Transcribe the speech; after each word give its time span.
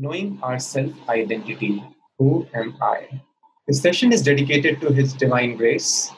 Knowing 0.00 0.38
Our 0.44 0.60
Self 0.60 0.92
Identity 1.08 1.82
Who 2.18 2.46
Am 2.54 2.76
I? 2.80 3.20
This 3.66 3.82
session 3.82 4.12
is 4.12 4.22
dedicated 4.22 4.80
to 4.80 4.92
His 4.92 5.12
Divine 5.12 5.56
Grace, 5.56 6.12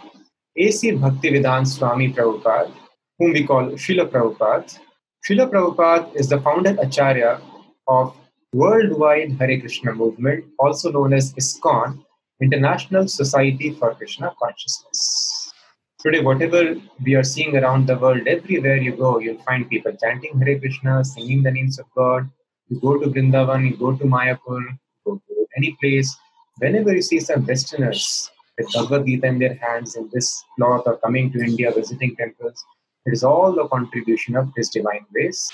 A.C. 0.58 0.92
Bhaktivedanta 0.92 1.66
Swami 1.66 2.12
Prabhupada, 2.12 2.70
whom 3.18 3.32
we 3.32 3.46
call 3.46 3.70
Srila 3.84 4.06
Prabhupada. 4.10 4.78
Srila 5.26 5.50
Prabhupada 5.50 6.14
is 6.14 6.28
the 6.28 6.38
founder 6.42 6.76
Acharya 6.78 7.40
of 7.88 8.14
worldwide 8.52 9.32
Hare 9.38 9.58
Krishna 9.58 9.94
movement, 9.94 10.44
also 10.58 10.92
known 10.92 11.14
as 11.14 11.32
ISKCON, 11.32 12.04
International 12.42 13.08
Society 13.08 13.70
for 13.70 13.94
Krishna 13.94 14.34
Consciousness. 14.38 15.54
Today, 16.00 16.20
whatever 16.20 16.74
we 17.02 17.14
are 17.14 17.24
seeing 17.24 17.56
around 17.56 17.86
the 17.86 17.96
world, 17.96 18.28
everywhere 18.28 18.76
you 18.76 18.92
go, 18.92 19.20
you'll 19.20 19.42
find 19.44 19.70
people 19.70 19.96
chanting 20.02 20.38
Hare 20.38 20.58
Krishna, 20.58 21.02
singing 21.02 21.42
the 21.42 21.50
names 21.50 21.78
of 21.78 21.86
God. 21.96 22.28
You 22.70 22.78
go 22.80 22.96
to 22.98 23.08
Vrindavan, 23.08 23.68
you 23.68 23.76
go 23.76 23.96
to 23.96 24.04
Mayapur, 24.04 24.62
go 25.04 25.16
to 25.16 25.46
any 25.56 25.76
place. 25.80 26.16
Whenever 26.58 26.94
you 26.94 27.02
see 27.02 27.18
some 27.18 27.44
Westerners 27.44 28.30
with 28.56 28.72
Bhagavad 28.72 29.06
Gita 29.06 29.26
in 29.26 29.40
their 29.40 29.54
hands 29.54 29.96
in 29.96 30.08
this 30.12 30.44
cloth 30.56 30.84
or 30.86 30.96
coming 30.98 31.32
to 31.32 31.40
India 31.40 31.72
visiting 31.72 32.14
temples, 32.14 32.64
it 33.06 33.12
is 33.12 33.24
all 33.24 33.52
the 33.52 33.66
contribution 33.66 34.36
of 34.36 34.52
His 34.56 34.68
Divine 34.68 35.04
Grace, 35.12 35.50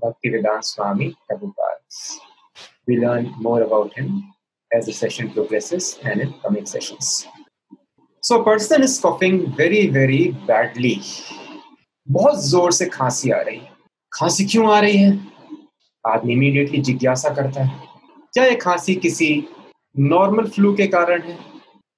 Bhaktivedanta 0.00 0.62
Swami 0.62 1.16
Prabhupada. 1.28 2.20
We 2.86 2.98
learn 2.98 3.34
more 3.38 3.62
about 3.62 3.92
him 3.94 4.32
as 4.72 4.86
the 4.86 4.92
session 4.92 5.30
progresses 5.32 5.98
and 6.04 6.20
in 6.20 6.32
coming 6.34 6.66
sessions. 6.66 7.26
So, 8.22 8.42
a 8.42 8.44
person 8.44 8.82
is 8.82 9.00
coughing 9.00 9.52
very, 9.56 9.88
very 9.88 10.28
badly. 10.46 11.00
बहुत 12.10 12.38
ज़ोर 12.44 12.72
से 12.72 12.86
खांसी 12.86 13.30
आ 13.30 13.40
रही 13.40 13.58
है 13.58 13.70
खांसी 14.12 14.44
क्यों 14.44 14.70
आ 14.72 14.80
रही 14.80 14.96
है 14.96 15.29
आदमी 16.04 16.32
इमीडिएटली 16.32 16.80
जिज्ञासा 16.80 17.28
करता 17.34 17.62
है, 17.62 17.82
क्या 18.34 18.44
ये 18.44 18.54
खांसी 18.56 18.94
किसी 18.96 19.28
नॉर्मल 19.98 20.46
फ्लू 20.46 20.72
के 20.74 20.86
कारण 20.86 21.22
है? 21.22 21.38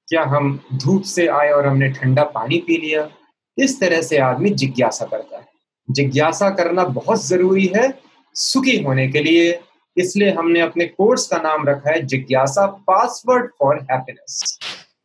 क्या 0.09 0.22
हम 0.25 0.59
धूप 0.75 1.03
से 1.05 1.27
आए 1.28 1.50
और 1.50 1.67
हमने 1.67 1.89
ठंडा 1.91 2.25
पानी 2.34 2.59
पी 2.67 2.77
लिया? 2.77 3.09
इस 3.59 3.78
तरह 3.81 4.03
से 4.03 4.19
आदमी 4.20 4.50
जिज्ञासा 4.50 5.06
करता 5.06 5.36
है। 5.36 5.47
जिज्ञासा 5.89 6.48
करना 6.50 6.84
बहुत 6.84 7.25
ज़रूरी 7.25 7.67
है 7.77 7.92
सुखी 8.36 8.83
होने 8.83 9.06
के 9.09 9.22
लिए। 9.22 9.61
इसलिए 9.97 10.31
हमने 10.33 10.61
अपने 10.61 10.84
कोर्स 10.87 11.27
का 11.27 11.37
नाम 11.39 11.66
रखा 11.69 11.91
है 11.91 12.00
जिज्ञासा 12.03 12.66
password 12.87 13.50
for 13.59 13.81
happiness 13.91 14.59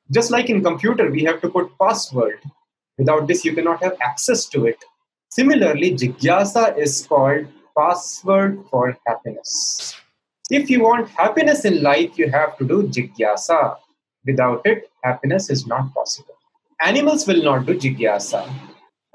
just 0.10 0.32
like 0.32 0.50
in 0.50 0.62
computer 0.64 1.10
we 1.12 1.24
have 1.26 1.40
to 1.42 1.50
put 1.50 1.72
password 1.80 2.48
without 3.00 3.24
this 3.28 3.46
you 3.46 3.54
can 3.56 3.66
not 3.66 3.84
have 3.84 3.92
access 4.04 4.50
to 4.54 4.66
it 4.68 4.86
similarly 5.32 5.90
जिज्ञासा 6.04 6.66
is 6.78 7.06
called 7.08 7.48
password 7.78 8.64
for 8.70 8.98
happiness. 9.06 9.96
If 10.50 10.70
you 10.70 10.82
want 10.84 11.10
happiness 11.10 11.66
in 11.66 11.84
life, 11.84 12.18
you 12.18 12.30
have 12.32 12.58
to 12.58 12.66
do 12.66 12.84
jigyasa. 12.84 13.78
Without 14.26 14.62
it, 14.66 14.90
happiness 15.04 15.50
is 15.50 15.68
not 15.68 15.94
possible. 15.94 16.36
Animals 16.82 17.28
will 17.28 17.44
not 17.44 17.66
do 17.66 17.78
jigyasa. 17.78 18.50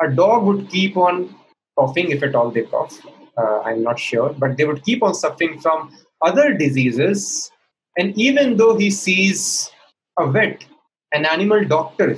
A 0.01 0.11
dog 0.11 0.45
would 0.45 0.69
keep 0.69 0.97
on 0.97 1.35
coughing 1.79 2.11
if 2.11 2.23
at 2.23 2.35
all 2.35 2.51
they 2.51 2.63
cough. 2.63 3.01
Uh, 3.37 3.61
I'm 3.61 3.83
not 3.83 3.99
sure, 3.99 4.35
but 4.39 4.57
they 4.57 4.65
would 4.65 4.85
keep 4.85 5.03
on 5.03 5.15
suffering 5.15 5.59
from 5.61 5.97
other 6.21 6.53
diseases. 6.53 7.51
And 7.97 8.17
even 8.19 8.57
though 8.57 8.77
he 8.77 8.91
sees 8.91 9.71
a 10.19 10.31
vet, 10.31 10.65
an 11.13 11.25
animal 11.27 11.65
doctor 11.65 12.17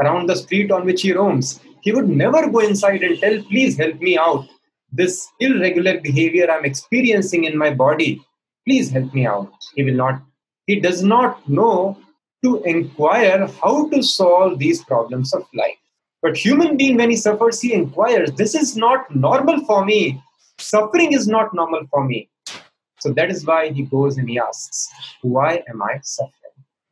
around 0.00 0.28
the 0.28 0.36
street 0.36 0.70
on 0.70 0.84
which 0.84 1.02
he 1.02 1.12
roams, 1.12 1.60
he 1.82 1.92
would 1.92 2.08
never 2.08 2.48
go 2.48 2.60
inside 2.60 3.02
and 3.02 3.18
tell, 3.18 3.42
Please 3.44 3.76
help 3.76 4.00
me 4.00 4.16
out 4.16 4.46
this 4.92 5.28
irregular 5.40 6.00
behavior 6.00 6.50
I'm 6.50 6.64
experiencing 6.64 7.44
in 7.44 7.56
my 7.56 7.72
body. 7.72 8.20
Please 8.66 8.90
help 8.90 9.12
me 9.14 9.26
out. 9.26 9.52
He 9.74 9.82
will 9.82 9.94
not, 9.94 10.22
he 10.66 10.78
does 10.80 11.02
not 11.02 11.48
know 11.48 11.98
to 12.44 12.62
inquire 12.64 13.48
how 13.62 13.88
to 13.88 14.02
solve 14.02 14.58
these 14.58 14.84
problems 14.84 15.32
of 15.32 15.44
life. 15.54 15.78
But 16.20 16.36
human 16.36 16.76
being, 16.76 16.96
when 16.96 17.10
he 17.10 17.16
suffers, 17.16 17.60
he 17.60 17.72
inquires, 17.72 18.32
this 18.32 18.54
is 18.54 18.76
not 18.76 19.14
normal 19.14 19.64
for 19.64 19.84
me. 19.84 20.22
Suffering 20.58 21.12
is 21.12 21.26
not 21.26 21.52
normal 21.52 21.82
for 21.90 22.04
me. 22.04 22.28
So 23.00 23.12
that 23.14 23.30
is 23.30 23.44
why 23.44 23.70
he 23.70 23.82
goes 23.82 24.18
and 24.18 24.28
he 24.28 24.38
asks, 24.38 24.88
why 25.22 25.62
am 25.68 25.82
I 25.82 25.98
suffering? 26.02 26.32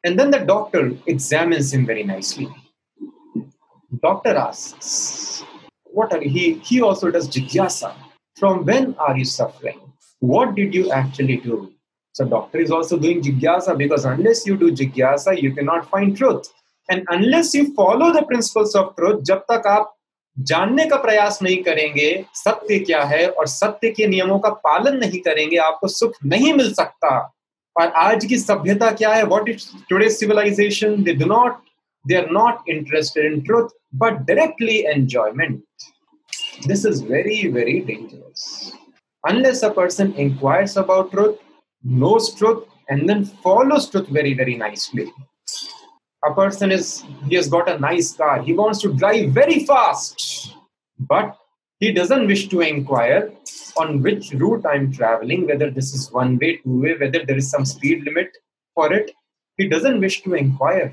And 0.02 0.19
then 0.19 0.32
the 0.32 0.41
doctor 0.41 0.92
examines 1.06 1.72
him 1.72 1.86
very 1.86 2.02
nicely. 2.02 2.48
Doctor 4.02 4.36
asks, 4.36 5.44
what 5.92 6.12
are 6.12 6.20
he 6.20 6.54
he 6.68 6.80
also 6.80 7.10
does 7.10 7.28
jigyasa 7.36 7.92
from 8.36 8.64
when 8.64 8.94
are 9.06 9.16
you 9.18 9.24
suffering 9.24 9.80
what 10.32 10.54
did 10.54 10.74
you 10.74 10.90
actually 11.00 11.36
do 11.36 11.58
so 12.14 12.24
doctor 12.24 12.58
is 12.58 12.70
also 12.70 12.98
doing 13.04 13.22
jigyasa 13.22 13.76
because 13.76 14.04
unless 14.04 14.46
you 14.46 14.56
do 14.56 14.70
jigyasa 14.80 15.40
you 15.44 15.52
cannot 15.54 15.88
find 15.94 16.16
truth 16.16 16.52
and 16.88 17.04
unless 17.16 17.54
you 17.54 17.64
follow 17.74 18.12
the 18.12 18.22
principles 18.32 18.74
of 18.74 18.94
truth 18.96 19.24
jab 19.32 19.48
tak 19.52 19.72
aap 19.76 19.96
जानने 20.36 20.84
का 20.88 20.96
प्रयास 21.02 21.38
नहीं 21.42 21.56
करेंगे 21.62 22.08
सत्य 22.34 22.78
क्या 22.78 23.02
है 23.04 23.26
और 23.28 23.46
सत्य 23.46 23.88
के 23.92 24.06
नियमों 24.06 24.38
का 24.40 24.48
पालन 24.66 24.96
नहीं 24.98 25.20
करेंगे 25.20 25.56
आपको 25.60 25.88
सुख 25.88 26.12
नहीं 26.32 26.52
मिल 26.54 26.72
सकता 26.74 27.10
और 27.80 27.88
आज 28.02 28.24
की 28.26 28.38
सभ्यता 28.38 28.90
क्या 29.00 29.12
है 29.14 29.24
what 29.32 29.48
is 29.48 29.66
today 29.88 30.08
civilization 30.10 31.02
they 31.02 31.14
do 31.14 31.26
not 31.34 31.58
they 32.04 32.16
are 32.16 32.30
not 32.30 32.62
interested 32.66 33.26
in 33.30 33.44
truth 33.44 33.72
but 33.92 34.26
directly 34.26 34.86
enjoyment 34.86 35.62
this 36.66 36.84
is 36.84 37.00
very 37.00 37.48
very 37.48 37.81
dangerous. 37.81 38.72
Unless 39.25 39.62
a 39.62 39.71
person 39.71 40.15
inquires 40.15 40.76
about 40.76 41.12
truth 41.12 41.38
knows 41.82 42.34
truth 42.34 42.65
and 42.88 43.09
then 43.09 43.25
follows 43.25 43.88
truth 43.91 44.09
very 44.09 44.34
very 44.34 44.56
nicely. 44.56 45.12
A 46.25 46.34
person 46.34 46.70
is 46.70 47.04
he 47.28 47.37
has 47.37 47.49
got 47.49 47.69
a 47.69 47.78
nice 47.78 48.12
car. 48.12 48.43
He 48.43 48.53
wants 48.53 48.81
to 48.82 48.93
drive 48.93 49.31
very 49.31 49.65
fast. 49.65 50.54
But 50.99 51.37
he 51.78 51.93
doesn't 51.93 52.26
wish 52.26 52.49
to 52.49 52.60
inquire 52.60 53.32
on 53.76 54.03
which 54.03 54.32
route 54.32 54.65
i'm 54.66 54.93
traveling 54.93 55.47
whether 55.47 55.70
this 55.70 55.94
is 55.94 56.10
one 56.12 56.37
way 56.38 56.56
two 56.56 56.81
way 56.82 56.94
whether 56.99 57.25
there 57.25 57.37
is 57.37 57.49
some 57.49 57.65
speed 57.65 58.04
limit 58.04 58.37
for 58.75 58.93
it. 58.93 59.12
He 59.56 59.69
doesn't 59.69 60.00
wish 60.00 60.22
to 60.22 60.34
inquire. 60.34 60.93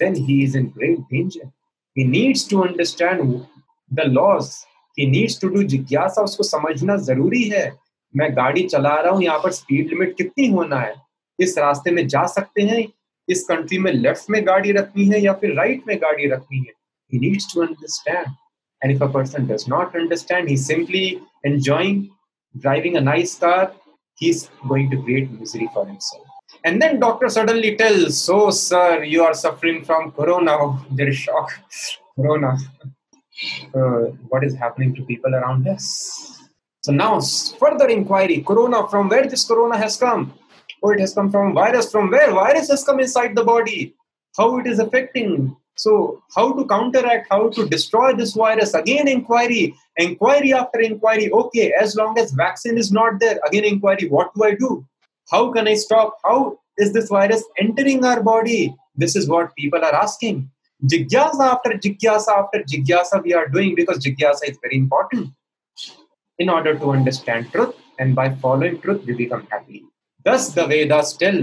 Then 0.00 0.14
he 0.14 0.44
is 0.44 0.54
in 0.54 0.70
great 0.70 1.00
danger. 1.10 1.52
He 1.94 2.04
needs 2.04 2.44
to 2.44 2.64
understand 2.64 3.46
the 3.90 4.04
laws. 4.04 4.64
He 4.98 5.06
needs 5.06 5.38
to 5.42 5.50
do 5.54 5.62
जिज्ञासा 5.74 6.22
उसको 6.22 6.44
समझना 6.44 6.96
ज़रूरी 7.08 7.42
है 7.48 7.64
मैं 8.16 8.30
गाड़ी 8.36 8.62
चला 8.68 8.94
रहा 9.00 9.12
हूँ 9.12 9.22
यहाँ 9.22 9.38
पर 9.42 9.52
स्पीड 9.52 9.88
लिमिट 9.88 10.16
कितनी 10.16 10.48
होना 10.52 10.80
है 10.80 10.94
इस 11.40 11.56
रास्ते 11.58 11.90
में 11.90 12.06
जा 12.08 12.24
सकते 12.34 12.62
हैं 12.70 12.86
इस 13.28 13.44
कंट्री 13.48 13.78
में 13.78 13.92
लेफ़्ट 13.92 14.30
में 14.30 14.46
गाड़ी 14.46 14.72
रखनी 14.72 15.06
है 15.08 15.20
या 15.22 15.32
फिर 15.40 15.54
राइट 15.56 15.86
में 15.88 15.96
गाड़ी 16.02 16.30
रखनी 16.32 16.58
है 16.58 16.80
he 17.12 17.18
needs 17.22 17.46
to 17.48 17.62
understand 17.62 18.28
and 18.82 18.92
if 18.92 19.02
a 19.06 19.08
person 19.16 19.46
does 19.46 19.66
not 19.72 19.96
understand 20.02 20.48
he's 20.48 20.66
simply 20.72 21.04
enjoying 21.52 22.02
driving 22.54 22.96
a 23.00 23.06
nice 23.08 23.38
car 23.46 23.72
he's 24.18 24.44
going 24.68 24.90
to 24.94 25.02
create 25.02 25.34
misery 25.40 25.68
for 25.74 25.84
himself 25.86 26.32
and 26.64 26.80
then 26.80 27.00
doctor 27.00 27.28
suddenly 27.28 27.76
tells, 27.76 28.18
so 28.18 28.50
sir, 28.50 29.02
you 29.02 29.22
are 29.22 29.34
suffering 29.34 29.84
from 29.84 30.12
corona. 30.12 30.78
There 30.90 31.08
is 31.08 31.16
shock. 31.16 31.50
corona. 32.16 32.56
Uh, 33.74 34.12
what 34.28 34.44
is 34.44 34.54
happening 34.54 34.94
to 34.94 35.02
people 35.04 35.34
around 35.34 35.66
us? 35.68 36.40
So 36.82 36.92
now 36.92 37.20
further 37.58 37.88
inquiry. 37.88 38.42
Corona, 38.42 38.88
from 38.88 39.08
where 39.08 39.26
this 39.26 39.44
corona 39.44 39.78
has 39.78 39.96
come? 39.96 40.34
Oh, 40.82 40.90
it 40.90 41.00
has 41.00 41.14
come 41.14 41.30
from 41.30 41.54
virus. 41.54 41.90
From 41.90 42.10
where? 42.10 42.32
Virus 42.32 42.68
has 42.68 42.82
come 42.84 43.00
inside 43.00 43.36
the 43.36 43.44
body. 43.44 43.94
How 44.36 44.58
it 44.58 44.66
is 44.66 44.78
affecting. 44.78 45.56
So 45.76 46.22
how 46.34 46.52
to 46.52 46.66
counteract, 46.66 47.28
how 47.30 47.50
to 47.50 47.68
destroy 47.68 48.14
this 48.14 48.34
virus? 48.34 48.74
Again, 48.74 49.08
inquiry. 49.08 49.74
Inquiry 49.96 50.52
after 50.52 50.80
inquiry. 50.80 51.30
Okay, 51.30 51.72
as 51.80 51.94
long 51.94 52.18
as 52.18 52.32
vaccine 52.32 52.76
is 52.76 52.90
not 52.90 53.20
there, 53.20 53.38
again 53.46 53.64
inquiry. 53.64 54.08
What 54.08 54.34
do 54.34 54.44
I 54.44 54.54
do? 54.54 54.84
How 55.30 55.52
can 55.52 55.68
I 55.68 55.74
stop? 55.74 56.18
How 56.24 56.58
is 56.78 56.92
this 56.92 57.08
virus 57.08 57.44
entering 57.58 58.04
our 58.04 58.22
body? 58.22 58.74
This 58.96 59.16
is 59.16 59.28
what 59.28 59.54
people 59.56 59.84
are 59.84 59.94
asking. 59.94 60.50
Jigyasa 60.84 61.44
after 61.54 61.70
jigyasa 61.74 62.28
after 62.28 62.62
jigyasa 62.64 63.22
we 63.22 63.32
are 63.32 63.46
doing 63.46 63.74
because 63.74 63.98
jigyasa 63.98 64.48
is 64.48 64.58
very 64.60 64.76
important 64.76 65.30
in 66.38 66.48
order 66.48 66.76
to 66.76 66.90
understand 66.90 67.52
truth 67.52 67.74
and 68.00 68.16
by 68.16 68.34
following 68.36 68.80
truth 68.80 69.04
we 69.06 69.14
become 69.14 69.46
happy. 69.48 69.84
Thus 70.26 70.48
the 70.48 70.66
Vedas 70.66 71.16
tell 71.16 71.38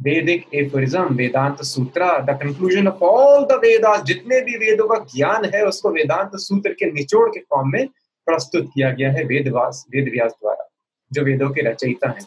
Vedic 0.00 0.46
aphorism, 0.52 1.16
Vedanta 1.16 1.64
Sutra, 1.64 2.22
the 2.26 2.34
conclusion 2.34 2.86
of 2.86 3.02
all 3.02 3.46
the 3.46 3.58
Vedas, 3.58 4.02
जितने 4.04 4.40
भी 4.44 4.56
वेदों 4.58 4.88
का 4.88 4.98
ज्ञान 5.14 5.44
है 5.54 5.64
उसको 5.66 5.90
वेदांत 5.90 6.36
सूत्र 6.36 6.72
के 6.78 6.90
निचोड़ 6.92 7.28
के 7.30 7.40
फॉर्म 7.40 7.70
में 7.72 7.86
प्रस्तुत 8.26 8.70
किया 8.74 8.90
गया 8.92 9.12
है 9.12 9.24
वेदवास 9.24 9.84
वेद 9.94 10.08
व्यास 10.12 10.32
द्वारा 10.32 10.68
जो 11.10 11.22
वेदों 11.24 11.50
के 11.50 11.70
रचयिता 11.70 12.10
हैं 12.10 12.26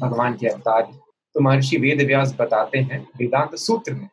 भगवान 0.00 0.34
के 0.40 0.46
अवतार 0.48 0.82
तो 1.34 1.40
महर्षि 1.40 1.76
वेद 1.76 2.06
व्यास 2.06 2.34
बताते 2.38 2.78
हैं 2.78 3.00
वेदांत 3.18 3.54
सूत्र 3.66 3.94
में 3.94 4.08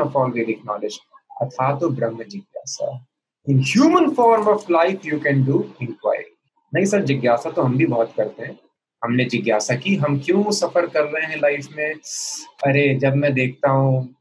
ऑफ़ 0.00 0.16
ऑल 0.16 0.30
वेदिक 0.30 0.62
नॉलेज 0.66 0.98
अथा 1.42 1.78
तो 1.78 1.88
ब्रह्म 1.88 2.24
जिज्ञासा 2.24 3.06
in 3.48 3.60
human 3.60 4.10
form 4.10 4.48
of 4.48 4.72
life 4.72 5.06
you 5.06 5.18
can 5.20 5.44
do 5.44 5.64
inquiry 5.82 6.34
नहीं 6.74 6.84
सर, 6.84 7.04
जिज्ञासा 7.04 7.50
तो 7.50 7.62
हम 7.62 7.76
भी 7.76 7.86
बहुत 7.86 8.12
करते 8.16 8.42
हैं। 8.42 8.58
हमने 9.04 9.24
जिज्ञासा 9.24 9.74
की, 9.74 9.96
हम 9.96 10.18
क्यों 10.18 10.50
सफ़र 10.50 10.86
कर 10.86 11.04
रहे 11.04 11.26
हैं 11.26 11.36
लाइफ 11.36 11.68
में? 11.76 11.94
अरे, 12.66 12.94
जब 12.94 13.14
मैं 13.14 13.34
देखता 13.34 13.70
हूँ, 13.70 14.14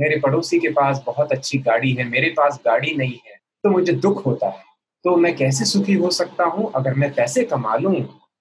मेरे 0.00 0.20
पड़ोसी 0.20 0.58
के 0.58 0.68
पास 0.68 1.02
बहुत 1.06 1.32
अच्छी 1.32 1.58
गाड़ी 1.58 1.92
है, 1.92 2.04
मेरे 2.04 2.30
पास 2.30 2.60
गाड़ी 2.66 2.94
नहीं 2.94 3.18
है 3.26 3.38
तो 3.64 3.70
मुझे 3.70 3.92
दुख 3.92 4.26
होता 4.26 4.48
है। 4.48 4.62
तो 5.04 5.16
मैं 5.16 5.36
कैसे 5.36 5.64
सुखी 5.64 5.94
हो 5.94 6.10
सकता 6.10 6.44
हूँ? 6.44 6.72
अगर 6.74 6.94
मैं 6.94 7.14
पैसे 7.14 7.44
कमा 7.44 7.76
लूँ, 7.76 7.94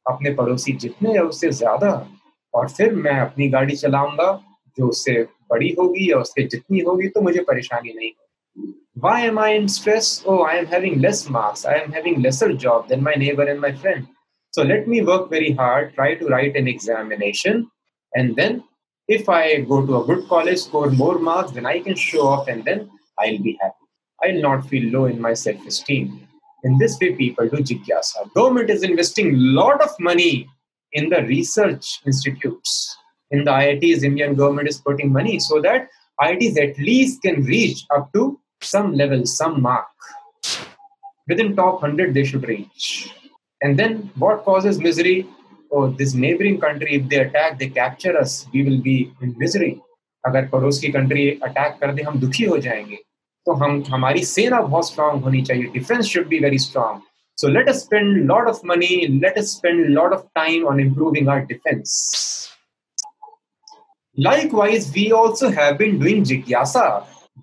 अपने 0.07 0.33
पड़ोसी 0.33 0.73
जितने 0.73 1.15
या 1.15 1.21
उससे 1.21 1.49
ज़्यादा, 1.49 2.07
और 2.53 2.69
फिर 2.69 2.93
मैं 2.95 3.19
अपनी 3.19 3.49
गाड़ी 3.49 3.75
चलाऊँगा, 3.75 4.43
जो 4.77 4.87
उससे 4.87 5.27
बड़ी 5.53 5.75
होगी 5.79 6.11
या 6.11 6.17
उससे 6.25 6.43
जितनी 6.55 6.79
होगी 6.89 7.07
तो 7.15 7.21
मुझे 7.21 7.43
परेशानी 7.51 7.93
नहीं 7.93 8.09
होगी 8.09 8.31
Why 9.03 9.21
am 9.27 9.39
I 9.39 9.49
in 9.59 9.67
stress? 9.67 10.09
Oh, 10.31 10.41
I 10.47 10.55
am 10.57 10.67
having 10.67 10.99
less 11.01 11.27
marks. 11.27 11.65
I 11.65 11.73
am 11.77 11.91
having 11.91 12.21
lesser 12.21 12.53
job 12.53 12.89
than 12.89 13.01
my 13.03 13.13
neighbor 13.21 13.47
and 13.53 13.59
my 13.59 13.71
friend. 13.71 14.05
So 14.51 14.61
let 14.61 14.87
me 14.87 15.01
work 15.01 15.31
very 15.31 15.51
hard, 15.51 15.95
try 15.95 16.13
to 16.19 16.27
write 16.27 16.55
an 16.55 16.67
examination, 16.67 17.65
and 18.13 18.35
then 18.35 18.63
if 19.07 19.27
I 19.27 19.61
go 19.61 19.85
to 19.85 20.01
a 20.01 20.05
good 20.05 20.27
college, 20.27 20.59
score 20.59 20.89
more 20.91 21.17
marks, 21.19 21.51
then 21.51 21.65
I 21.65 21.79
can 21.79 21.95
show 21.95 22.27
off, 22.27 22.47
and 22.47 22.63
then 22.63 22.89
I'll 23.19 23.39
be 23.39 23.57
happy. 23.61 23.75
I'll 24.23 24.41
not 24.41 24.67
feel 24.67 24.91
low 24.91 25.05
in 25.05 25.19
my 25.19 25.33
self-esteem. 25.33 26.27
In 26.63 26.77
this 26.77 26.97
way, 27.01 27.13
people 27.13 27.49
do 27.49 27.57
jigyasa. 27.57 28.31
Government 28.33 28.69
is 28.69 28.83
investing 28.83 29.33
a 29.33 29.37
lot 29.37 29.81
of 29.81 29.89
money 29.99 30.47
in 30.93 31.09
the 31.09 31.23
research 31.23 31.99
institutes. 32.05 32.95
In 33.32 33.44
the 33.44 33.50
IITs, 33.50 34.02
Indian 34.02 34.34
government 34.34 34.68
is 34.68 34.78
putting 34.78 35.12
money 35.12 35.38
so 35.38 35.60
that 35.60 35.88
IITs 36.20 36.58
at 36.58 36.78
least 36.78 37.22
can 37.22 37.42
reach 37.44 37.84
up 37.94 38.12
to 38.14 38.40
some 38.60 38.94
level, 38.94 39.26
some 39.26 39.60
mark. 39.62 39.86
Within 41.28 41.54
top 41.54 41.82
100, 41.82 42.14
they 42.14 42.24
should 42.24 42.48
reach. 42.48 43.10
And 43.60 43.78
then 43.78 44.10
what 44.16 44.44
causes 44.44 44.78
misery? 44.78 45.26
Oh, 45.70 45.90
this 45.90 46.14
neighboring 46.14 46.60
country, 46.60 46.94
if 46.96 47.08
they 47.08 47.18
attack, 47.18 47.58
they 47.58 47.68
capture 47.68 48.16
us, 48.16 48.46
we 48.52 48.62
will 48.62 48.80
be 48.80 49.12
in 49.20 49.34
misery. 49.38 49.80
अगर 50.26 50.46
पड़ोस 50.52 50.78
की 50.80 50.88
country 50.92 51.28
attack 51.44 51.76
कर 51.80 51.92
दे 51.94 52.02
हम 52.02 52.18
दुखी 52.20 52.44
हो 52.44 52.56
जाएंगे 52.64 52.96
तो 53.46 53.52
हम 53.62 53.82
हमारी 53.90 54.24
सेना 54.30 54.60
बहुत 54.60 54.88
स्ट्रांग 54.88 55.22
होनी 55.24 55.42
चाहिए 55.42 55.66
defence 55.74 56.04
should 56.06 56.26
be 56.28 56.38
very 56.44 56.58
strong 56.68 57.00
so 57.40 57.48
let 57.54 57.68
us 57.70 57.80
spend 57.84 58.16
a 58.20 58.22
lot 58.28 58.48
of 58.50 58.56
money 58.68 58.94
let 59.24 59.36
us 59.40 59.50
spend 59.56 59.82
a 59.82 59.90
lot 59.96 60.14
of 60.14 60.22
time 60.38 60.64
on 60.70 60.80
improving 60.84 61.28
our 61.34 61.44
defense 61.50 61.92
likewise 64.16 64.92
we 64.94 65.10
also 65.12 65.50
have 65.50 65.78
been 65.78 65.98
doing 65.98 66.24
jigyasa 66.24 66.86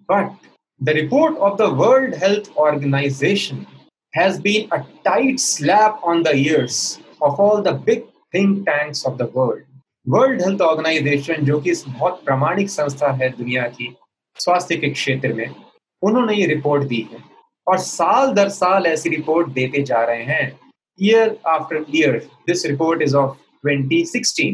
but 0.07 0.33
the 0.81 0.93
report 0.93 1.37
of 1.37 1.57
the 1.57 1.69
world 1.73 2.13
health 2.15 2.49
organization 2.57 3.65
has 4.13 4.39
been 4.39 4.67
a 4.71 4.85
tight 5.03 5.39
slap 5.39 5.99
on 6.03 6.23
the 6.23 6.35
ears 6.35 6.99
of 7.21 7.39
all 7.39 7.61
the 7.61 7.73
big 7.73 8.03
think 8.31 8.65
tanks 8.65 9.05
of 9.05 9.17
the 9.17 9.27
world. 9.27 9.63
World 10.05 10.41
Health 10.41 10.61
Organization 10.61 11.45
जो 11.45 11.59
कि 11.61 11.71
बहुत 11.87 12.21
प्रामाणिक 12.25 12.69
संस्था 12.69 13.11
है 13.21 13.29
दुनिया 13.37 13.63
की 13.77 13.87
स्वास्थ्य 14.37 14.75
के 14.77 14.89
क्षेत्र 14.89 15.33
में 15.33 15.47
उन्होंने 16.01 16.33
ये 16.35 16.45
रिपोर्ट 16.47 16.83
दी 16.87 16.99
है 17.11 17.23
और 17.67 17.77
साल 17.77 18.33
दर 18.33 18.49
साल 18.57 18.85
ऐसी 18.85 19.09
रिपोर्ट 19.09 19.47
देते 19.53 19.81
जा 19.83 20.03
रहे 20.05 20.23
हैं 20.23 20.45
year 20.99 21.35
after 21.47 21.85
year 21.95 22.17
this 22.47 22.65
report 22.65 23.01
is 23.01 23.15
of 23.15 23.37
2016 23.67 24.53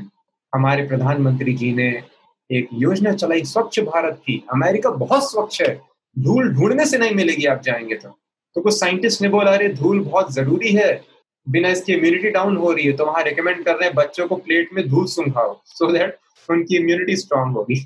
हमारे 0.56 0.88
प्रधानमंत्री 0.88 1.54
जी 1.54 1.74
ने 1.74 2.04
एक 2.52 2.68
योजना 2.74 3.14
चलाई 3.14 3.44
स्वच्छ 3.44 3.80
भारत 3.80 4.22
की। 4.26 4.44
अमेरिका 4.54 4.90
बहुत 4.90 5.32
स्वच्छ 5.32 5.62
है। 5.62 5.82
धूल 6.20 6.54
ढूँढने 6.54 6.86
से 6.86 6.98
नहीं 6.98 7.12
मिलेगी, 7.12 7.46
आप 7.46 7.62
जाएँगे 7.62 7.96
तो। 7.96 8.10
तो 8.56 8.62
कुछ 8.62 8.80
साइंटिस्ट 8.80 9.22
ने 9.22 9.30
बोला, 9.30 9.52
अरे, 9.52 9.70
धूल 9.70 10.00
बहुत 10.00 10.34
ज़रूरी 10.34 10.72
है। 10.72 11.06
बिना 11.50 11.70
इसकी 11.70 11.94
इम्यूनिटी 11.94 12.30
डाउन 12.30 12.58
हो 12.58 12.72
रही 12.72 12.86
है। 12.86 12.94
तो 12.94 13.06
वहाँ 13.06 13.24
रिकमेंड 13.24 13.66
कर 13.66 13.72
रहे 13.72 13.86
हैं, 13.86 13.96
बच्चों 13.96 14.28
को 14.28 14.36
प्लेट 14.36 14.70
में 14.74 14.90
धूल 14.90 15.06
सुंघाओ। 15.06 15.62
सो 15.66 15.92
दैट 15.92 16.18
उनकी 16.51 16.77
इम्यूनिटी 16.77 17.17
स्ट्रांग 17.17 17.55
होगी 17.57 17.81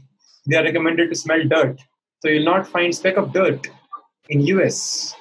they 0.49 0.57
are 0.57 0.65
recommended 0.65 1.09
to 1.09 1.15
smell 1.25 1.49
dirt 1.49 1.81
so 2.21 2.29
you'll 2.29 2.45
not 2.45 2.67
find 2.67 2.95
speck 2.95 3.17
of 3.17 3.33
dirt 3.33 3.69
in 4.29 4.41
us 4.41 5.15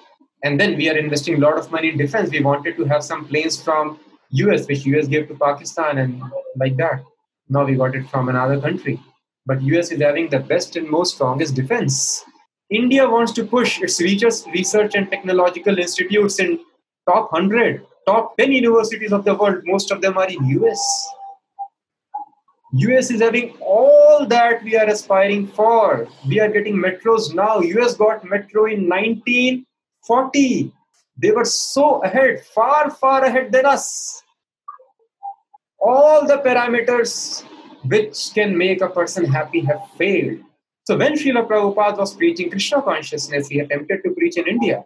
and 0.43 0.59
then 0.59 0.75
we 0.75 0.89
are 0.89 0.97
investing 0.97 1.35
a 1.35 1.37
lot 1.37 1.57
of 1.57 1.71
money 1.71 1.89
in 1.89 1.97
defense 1.97 2.31
we 2.31 2.41
wanted 2.41 2.75
to 2.77 2.85
have 2.85 3.03
some 3.03 3.25
planes 3.27 3.61
from 3.61 3.99
us 4.31 4.67
which 4.67 4.85
us 4.99 5.07
gave 5.07 5.27
to 5.27 5.35
pakistan 5.35 5.99
and 5.99 6.21
like 6.55 6.75
that 6.77 7.03
now 7.49 7.63
we 7.65 7.75
got 7.75 7.95
it 7.95 8.07
from 8.13 8.29
another 8.29 8.59
country 8.59 8.99
but 9.45 9.61
us 9.61 9.91
is 9.91 10.01
having 10.01 10.29
the 10.29 10.39
best 10.39 10.75
and 10.75 10.89
most 10.89 11.15
strongest 11.15 11.55
defense 11.55 12.23
india 12.69 13.07
wants 13.09 13.31
to 13.31 13.45
push 13.45 13.79
its 13.81 14.01
research 14.57 14.95
and 14.95 15.11
technological 15.11 15.77
institutes 15.85 16.39
in 16.39 16.57
top 17.09 17.31
100 17.31 17.85
top 18.07 18.35
10 18.37 18.51
universities 18.51 19.13
of 19.13 19.23
the 19.23 19.35
world 19.35 19.61
most 19.65 19.91
of 19.91 20.01
them 20.01 20.17
are 20.17 20.29
in 20.29 20.43
us 20.71 20.83
US 22.73 23.11
is 23.11 23.21
having 23.21 23.55
all 23.61 24.25
that 24.27 24.63
we 24.63 24.75
are 24.75 24.87
aspiring 24.87 25.47
for. 25.47 26.07
We 26.27 26.39
are 26.39 26.49
getting 26.49 26.75
metros 26.75 27.33
now. 27.33 27.59
US 27.59 27.95
got 27.95 28.25
metro 28.25 28.65
in 28.65 28.87
19 28.87 29.65
40. 30.07 30.71
They 31.21 31.31
were 31.31 31.45
so 31.45 32.01
ahead, 32.03 32.45
far, 32.45 32.89
far 32.89 33.23
ahead 33.23 33.51
than 33.51 33.65
us. 33.65 34.23
All 35.79 36.25
the 36.25 36.37
parameters 36.37 37.43
which 37.83 38.33
can 38.33 38.57
make 38.57 38.81
a 38.81 38.89
person 38.89 39.25
happy 39.25 39.61
have 39.61 39.81
failed. 39.97 40.39
So 40.85 40.97
when 40.97 41.13
Srila 41.13 41.47
Prabhupada 41.47 41.97
was 41.97 42.13
preaching 42.13 42.49
Krishna 42.49 42.81
consciousness, 42.81 43.47
he 43.47 43.59
attempted 43.59 44.01
to 44.05 44.11
preach 44.11 44.37
in 44.37 44.47
India. 44.47 44.85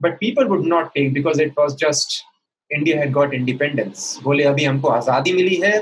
But 0.00 0.18
people 0.18 0.48
would 0.48 0.64
not 0.64 0.94
take 0.94 1.12
because 1.12 1.38
it 1.38 1.54
was 1.56 1.74
just 1.74 2.24
India 2.70 2.96
had 2.98 3.12
got 3.12 3.34
independence. 3.34 4.18
बोले 4.22 4.44
अभी 4.44 4.64
हमको 4.64 4.88
आज़ादी 4.88 5.32
मिली 5.32 5.56
है 5.64 5.78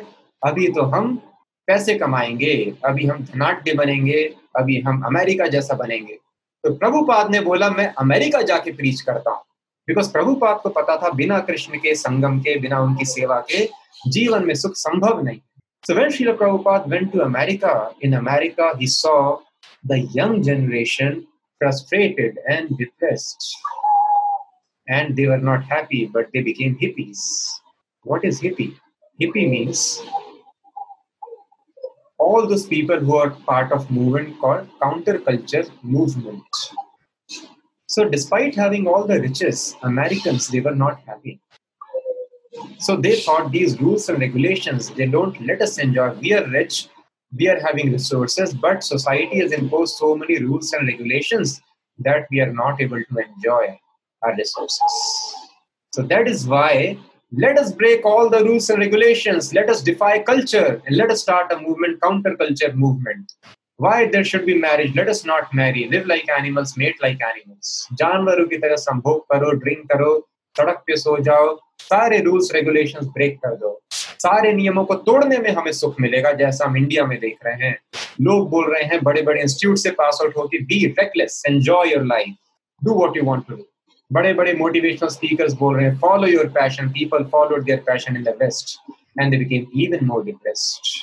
अभी 0.46 0.68
तो 0.72 0.82
हम 0.94 1.20
पैसे 1.69 1.95
कमाएँगे, 1.95 2.53
अभी 2.85 3.05
हम 3.07 3.23
धनाट्य 3.23 3.73
बनेंगे, 3.73 4.21
अभी 4.55 4.79
हम 4.81 5.01
अमेरिका 5.05 5.47
जैसा 5.47 5.75
बनेंगे। 5.75 6.17
तो 6.63 6.73
प्रभुपाद 6.73 7.29
ने 7.31 7.39
बोला, 7.39 7.69
मैं 7.69 7.85
अमेरिका 7.97 8.41
जाके 8.41 8.71
प्रीच 8.71 9.01
करता 9.01 9.31
हूँ। 9.31 9.43
बिकॉज़ 9.87 10.11
प्रभुपाद 10.11 10.59
को 10.63 10.69
पता 10.69 10.95
था, 10.97 11.09
बिना 11.09 11.39
कृष्ण 11.39 11.77
के, 11.77 11.93
संगम 11.95 12.39
के, 12.39 12.57
बिना 12.59 12.79
उनकी 12.79 13.05
सेवा 13.05 13.39
के, 13.51 13.65
जीवन 14.07 14.45
में 14.45 14.53
सुख 14.55 14.73
संभव 14.75 15.21
नहीं। 15.23 15.39
So 15.83 15.93
when 15.95 16.09
Srila 16.11 16.33
Prabhupada 16.33 16.89
went 16.89 17.05
to 17.05 17.19
America 17.19 17.73
in 18.03 18.13
America 18.15 18.71
he 18.81 18.87
saw 18.87 19.15
the 19.87 19.97
young 20.15 20.41
generation 20.43 21.21
frustrated 21.61 22.39
and 22.49 22.69
depressed 22.77 23.47
and 24.87 25.13
they 25.15 25.27
were 25.27 25.37
not 25.41 25.63
happy 25.73 26.05
but 26.15 26.27
they 26.27 26.41
became 26.43 26.75
hippies 26.81 27.23
what 28.05 28.25
is 28.25 28.39
hippie 28.43 28.71
hippie 29.19 29.45
means 29.47 29.83
all 32.19 32.45
those 32.45 32.67
people 32.67 32.99
who 32.99 33.15
are 33.15 33.31
part 33.31 33.71
of 33.71 33.89
movement 33.89 34.39
called 34.39 34.67
counterculture 34.81 35.69
movement. 35.81 36.43
So 37.87 38.07
despite 38.07 38.55
having 38.55 38.87
all 38.87 39.05
the 39.07 39.19
riches, 39.19 39.75
Americans, 39.81 40.47
they 40.47 40.59
were 40.59 40.75
not 40.75 41.01
happy. 41.07 41.41
So 42.77 42.95
they 42.95 43.19
thought 43.21 43.51
these 43.51 43.79
rules 43.81 44.09
and 44.09 44.19
regulations, 44.19 44.89
they 44.89 45.05
don't 45.05 45.39
let 45.45 45.61
us 45.61 45.77
enjoy. 45.77 46.13
We 46.13 46.33
are 46.33 46.47
rich, 46.47 46.89
we 47.35 47.47
are 47.47 47.59
having 47.59 47.91
resources, 47.91 48.53
but 48.53 48.83
society 48.83 49.39
has 49.39 49.51
imposed 49.51 49.95
so 49.97 50.15
many 50.15 50.39
rules 50.39 50.71
and 50.73 50.87
regulations 50.87 51.61
that 51.99 52.27
we 52.31 52.41
are 52.41 52.51
not 52.51 52.81
able 52.81 53.01
to 53.03 53.17
enjoy 53.17 53.79
our 54.23 54.35
resources. 54.35 55.35
So 55.93 56.03
that 56.03 56.27
is 56.27 56.47
why 56.47 56.97
let 57.31 57.59
us 57.59 57.71
break 57.71 58.05
all 58.05 58.29
the 58.29 58.43
rules 58.43 58.69
and 58.69 58.79
regulations. 58.79 59.53
Let 59.53 59.69
us 59.69 59.81
defy 59.81 60.19
culture 60.19 60.81
and 60.85 60.97
let 60.97 61.11
us 61.11 61.21
start 61.21 61.51
a 61.51 61.59
movement, 61.59 61.99
counterculture 61.99 62.73
movement. 62.73 63.33
Why 63.77 64.07
there 64.07 64.23
should 64.23 64.45
be 64.45 64.57
marriage? 64.57 64.95
Let 64.95 65.07
us 65.07 65.23
not 65.23 65.53
marry. 65.53 65.87
Live 65.87 66.05
like 66.05 66.27
animals, 66.29 66.75
mate 66.75 66.95
like 67.01 67.19
animals. 67.21 67.87
जानवरों 67.99 68.45
की 68.47 68.57
तरह 68.57 68.75
संभोग 68.75 69.21
करो 69.31 69.51
drink 69.59 69.85
करो 69.91 70.11
सड़क 70.55 70.83
पे 70.87 70.95
सो 70.97 71.17
जाओ 71.23 71.55
सारे 71.79 72.19
रूल्स 72.21 72.51
रेगुलेशंस 72.55 73.05
ब्रेक 73.15 73.37
कर 73.45 73.55
दो 73.55 73.79
सारे 73.93 74.53
नियमों 74.53 74.83
को 74.85 74.95
तोड़ने 75.07 75.37
में 75.39 75.49
हमें 75.55 75.71
सुख 75.71 76.01
मिलेगा 76.01 76.31
जैसा 76.41 76.65
हम 76.65 76.77
इंडिया 76.77 77.05
में 77.05 77.19
देख 77.19 77.37
रहे 77.45 77.67
हैं 77.67 77.77
लोग 78.21 78.49
बोल 78.49 78.71
रहे 78.73 78.83
हैं 78.93 79.01
बड़े 79.03 79.21
बड़े 79.29 79.41
इंस्टीट्यूट 79.41 79.77
से 79.77 79.91
पास 80.01 80.19
आउट 80.23 80.37
होकर 80.37 80.63
be 80.71 80.85
reckless 80.99 81.43
enjoy 81.49 81.91
your 81.93 82.05
life 82.05 82.35
do 82.81 82.93
what 83.01 83.17
you 83.17 83.23
want 83.23 83.47
to 83.47 83.55
do 83.55 83.63
बड़े 84.11 84.33
बड़े 84.33 84.53
मोटिवेशनल 84.57 85.09
स्पीकर्स 85.09 85.53
बोल 85.57 85.75
रहे 85.75 85.85
हैं 85.85 85.97
follow 85.99 86.27
your 86.27 86.47
passion 86.57 86.89
people 86.97 87.23
follow 87.31 87.61
their 87.61 87.79
passion 87.87 88.17
in 88.17 88.23
the 88.23 88.35
west 88.41 88.77
and 89.21 89.31
they 89.31 89.37
became 89.37 89.79
even 89.81 90.05
more 90.05 90.23
depressed 90.25 90.97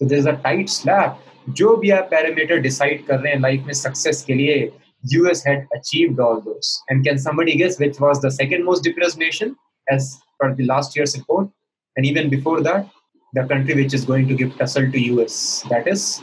तो 0.00 0.06
there 0.06 0.20
is 0.20 0.28
a 0.28 0.32
tight 0.44 0.68
slap 0.68 1.22
जो 1.58 1.76
भी 1.76 1.90
आप 1.98 2.08
parameter 2.10 2.58
decide 2.60 3.06
कर 3.06 3.18
रहे 3.20 3.32
हैं 3.32 3.40
लाइफ 3.40 3.64
में 3.66 3.74
सक्सेस 3.74 4.22
के 4.26 4.34
लिए 4.34 4.72
US 5.04 5.44
had 5.44 5.66
achieved 5.74 6.18
all 6.18 6.40
those. 6.40 6.82
And 6.88 7.04
can 7.04 7.18
somebody 7.18 7.56
guess 7.56 7.78
which 7.78 8.00
was 8.00 8.20
the 8.20 8.30
second 8.30 8.64
most 8.64 8.82
depressed 8.82 9.18
nation 9.18 9.56
as 9.88 10.18
per 10.40 10.54
the 10.54 10.64
last 10.64 10.96
year's 10.96 11.16
report? 11.16 11.48
And 11.96 12.04
even 12.04 12.28
before 12.28 12.60
that, 12.62 12.88
the 13.32 13.44
country 13.44 13.74
which 13.74 13.94
is 13.94 14.04
going 14.04 14.28
to 14.28 14.34
give 14.34 14.56
tussle 14.56 14.90
to 14.90 15.00
US, 15.00 15.62
that 15.70 15.86
is 15.86 16.22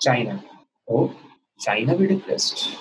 China. 0.00 0.42
Oh, 0.88 1.14
China 1.60 1.96
be 1.96 2.06
depressed. 2.06 2.76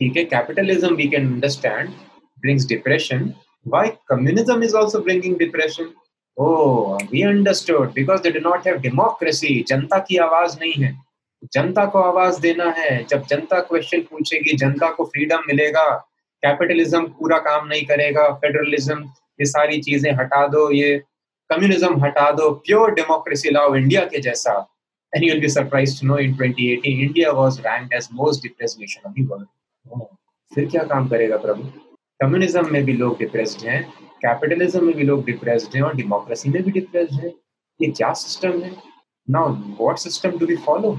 Okay, 0.00 0.24
capitalism 0.26 0.96
we 0.96 1.08
can 1.08 1.26
understand 1.26 1.92
brings 2.42 2.64
depression. 2.64 3.34
Why 3.66 3.98
communism 4.08 4.62
is 4.62 4.74
also 4.74 5.02
bringing 5.02 5.36
depression? 5.36 5.94
Oh, 6.36 6.98
we 7.10 7.24
understood 7.24 7.94
because 7.94 8.22
they 8.22 8.32
do 8.32 8.40
not 8.40 8.66
have 8.66 8.82
democracy. 8.82 9.64
जनता 9.68 9.98
की 10.08 10.16
आवाज़ 10.26 10.58
नहीं 10.60 10.84
है 10.84 10.92
जनता 11.54 11.84
को 11.86 11.98
आवाज़ 12.02 12.40
देना 12.40 12.70
है 12.78 13.02
जब 13.10 13.26
जनता 13.30 13.60
क्वेश्चन 13.68 14.00
पूछेगी 14.10 14.56
जनता 14.56 14.90
को 14.94 15.04
फ्रीडम 15.04 15.42
मिलेगा 15.48 15.88
कैपिटलिज्म 16.42 17.04
पूरा 17.18 17.38
काम 17.48 17.66
नहीं 17.66 17.84
करेगा 17.86 18.28
फेडरलिज्म 18.42 18.98
ये 19.40 19.46
सारी 19.46 19.80
चीज़ें 19.82 20.10
हटा 20.20 20.46
दो 20.54 20.70
ये 20.72 20.96
कम्युनिज्म 21.50 22.04
हटा 22.04 22.30
दो 22.40 22.50
प्योर 22.66 22.94
डेमोक्रेसी 22.94 23.50
लाओ 23.50 23.74
इंडिया 23.76 24.04
के 24.14 24.20
जैसा 24.20 24.66
and 25.12 25.24
you'll 25.24 25.40
be 25.40 25.48
surprised 25.48 25.98
to 25.98 26.06
know 26.06 26.16
in 26.16 26.36
2018 26.36 27.00
India 27.00 27.34
was 27.34 27.60
ranked 27.62 27.94
as 27.94 28.10
most 28.12 28.42
depressed 28.42 28.78
nation 28.78 29.02
of 29.04 29.14
the 29.14 29.24
world. 29.24 29.46
फिर 30.52 30.66
क्या 30.70 30.82
काम 30.90 31.08
करेगा 31.08 31.36
प्रभु 31.36 31.87
कम्युनिज्म 32.22 32.72
में 32.72 32.84
भी 32.84 32.92
लोग 33.02 33.18
डिप्रेस्ड 33.18 33.66
हैं 33.68 33.82
कैपिटलिज्म 34.24 34.84
में 34.84 34.94
भी 34.96 35.04
लोग 35.10 35.24
डिप्रेस्ड 35.24 35.76
हैं 35.76 35.82
और 35.82 35.94
डेमोक्रेसी 35.96 36.50
में 36.50 36.62
भी 36.62 36.70
डिप्रेस्ड 36.80 37.20
हैं 37.20 37.32
ये 37.82 37.90
क्या 37.90 38.12
सिस्टम 38.24 38.62
है 38.62 38.74
now 39.30 39.54
what 39.80 39.98
system 40.08 40.38
do 40.38 40.46
we 40.46 40.56
follow 40.66 40.98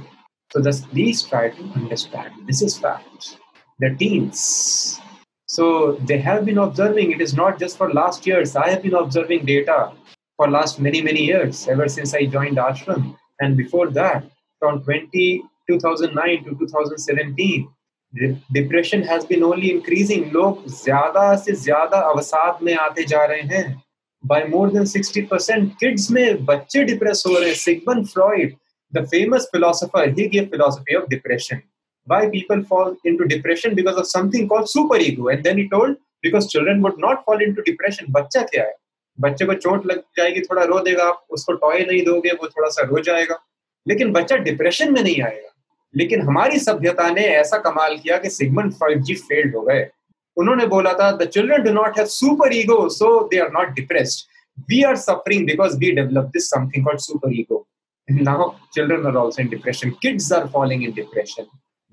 So 0.52 0.60
thus, 0.60 0.82
please 0.82 1.22
try 1.22 1.50
to 1.50 1.64
understand. 1.76 2.34
This 2.48 2.64
is 2.64 2.78
fact. 2.78 3.38
The 3.80 3.96
teens. 3.96 5.00
So 5.48 5.94
they 6.08 6.18
have 6.18 6.46
been 6.46 6.58
observing. 6.58 7.12
It 7.12 7.22
is 7.22 7.36
not 7.36 7.60
just 7.60 7.78
for 7.78 7.94
last 7.94 8.26
years. 8.26 8.56
I 8.56 8.70
have 8.70 8.82
been 8.82 8.96
observing 8.96 9.46
data 9.46 9.94
for 10.38 10.50
last 10.50 10.80
many 10.80 11.02
many 11.02 11.24
years 11.24 11.68
ever 11.68 11.88
since 11.88 12.16
I 12.16 12.26
joined 12.26 12.58
ashram. 12.58 13.16
And 13.40 13.56
before 13.58 13.90
that, 13.92 14.26
from 14.60 14.84
20, 14.84 15.44
2009 15.70 16.44
to 16.46 16.56
2017, 16.56 17.70
depression 18.14 19.04
has 19.04 19.26
been 19.28 19.44
only 19.44 19.70
increasing 19.70 20.32
लोग 20.34 20.68
ज़्यादा 20.68 21.36
से 21.38 21.54
ज़्यादा 21.56 22.00
अवसाद 22.12 22.64
में 22.64 22.74
आते 22.76 23.04
जा 23.06 23.24
रहे 23.26 23.42
हैं। 23.56 23.82
By 24.24 24.46
more 24.50 24.72
than 24.74 24.86
sixty 24.86 25.22
percent 25.32 25.72
kids 25.80 26.10
में 26.12 26.46
बच्चे 26.46 26.84
डिप्रेस 26.84 27.24
हो 27.28 27.38
रहे 27.38 27.50
हैं। 27.50 27.56
Sigmund 27.56 28.04
Freud 28.06 28.56
the 28.94 29.06
famous 29.06 29.50
philosopher 29.52 30.10
he 30.10 30.28
give 30.28 30.50
philosophy 30.52 30.96
of 30.96 31.10
depression 31.10 31.62
why 32.08 32.20
people 32.30 32.62
fall 32.70 32.96
into 33.06 33.26
depression? 33.32 33.74
Because 33.76 33.98
of 33.98 34.06
something 34.08 34.48
called 34.48 34.70
super 34.70 34.98
ego 34.98 35.28
and 35.28 35.44
then 35.44 35.60
he 35.60 35.66
told, 35.70 35.98
because 36.24 36.48
children 36.52 36.82
would 36.82 36.96
not 36.98 37.20
fall 37.26 37.44
into 37.48 37.66
depression, 37.68 38.08
बच्चा 38.12 38.42
क्या 38.44 38.64
है? 38.64 38.74
बच्चे 39.18 39.46
को 39.46 39.54
चोट 39.54 39.86
लग 39.86 40.00
जाएगी, 40.18 40.42
थोड़ा 40.42 40.64
रो 40.64 40.80
देगा 40.80 41.04
आप, 41.04 41.26
उसको 41.30 41.54
टॉय 41.54 41.80
नहीं 41.80 42.02
दोगे, 42.06 42.32
वो 42.32 42.48
थोड़ा 42.48 42.70
सा 42.70 42.86
रो 42.88 43.00
जाएगा। 43.10 43.38
लेकिन 43.86 44.12
बच्चा 44.12 44.38
डिप्रेशन 44.48 44.94
में 44.94 45.02
नहीं 45.02 45.22
आएगा। 45.24 45.49
लेकिन 45.96 46.22
हमारी 46.22 46.60
सभ्यता 46.60 47.10
ने 47.10 47.22
ऐसा 47.22 47.58
कमाल 47.58 47.98
किया 47.98 48.18
कि 48.18 48.30
सिगमंड 48.30 48.74
फ्रॉइड 48.74 49.02
जी 49.02 49.16
फेल्ड 49.16 49.56
हो 49.56 49.62
गए। 49.62 49.90
उन्होंने 50.38 50.68
बोला 50.68 50.94
था 50.94 51.12
the 51.12 51.24
children 51.24 51.64
do 51.64 51.72
not 51.72 51.98
have 51.98 52.08
super 52.08 52.54
ego 52.54 52.90
so 52.90 53.28
they 53.28 53.40
are 53.40 53.52
not 53.52 53.70
depressed 53.70 54.26
we 54.60 54.84
are 54.84 54.96
suffering 54.96 55.46
because 55.46 55.78
we 55.78 55.92
develop 55.92 56.26
this 56.26 56.50
something 56.50 56.86
called 56.86 57.00
super 57.00 57.40
ego 57.40 57.66
now, 58.10 58.44
children 58.78 59.06
are 59.06 59.18
also 59.18 59.40
in 59.40 59.50
depression. 59.50 59.92
Kids 60.06 60.32
are 60.32 60.48
falling 60.48 60.82
in 60.82 60.92
depression. 60.92 61.46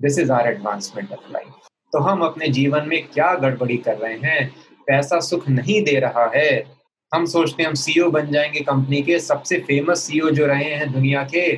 This 0.05 0.17
is 0.23 0.29
our 0.29 0.55
advancement 0.55 1.11
of 1.11 1.35
life. 1.35 1.53
तो 1.93 1.99
हम 1.99 2.21
अपने 2.21 2.47
जीवन 2.47 2.87
में 2.87 3.07
क्या 3.07 3.35
गड़बड़ी 3.35 3.77
कर 3.77 3.97
रहे 3.97 4.17
हैं? 4.17 4.55
पैसा 4.87 5.19
सुख 5.19 5.49
नहीं 5.49 5.83
दे 5.83 5.99
रहा 5.99 6.31
है। 6.35 6.77
हम 7.13 7.25
सोचते 7.25 7.63
हैं 7.63 7.67
हम 7.67 7.75
सीईओ 7.75 8.11
बन 8.11 8.31
जाएँगे 8.31 8.59
कंपनी 8.59 9.01
के, 9.01 9.19
सबसे 9.19 9.59
फ़ेमस 9.59 9.99
सीईओ 9.99 10.29
जो 10.29 10.45
रहे 10.45 10.63
हैं 10.63 10.93
दुनिया 10.93 11.23
के, 11.23 11.57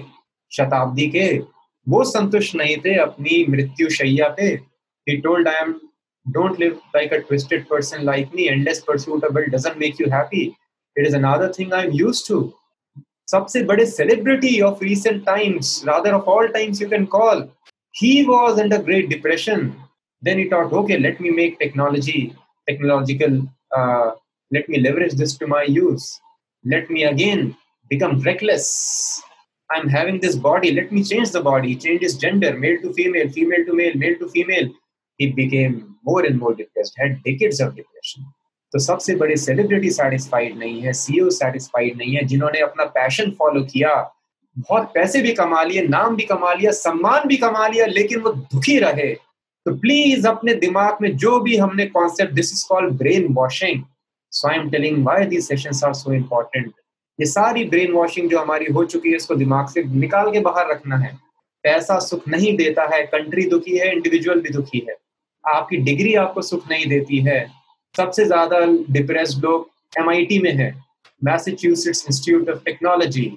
शताब्दी 0.52 1.08
के 1.08 1.42
वो 1.88 2.04
संतुष्ट 2.04 2.56
नहीं 2.56 2.78
थे 2.86 2.96
अपनी 3.00 3.46
मृत्यु 3.50 3.90
शैया 4.00 4.28
पे 4.40 4.50
he 5.08 5.16
told 5.22 5.48
i 5.50 5.54
am 5.60 5.70
don't 6.26 6.60
live 6.62 6.74
like 6.96 7.14
a 7.18 7.20
twisted 7.28 7.68
person 7.70 8.04
like 8.08 8.34
me 8.40 8.48
endless 8.54 8.82
pursuit 8.90 9.24
of 9.28 9.38
it 9.42 9.48
doesn't 9.54 9.80
make 9.84 10.02
you 10.02 10.10
happy 10.16 10.42
it 10.96 11.08
is 11.10 11.16
another 11.20 11.48
thing 11.58 11.72
i'm 11.78 11.96
used 12.02 12.28
to 12.32 12.42
सबसे 13.32 13.62
बड़े 13.64 13.86
celebrity 13.86 14.60
of 14.68 14.84
recent 14.84 15.26
times 15.26 15.82
rather 15.88 16.14
of 16.14 16.30
all 16.32 16.48
times 16.54 16.82
you 16.82 16.90
can 16.90 17.06
call 17.16 17.48
he 17.94 18.10
was 18.26 18.60
under 18.62 18.78
great 18.88 19.08
depression 19.10 19.62
then 20.24 20.38
he 20.40 20.44
thought 20.50 20.74
okay 20.80 20.98
let 21.06 21.20
me 21.26 21.32
make 21.38 21.56
technology 21.62 22.20
technological 22.70 23.40
uh, 23.78 24.12
let 24.52 24.70
me 24.70 24.80
leverage 24.80 25.16
this 25.22 25.34
to 25.38 25.48
my 25.54 25.64
use 25.78 26.06
let 26.66 26.90
me 26.90 27.04
again 27.04 27.42
become 27.92 28.14
reckless 28.28 28.68
i'm 29.70 29.88
having 29.90 30.20
this 30.20 30.36
body. 30.36 30.72
Let 30.72 30.92
me 30.92 31.04
change 31.04 31.32
the 31.32 31.42
body. 31.42 31.76
Change 31.76 32.02
his 32.02 32.18
gender, 32.18 32.52
male 32.58 32.78
to 32.82 32.94
female 32.94 33.30
female 33.30 33.66
to 33.66 33.74
male 33.80 33.96
male 33.96 34.18
to 34.20 34.30
female. 34.30 34.70
He 35.20 35.32
became 35.40 35.80
more 36.10 36.22
and 36.26 36.40
more 36.40 36.54
depressed, 36.56 36.98
had 36.98 37.18
decades 37.24 37.60
of 37.66 37.76
depression. 37.76 38.24
तो 38.74 38.80
सबसे 38.80 39.16
बड़े 39.16 39.36
celebrity 39.38 39.90
satisfied 39.92 40.58
नहीं 40.58 40.82
है 40.82 40.94
CEO 40.94 41.30
satisfied 41.38 41.98
नहीं 41.98 42.16
है, 42.16 42.24
जिन्होंने 42.32 42.60
अपना 42.62 42.84
passion 42.98 43.32
follow 43.40 43.62
किया। 43.72 43.94
बहुत 44.58 44.92
पैसे 44.94 45.22
भी 45.22 45.32
कमा 45.34 45.64
लिए, 45.64 45.82
नाम 45.88 46.16
भी 46.16 46.24
कमा 46.32 46.54
लिया, 46.54 46.72
सम्मान 46.72 47.28
भी 47.28 47.38
कमा 47.38 47.68
लिया, 47.68 47.86
लेकिन 47.86 48.20
वो 48.22 48.32
दुखी 48.54 48.78
रहे। 48.80 49.14
तो 49.66 49.76
प्लीज़ 49.80 50.28
अपने 50.28 50.54
दिमाग 50.66 50.98
में 51.02 51.16
जो 51.18 51.40
भी 51.40 51.58
हमने 51.58 51.86
concept 51.96 52.34
this 52.34 52.52
is 52.54 52.66
called 52.70 52.94
brain 52.98 53.34
washing 53.34 53.84
so 54.32 54.48
I 54.50 54.56
am 54.58 54.70
telling 54.70 55.04
why 55.06 55.26
the 55.26 55.42
sessions 55.42 55.84
are 55.84 55.94
so 55.94 56.14
important 56.14 56.72
ये 57.20 57.26
सारी 57.26 57.64
ब्रेन 57.70 57.92
वॉशिंग 57.92 58.30
जो 58.30 58.40
हमारी 58.40 58.66
हो 58.74 58.84
चुकी 58.86 59.10
है, 59.10 59.16
इसको 59.16 59.36
दिमाग 59.36 59.68
से 59.68 59.84
निकाल 59.84 60.32
के 60.32 60.40
बाहर 60.40 60.70
रखना 60.72 60.98
है। 60.98 61.18
पैसा 61.64 61.98
सुख 62.00 62.28
नहीं 62.28 62.56
देता 62.58 62.84
है 62.94 63.02
कंट्री 63.08 63.46
दुखी 63.50 63.78
है 63.78 63.92
इंडिविजुअल 63.94 64.42
भी 64.42 64.50
दुखी 64.50 64.86
है। 64.90 64.96
आपकी 65.44 65.78
डिग्री 65.88 66.14
आपको 66.22 66.42
सुख 66.42 66.70
नहीं 66.70 66.86
देती 66.90 67.20
है। 67.26 67.40
सबसे 67.96 68.26
ज़्यादा 68.26 68.60
डिप्रेस्ड 68.92 69.44
लोग 69.46 69.70
एम 70.00 70.10
में 70.44 70.54
है। 70.54 70.74
Massachusetts 71.22 72.06
Institute 72.10 72.50
of 72.50 72.64
Technology 72.66 73.32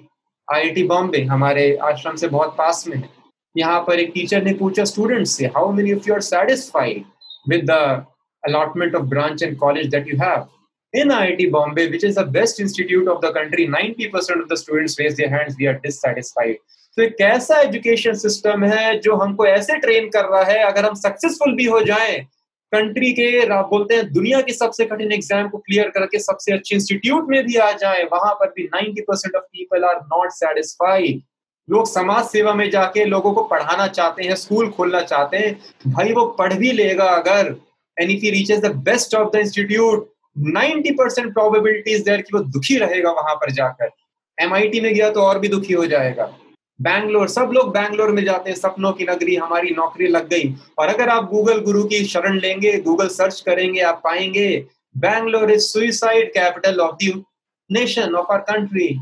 I 0.47 0.83
Bombay 0.87 1.21
हमारे 1.33 1.65
आश्रम 1.83 2.15
से 2.15 2.27
बहुत 2.27 2.55
पास 2.57 2.83
में 2.87 2.97
है। 2.97 3.09
यहाँ 3.55 3.79
पर 3.87 3.99
एक 3.99 4.11
टीचर 4.13 4.43
ने 4.43 4.53
पूछा 4.53 4.83
स्टूडेंट 4.85 5.27
से 5.27 5.45
how 5.55 5.71
many 5.73 5.93
of 5.93 6.07
you 6.07 6.13
are 6.13 6.21
satisfied 6.31 7.03
with 7.49 7.69
the 7.71 8.05
allotment 8.43 8.95
of 8.97 9.03
branch 9.09 9.41
and 9.41 9.57
college 9.59 9.85
that 9.91 10.07
you 10.07 10.15
have. 10.17 10.47
In 10.93 11.09
IIT 11.09 11.51
Bombay, 11.51 11.89
which 11.89 12.03
is 12.03 12.15
the 12.15 12.25
best 12.25 12.59
institute 12.59 13.07
of 13.07 13.19
the 13.21 13.33
country, 13.33 13.67
90% 13.67 14.41
of 14.41 14.47
the 14.47 14.55
students 14.55 14.99
raise 14.99 15.17
their 15.17 15.29
hands, 15.29 15.55
we 15.57 15.65
are 15.67 15.79
dissatisfied. 15.79 16.57
तो 16.97 17.03
एक 17.03 17.21
ऐसा 17.21 17.59
education 17.61 18.13
system 18.13 18.63
है 18.63 18.99
जो 19.01 19.15
हमको 19.15 19.45
ऐसे 19.47 19.77
train 19.79 20.09
कर 20.15 20.25
रहा 20.25 20.43
है 20.43 20.57
अगर 20.63 20.85
हम 20.85 20.93
सक्सेसफुल 20.95 21.55
भी 21.55 21.65
हो 21.65 21.79
जाएँ 21.83 22.19
कंट्री 22.71 23.11
के 23.13 23.29
बोलते 23.69 23.95
हैं 23.95 24.11
दुनिया 24.13 24.41
की 24.41 24.53
सबसे 24.53 24.85
कठिन 24.85 25.11
एग्ज़ाम 25.11 25.49
को 25.49 25.57
क्लियर 25.57 25.89
करके 25.95 26.19
सबसे 26.19 26.53
अच्छे 26.53 26.75
इंस्टीट्यूट 26.75 27.29
में 27.29 27.43
भी 27.45 27.55
आ 27.55 27.71
जाए 27.81 28.03
वहाँ 28.13 28.33
पर 28.39 28.53
भी 28.57 28.67
90 28.75 29.01
percent 29.07 29.35
of 29.35 29.43
people 29.43 29.83
are 29.85 29.99
not 30.13 30.31
satisfied 30.31 31.21
लोग 31.67 31.87
समाज 31.87 32.23
सेवा 32.27 32.53
में 32.53 32.69
जाके 32.69 33.05
लोगों 33.05 33.33
को 33.33 33.43
पढ़ाना 33.51 33.87
चाहते 33.87 34.23
हैं 34.23 34.35
स्कूल 34.35 34.69
खोलना 34.77 35.01
चाहते 35.01 35.37
हैं 35.37 35.93
भाई 35.93 36.13
वो 36.13 36.25
पढ़ 36.39 36.53
भी 36.53 36.71
लेगा 36.71 37.09
अगर 37.17 37.55
and 37.97 38.11
if 38.11 38.31
reaches 38.33 38.59
the 38.61 38.75
best 38.89 39.15
of 39.15 39.31
the 39.33 39.39
institute 39.39 40.12
90 40.37 40.91
percent 40.91 41.33
probabilities 41.33 42.01
there 42.01 42.21
कि 42.21 42.37
वो 42.37 42.43
दुखी 42.43 42.77
रहेगा 42.77 43.11
वहाँ 43.11 43.35
पर 43.35 43.51
जाकर। 43.51 43.89
एमआईटी 44.37 44.81
में 44.81 44.93
गया 44.93 45.09
तो 45.09 45.21
और 45.21 45.39
भी 45.39 45.47
दुखी 45.47 45.73
हो 45.73 45.85
जाएगा। 45.85 46.25
बैंगलोर, 46.81 47.27
सब 47.27 47.51
लोग 47.53 47.73
बैंगलोर 47.73 48.11
में 48.11 48.23
जाते 48.23 48.49
हैं, 48.49 48.57
सपनों 48.57 48.91
की 48.93 49.03
नगरी, 49.03 49.35
हमारी 49.35 49.69
नौकरी 49.69 50.07
लग 50.07 50.27
गई। 50.29 50.55
और 50.77 50.87
अगर 50.87 51.09
आप 51.09 51.29
गूगल 51.29 51.61
गुरु 51.61 51.83
की 51.83 52.05
शरण 52.05 52.39
लेंगे 52.39 52.77
गूगल 52.79 53.07
सर्च 53.07 53.39
करेंगे, 53.41 53.81
आप 53.81 54.01
पाएँगे, 54.03 54.65
Bangalore 54.97 55.51
is 55.51 55.61
suicide 55.61 56.33
capital 56.33 56.79
of 56.79 56.95
the 57.05 57.23
nation 57.71 58.15
of 58.15 58.31
our 58.31 58.39
country 58.39 58.99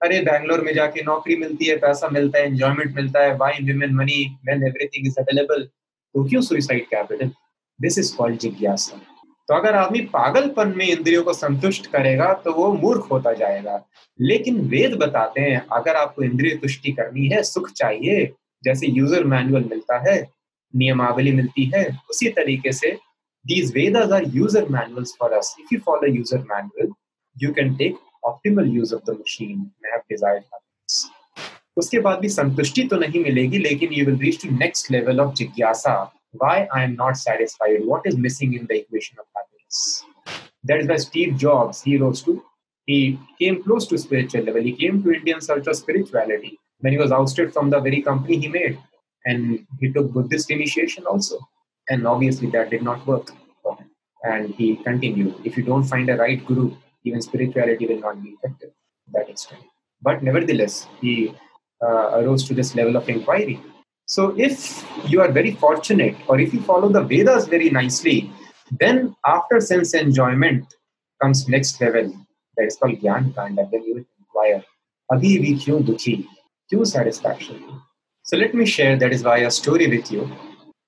अरे, 0.00 0.20
बैंगलोर 0.20 0.60
में 0.60 0.74
जाके 0.74 1.02
नौकरी 1.02 1.36
मिलती 1.36 1.64
है, 1.64 1.76
पैसा 1.76 2.08
मिलता 2.08 2.38
है 2.38 2.46
एंजॉयमेंट 2.46 2.94
मिलता 2.94 3.20
है 3.20 3.36
wine 3.36 3.66
women 3.66 3.94
money 3.94 4.38
when 4.48 4.62
everything 4.62 5.06
is 5.06 5.18
available 5.18 5.62
तो 5.62 6.24
क्यों 6.24 6.42
suicide 6.42 6.86
capital 6.86 7.30
this 7.80 7.98
is 7.98 8.16
called 8.16 8.38
जिज्ञासा। 8.38 9.00
तो 9.52 9.56
अगर 9.56 9.74
आदमी 9.76 10.00
पागलपन 10.12 10.68
में 10.76 10.84
इंद्रियों 10.86 11.22
को 11.22 11.32
संतुष्ट 11.32 11.86
करेगा 11.86 12.32
तो 12.44 12.52
वो 12.52 12.72
मूर्ख 12.74 13.10
होता 13.10 13.32
जाएगा। 13.32 13.74
लेकिन 14.18 14.60
वेद 14.68 14.94
बताते 14.98 15.40
हैं, 15.40 15.58
अगर 15.72 15.96
आपको 15.96 16.22
इंद्रिय 16.22 16.54
तुष्टि 16.56 16.92
करनी 16.92 17.26
है, 17.28 17.42
सुख 17.42 17.68
चाहिए, 17.70 18.24
जैसे 18.64 18.86
यूज़र 18.88 19.24
मैनुअल 19.24 19.64
मिलता 19.70 19.98
है, 20.08 20.16
नियमावली 20.74 21.32
मिलती 21.32 21.64
है, 21.74 21.84
उसी 22.10 22.28
तरीके 22.30 22.72
से 22.72 22.92
these 23.44 23.72
Vedas 23.74 24.12
are 24.12 24.24
user 24.36 24.68
manuals 24.70 25.14
for 25.20 25.32
us 25.32 25.54
if 25.60 25.74
you 25.74 25.80
follow 25.86 26.14
user 26.14 26.38
manual 26.52 26.92
you 27.36 27.52
can 27.52 27.74
take 27.76 27.98
optimal 28.24 28.70
use 28.76 28.94
of 28.94 29.10
the 29.10 29.18
machine 29.20 29.70
उसके 31.76 31.98
बाद 31.98 32.18
भी 32.18 32.28
संतुष्टि 32.28 32.82
तो 32.84 32.96
नहीं 32.96 33.22
मिलेगी, 33.24 33.58
लेकिन 33.58 33.92
you 33.92 34.06
will 34.06 34.18
reach 34.18 34.42
to 34.42 34.56
next 34.56 34.90
level 34.90 35.20
of 35.20 35.34
जिज्ञासा। 35.34 35.94
Why 36.32 36.68
I 36.72 36.84
am 36.84 36.96
not 36.96 37.16
satisfied, 37.16 37.84
what 37.84 38.02
is 38.06 38.16
missing 38.16 38.54
in 38.54 38.66
the 38.66 38.80
equation 38.80 39.18
of 39.18 39.26
happiness. 39.36 40.04
That 40.64 40.80
is 40.80 40.88
why 40.88 40.96
Steve 40.96 41.36
Jobs, 41.36 41.82
he 41.82 41.96
rose 41.96 42.22
to 42.22 42.42
He 42.86 43.18
came 43.38 43.62
close 43.62 43.86
to 43.88 43.98
spiritual 43.98 44.42
level. 44.42 44.62
He 44.62 44.72
came 44.72 45.02
to 45.02 45.12
Indian 45.12 45.40
search 45.40 45.66
of 45.66 45.76
spirituality 45.76 46.58
when 46.80 46.92
he 46.92 46.98
was 46.98 47.12
ousted 47.12 47.52
from 47.52 47.70
the 47.70 47.80
very 47.80 48.02
company 48.02 48.38
he 48.38 48.48
made. 48.48 48.78
And 49.24 49.66
he 49.80 49.92
took 49.92 50.10
Buddhist 50.12 50.50
initiation 50.50 51.06
also. 51.06 51.38
And 51.88 52.06
obviously 52.06 52.50
that 52.50 52.70
did 52.70 52.82
not 52.82 53.06
work 53.06 53.30
for 53.62 53.76
him. 53.76 53.90
And 54.24 54.54
he 54.54 54.76
continued. 54.76 55.34
If 55.44 55.56
you 55.56 55.62
don't 55.62 55.84
find 55.84 56.08
a 56.10 56.16
right 56.16 56.44
guru, 56.44 56.74
even 57.04 57.22
spirituality 57.22 57.86
will 57.86 58.00
not 58.00 58.22
be 58.22 58.30
effective 58.30 58.70
that 59.12 59.28
extent. 59.28 59.62
But 60.00 60.22
nevertheless, 60.22 60.88
he 61.00 61.34
uh, 61.82 62.18
arose 62.18 62.44
to 62.48 62.54
this 62.54 62.74
level 62.74 62.96
of 62.96 63.08
inquiry. 63.08 63.60
So 64.11 64.33
if 64.37 64.85
you 65.05 65.21
are 65.21 65.31
very 65.31 65.51
fortunate, 65.51 66.15
or 66.27 66.39
if 66.39 66.53
you 66.53 66.61
follow 66.61 66.89
the 66.89 67.03
Vedas 67.03 67.47
very 67.47 67.69
nicely, 67.69 68.31
then 68.79 69.15
after 69.25 69.59
sense 69.59 69.93
enjoyment 69.93 70.73
comes 71.21 71.47
next 71.47 71.81
level. 71.81 72.13
That 72.55 72.67
is 72.67 72.77
called 72.77 72.99
Gyan 72.99 73.35
Kanda. 73.35 73.67
Then 73.71 73.83
you 73.83 74.05
inquire, 74.19 74.63
Abhi 75.11 75.41
vi 75.41 75.53
kyun 75.55 75.83
dukhi? 75.83 76.25
Kyun 76.71 76.87
satisfaction? 76.87 77.81
So 78.23 78.37
let 78.37 78.53
me 78.53 78.65
share 78.65 78.97
that 78.97 79.13
is 79.13 79.23
why 79.23 79.39
a 79.39 79.51
story 79.51 79.87
with 79.87 80.11
you. 80.11 80.29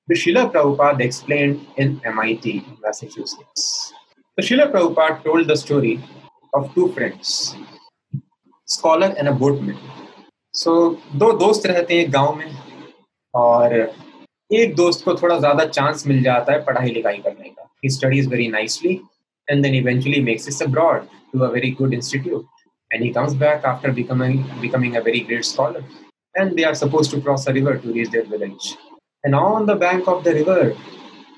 The 0.08 0.16
Srila 0.16 0.52
Prabhupada 0.52 1.02
explained 1.02 1.66
in 1.78 2.02
MIT, 2.04 2.66
Massachusetts. 2.82 3.94
The 4.36 4.44
Srila 4.44 4.72
Prabhupada 4.72 5.24
told 5.24 5.48
the 5.48 5.56
story 5.56 6.02
of 6.54 6.74
two 6.74 6.92
friends, 6.94 7.56
scholar 8.66 9.14
and 9.18 9.28
a 9.28 9.34
boatman. 9.34 9.78
So 10.54 10.72
so, 10.74 11.18
दो 11.20 11.32
दोस्त 11.40 11.66
रहते 11.66 12.00
हैं 12.00 12.14
गांव 12.14 12.36
में 12.36 12.52
और 13.35 13.75
एक 14.53 14.75
दोस्त 14.77 15.05
को 15.05 15.15
थोड़ा 15.15 15.39
ज़्यादा 15.39 15.65
चांस 15.67 16.07
मिल 16.07 16.23
जाता 16.23 16.53
है 16.53 16.63
पढ़ाई 16.65 16.91
लिखाई 16.91 17.19
करने 17.19 17.49
का। 17.49 17.69
He 17.85 17.91
studies 17.91 18.29
very 18.31 18.49
nicely 18.49 18.93
and 19.49 19.63
then 19.63 19.75
eventually 19.75 20.21
makes 20.23 20.49
it 20.49 20.69
abroad 20.69 21.07
to 21.33 21.41
a 21.41 21.49
very 21.53 21.71
good 21.81 21.95
institute 21.95 22.47
and 22.91 23.03
he 23.03 23.09
comes 23.11 23.33
back 23.37 23.67
after 23.67 23.91
becoming 23.93 24.39
becoming 24.61 24.95
a 24.97 25.01
very 25.05 25.21
great 25.29 25.45
scholar 25.45 25.85
and 26.35 26.55
they 26.57 26.63
are 26.63 26.75
suppose 26.75 27.11
to 27.15 27.21
cross 27.21 27.49
a 27.49 27.53
river 27.53 27.77
to 27.77 27.93
reach 27.93 28.09
their 28.09 28.27
village 28.31 28.75
and 29.25 29.35
on 29.35 29.67
the 29.67 29.77
bank 29.79 30.09
of 30.09 30.23
the 30.25 30.35
river 30.37 30.75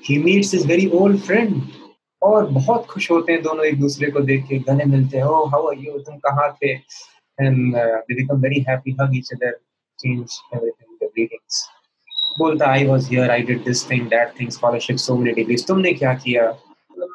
he 0.05 0.17
meets 0.23 0.53
his 0.55 0.67
very 0.67 0.89
old 0.95 1.19
friend 1.21 1.61
और 2.21 2.45
बहुत 2.51 2.85
खुश 2.89 3.09
होते 3.11 3.31
हैं 3.31 3.41
दोनों 3.41 3.65
एक 3.65 3.79
दूसरे 3.79 4.09
को 4.11 4.19
देख 4.19 4.45
के। 4.47 4.57
गले 4.69 4.85
मिलते 4.85 5.17
हैं 5.17 5.25
ओ 5.25 5.43
हाउ 5.45 5.67
आर 5.67 5.77
यू 5.79 5.97
तुम 5.99 6.17
कहाँ 6.19 6.49
थे? 6.61 6.71
And 6.71 7.75
they 7.75 8.13
become 8.13 8.41
very 8.41 8.59
happy 8.69 8.95
hug 9.01 9.17
each 9.17 9.31
other 9.33 9.51
change 9.99 10.39
everything 10.53 10.95
the 11.01 11.09
greetings 11.13 11.67
बोलता 12.37 12.71
I 12.71 12.85
was 12.85 13.09
here 13.09 13.31
I 13.31 13.41
did 13.41 13.63
this 13.63 13.91
thing 13.91 14.07
that 14.07 14.33
thing 14.39 14.49
scholarship 14.49 14.97
so 14.97 15.15
many 15.17 15.31
degrees 15.31 15.67
तुमने 15.67 15.93
क्या 15.93 16.13
किया? 16.13 16.43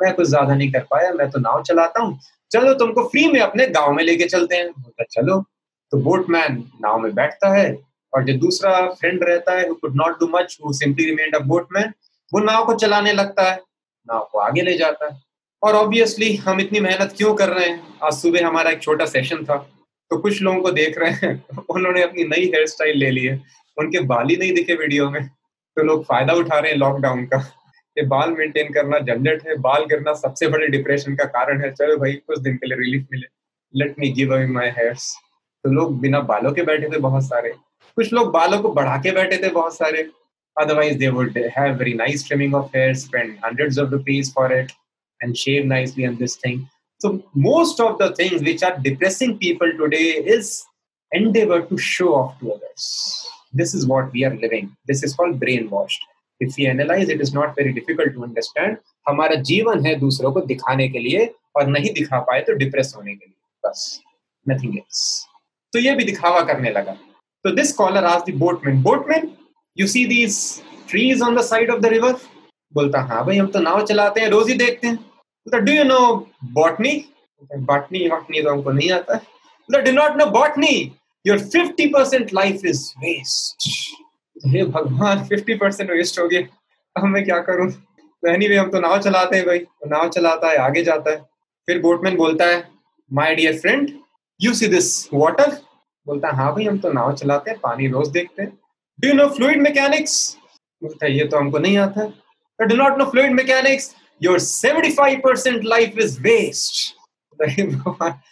मैं 0.03 0.15
कुछ 0.15 0.27
ज़्यादा 0.29 0.55
नहीं 0.55 0.73
कर 0.73 0.81
पाया, 0.81 1.13
मैं 1.13 1.31
तो 1.31 1.39
नाव 1.39 1.63
चलाता 1.63 2.03
हूँ। 2.03 2.19
चलो, 2.51 2.75
तुमको 2.75 3.03
फ्री 3.03 3.27
में 3.29 3.41
अपने 3.41 3.67
गाँव 3.67 3.93
में 3.93 4.05
लेके 4.05 4.25
चलते 4.25 4.57
हैं। 4.57 4.69
बोलता, 4.69 5.05
चलो। 5.05 5.45
तो 5.91 5.99
बोटमैन 5.99 6.65
नाव 6.81 6.99
में 6.99 7.15
बैठता 7.15 7.49
है 7.55 7.79
और 8.13 8.25
जो 8.25 8.39
दूसरा 8.39 8.87
फ्रेंड 8.87 9.25
रहता 9.25 9.59
है 9.59 9.65
could 9.65 9.97
not 9.97 10.21
do 10.21 10.27
much 10.27 10.59
who 10.65 10.73
simply 10.73 11.05
remained 11.07 11.35
a 11.35 11.39
boatman 11.39 11.93
वो 12.35 12.41
नाव 12.41 12.65
को 12.67 12.75
चलाने 12.75 13.13
लगता 13.13 13.51
है। 13.51 13.57
नाव 14.09 14.29
को 14.33 14.39
आगे 14.39 14.63
ले 14.63 14.77
जाता 14.77 15.07
है। 15.07 15.23
और 15.63 15.75
ऑब्वियसली 15.75 16.37
हम 16.37 16.61
इतनी 16.61 16.81
मेहनत 16.81 17.15
क्यों 17.17 17.35
कर 17.35 17.49
रहे 17.49 17.69
हैं? 17.69 17.83
आज 18.03 18.13
सुबह 18.13 18.47
हमारा 18.47 18.71
एक 18.71 18.83
छोटा 18.83 19.05
सेशन 19.05 19.45
था। 19.45 19.57
तो 20.11 20.19
कुछ 20.19 20.43
लोगों 20.43 20.61
को 20.61 20.71
देख 20.71 20.99
रहे 20.99 21.11
हैं, 21.11 21.45
उन्होंने 21.71 22.03
अपनी 22.03 22.25
नई 22.25 22.47
हेयर 22.47 22.67
स्टाइल 22.67 22.99
ले 22.99 23.11
ली 23.11 23.25
है। 23.25 23.43
उनके 23.77 24.01
बाल 24.07 24.29
ही 24.29 24.37
नहीं 24.37 24.53
दिखे 24.55 24.75
वीडियो 24.75 25.11
में। 25.11 25.27
तो 25.27 25.83
लोग 25.83 26.05
फ़ायदा 26.05 26.33
उठा 26.35 26.59
रहे 26.59 26.71
हैं 26.71 26.79
लॉकडाउन 26.79 27.25
का। 27.27 27.39
ये 27.97 28.05
बाल 28.07 28.31
मेंटेन 28.31 28.73
करना 28.73 28.99
झंझट 28.99 29.47
है, 29.47 29.57
बाल 29.59 29.85
गिरना 29.85 30.13
सबसे 30.15 30.49
बड़े 30.49 30.67
डिप्रेशन 30.69 31.17
का 31.17 31.25
कारण 31.37 31.61
है। 31.65 31.71
चलो 31.73 31.97
भाई, 31.97 32.13
कुछ 32.13 32.39
दिन 32.39 32.57
के 32.57 32.67
लिए 32.67 32.79
रिलीफ 32.79 33.07
मिले। 33.13 33.27
Let 33.75 33.95
me 33.99 34.09
give 34.13 34.35
away 34.35 34.47
my 34.49 34.69
hairs 34.79 35.13
तो 35.65 35.71
लोग 35.73 36.01
बिना 36.01 36.21
बालों 36.29 36.53
के 36.53 36.63
बैठे 36.63 36.89
थे 36.89 36.99
बहुत 37.01 37.25
सारे। 37.25 37.53
कुछ 37.97 38.13
लोग 38.13 38.31
बालों 38.33 38.59
को 38.63 38.73
बढ़ा 38.73 38.97
के 39.03 39.11
बैठे 39.13 39.37
थे 39.43 39.49
बहुत 39.51 39.77
सारे। 39.77 40.09
Otherwise 40.57 40.99
they 40.99 41.09
would 41.09 41.39
have 41.57 41.77
very 41.77 41.93
nice 41.95 42.27
trimming 42.27 42.55
of 42.55 42.77
hair 42.77 42.95
spend 42.95 43.37
hundreds 43.45 43.79
of 43.79 43.91
rupees 43.91 44.33
for 44.35 44.53
it 44.53 44.71
and 45.21 45.35
shave 45.35 45.67
nicely 45.67 46.07
on 46.07 46.17
this 46.17 46.37
thing 46.45 46.61
so 47.01 47.13
most 47.41 47.81
of 47.81 47.97
the 48.03 48.15
things 48.19 48.43
which 48.43 48.65
are 48.65 48.81
depressing 48.81 49.35
people 49.37 49.73
today 49.79 50.03
is 50.35 50.53
endeavour 51.13 51.61
to 51.71 51.77
show 51.87 52.09
off 52.15 52.41
to 52.41 52.51
others 52.51 52.91
This 53.55 53.75
is 53.75 53.87
what 53.87 54.13
we 54.13 54.25
are 54.25 54.35
living. 54.35 54.69
This 54.87 55.03
is 55.05 55.15
called 55.15 55.39
brainwashed. 55.41 56.05
If 56.41 56.55
we 56.59 56.67
analyze, 56.67 57.11
it 57.11 57.21
is 57.21 57.33
not 57.35 57.55
very 57.57 57.73
difficult 57.79 58.15
to 58.15 58.25
understand. 58.27 58.77
हमारा 59.09 59.35
जीवन 59.49 59.85
है 59.87 59.95
दूसरों 60.01 60.33
को 60.33 60.41
दिखाने 60.47 60.89
के 60.89 60.99
लिए 60.99 61.27
और 61.57 61.67
नहीं 61.69 61.93
दिखा 61.95 62.19
पाए 62.29 62.41
तो 62.47 62.53
डिप्रेस 62.59 62.93
होने 62.97 63.15
के 63.15 63.27
लिए। 63.27 63.35
बस 63.65 64.01
नथिंग 64.47 64.77
एल्स 64.77 65.03
तो 65.73 65.79
ये 65.79 65.95
भी 65.97 66.05
दिखावा 66.05 66.41
करने 66.51 66.71
लगा। 66.71 66.93
तो 66.93 67.55
दिस 67.57 67.73
कॉलर 67.73 68.05
आज 68.05 68.23
the 68.27 68.33
boatman 68.39 68.83
boatman 68.83 69.31
you 69.77 69.87
see 69.87 70.05
these 70.07 70.39
trees 70.91 71.23
on 71.23 71.37
the 71.37 71.43
side 71.51 71.71
of 71.71 71.81
the 71.81 71.87
river 71.93 72.17
बोलता 72.73 73.01
हाँ 73.13 73.25
भाई 73.27 73.37
हम 73.37 73.47
तो 73.53 73.61
नाव 73.61 73.85
चलाते 73.87 74.21
हैं 74.21 74.29
रोज 74.29 74.49
ही 74.49 74.55
देखते 74.57 74.87
हैं। 74.89 75.65
Do 75.65 75.73
you 75.73 75.85
know 75.85 76.01
botany 76.53 76.97
botany 77.53 78.09
botany 78.09 78.43
तो 78.43 78.51
हमको 78.51 78.73
नहीं 78.73 78.91
आता 78.93 79.15
है। 79.17 79.83
Do 79.85 79.93
not 79.93 80.17
know 80.17 80.27
botany 80.31 80.75
your 81.27 81.39
fifty 81.39 81.87
percent 81.87 82.33
life 82.35 82.65
is 82.65 82.83
waste 82.99 83.69
हे 84.47 84.65
भगवान 84.65 85.25
फिफ्टी 85.25 85.55
परसेंट 85.55 85.91
वेस्ट 85.91 86.19
हो 86.19 86.29
गया। 86.29 86.41
अब 86.97 87.05
मैं 87.05 87.25
क्या 87.25 87.39
करूँ? 87.39 87.71
एनी 88.29 88.49
वे 88.49 88.57
हम 88.57 88.71
तो 88.71 88.81
नाव 88.81 89.01
चलाते 89.03 89.37
हैं 89.37 89.47
भाई। 89.47 89.59
तो 89.59 89.89
नाव 89.89 90.09
चलाता 90.09 90.51
है, 90.51 90.57
आगे 90.57 90.83
जाता 90.85 91.11
है। 91.11 91.17
फिर 91.67 91.81
बोटमैन 91.81 92.17
बोलता 92.17 92.47
है 92.47 92.69
my 93.13 93.35
dear 93.35 93.59
friend 93.59 93.91
you 94.41 94.55
see 94.55 94.69
this 94.69 95.09
water 95.15 95.51
बोलता 96.07 96.29
है 96.29 96.37
हाँ 96.37 96.53
भाई, 96.53 96.65
हम 96.65 96.79
तो 96.79 96.93
नाव 96.93 97.15
चलाते 97.15 97.51
हैं, 97.51 97.61
पानी 97.61 97.89
रोज 97.89 98.09
देखते 98.09 98.43
हैं। 98.43 98.59
Do 99.01 99.09
you 99.09 99.15
know 99.15 99.29
fluid 99.29 99.63
mechanics 99.63 100.37
बोलता 100.83 101.07
है, 101.07 101.19
ये 101.19 101.25
तो 101.25 101.37
हमको 101.37 101.59
नहीं 101.59 101.79
आता। 101.79 102.03
है 102.61 102.67
do 102.67 102.77
not 102.77 102.99
know 102.99 103.05
fluid 103.05 103.33
mechanics 103.33 103.95
your 104.21 104.39
75% 104.39 105.65
life 105.71 105.97
is 106.03 106.13
waste. 106.25 106.77
75 107.41 107.95
waste 108.01 108.32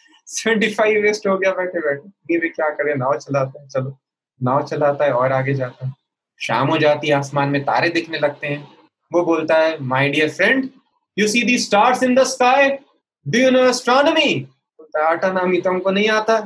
हो 1.30 1.38
गया, 1.38 1.52
बैठे 1.52 1.80
बैठे। 1.80 2.34
ये 2.34 2.40
भी 2.40 2.48
क्या 2.48 2.68
करें, 2.68 2.94
नाव 2.94 3.18
चलाता 3.18 3.62
है, 3.62 3.68
चलो। 3.68 3.98
नाव 4.42 4.66
चलाता 4.66 5.04
है 5.04 5.12
और 5.12 5.32
आगे 5.32 5.54
जाता 5.54 5.86
है। 5.86 5.94
शाम 6.40 6.68
हो 6.68 6.78
जाती 6.78 7.08
है, 7.08 7.14
आसमान 7.14 7.48
में 7.48 7.62
तारे 7.62 7.88
दिखने 7.88 8.18
लगते 8.18 8.46
हैं। 8.46 8.68
वो 9.12 9.24
बोलता 9.24 9.54
है 9.54 9.78
my 9.80 10.08
dear 10.08 10.30
friend 10.30 10.70
you 11.18 11.28
see 11.28 11.42
the 11.42 11.58
stars 11.58 12.02
in 12.02 12.14
the 12.14 12.22
sky 12.22 12.68
do 13.28 13.38
you 13.38 13.50
know 13.50 13.58
astronomy 13.58 14.34
बोलता 14.80 15.08
है 15.08 15.14
एस्ट्रोनॉमी 15.14 15.60
तो 15.60 15.70
हमको 15.70 15.90
नहीं 15.90 16.08
आता। 16.08 16.40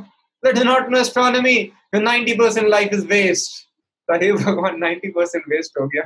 Do 0.45 0.65
not 0.65 0.89
know 0.89 0.99
astronomy 0.99 1.73
90% 1.95 2.65
life 2.65 2.89
is 2.93 3.07
waste 3.07 3.65
अरे 4.11 4.33
भगवान 4.33 4.77
90% 4.77 5.43
वेस्ट 5.49 5.81
हो 5.81 5.87
गया। 5.87 6.03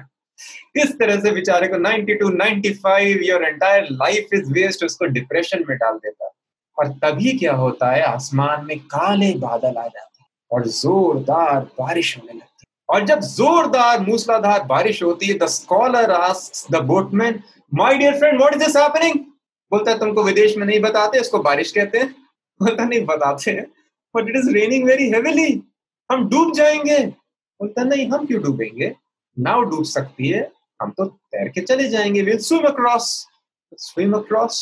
किस 0.74 0.98
तरह 0.98 1.20
से 1.20 1.30
बेचारे 1.30 1.68
को 1.68 1.76
90 1.76 2.14
to 2.20 2.28
95 2.30 3.22
your 3.22 3.44
entire 3.44 3.86
life 3.90 4.26
is 4.32 4.52
waste 4.52 4.84
उसको 4.84 5.04
डिप्रेशन 5.04 5.64
में 5.68 5.78
डाल 5.78 5.94
देता। 5.94 6.24
है 6.24 6.30
और 6.78 6.88
तभी 7.02 7.32
क्या 7.38 7.54
होता 7.54 7.90
है, 7.92 8.02
आसमान 8.02 8.64
में 8.66 8.78
काले 8.80 9.32
बादल 9.38 9.68
आ 9.68 9.86
जाते 9.86 10.22
हैं 10.22 10.26
और 10.50 10.66
जोरदार 10.68 11.60
बारिश 11.78 12.16
होने 12.18 12.32
लगती 12.32 12.64
है। 12.64 12.66
और 12.88 13.04
जब 13.06 13.20
जोरदार 13.20 14.00
मूसलाधार 14.00 14.64
बारिश 14.66 15.02
होती 15.02 15.26
है 15.26 15.38
the 15.38 15.46
scholar 15.48 16.12
the 16.70 16.82
boatman 16.84 17.42
my 17.72 17.94
dear 17.94 18.18
friend 18.18 18.38
what 18.38 18.54
is 18.54 18.64
this 18.64 18.76
happening 18.76 19.18
बोलता 19.72 19.90
है, 19.90 19.98
तुमको 19.98 20.22
विदेश 20.24 20.56
में 20.56 20.66
नहीं 20.66 20.80
बताते, 20.80 21.20
इसको 21.20 21.38
बारिश 21.38 21.72
कहते 21.72 21.98
हैं। 21.98 22.10
बोलता 22.60 22.84
नहीं 22.84 23.04
बताते 23.06 23.50
हैं 23.50 23.66
but 24.14 24.28
it 24.28 24.36
is 24.36 24.50
raining 24.52 24.86
very 24.86 25.08
heavily 25.10 25.62
हम 26.10 26.28
डूब 26.28 26.52
जाएँगे। 26.54 26.98
बोलता 27.06 27.82
नहीं, 27.84 28.08
हम 28.08 28.26
क्यों 28.26 28.42
डूबेंगे? 28.42 28.94
नाव 29.36 29.64
डूब 29.70 29.84
सकती 29.84 30.28
है, 30.28 30.50
हम 30.80 30.90
तो 30.90 31.04
तैर 31.04 31.48
के 31.48 31.60
चले 31.62 31.88
जाएँगे। 31.88 32.22
Will 32.22 32.38
swim 32.38 32.66
across 32.66 33.26
swim 33.78 34.12
across 34.16 34.56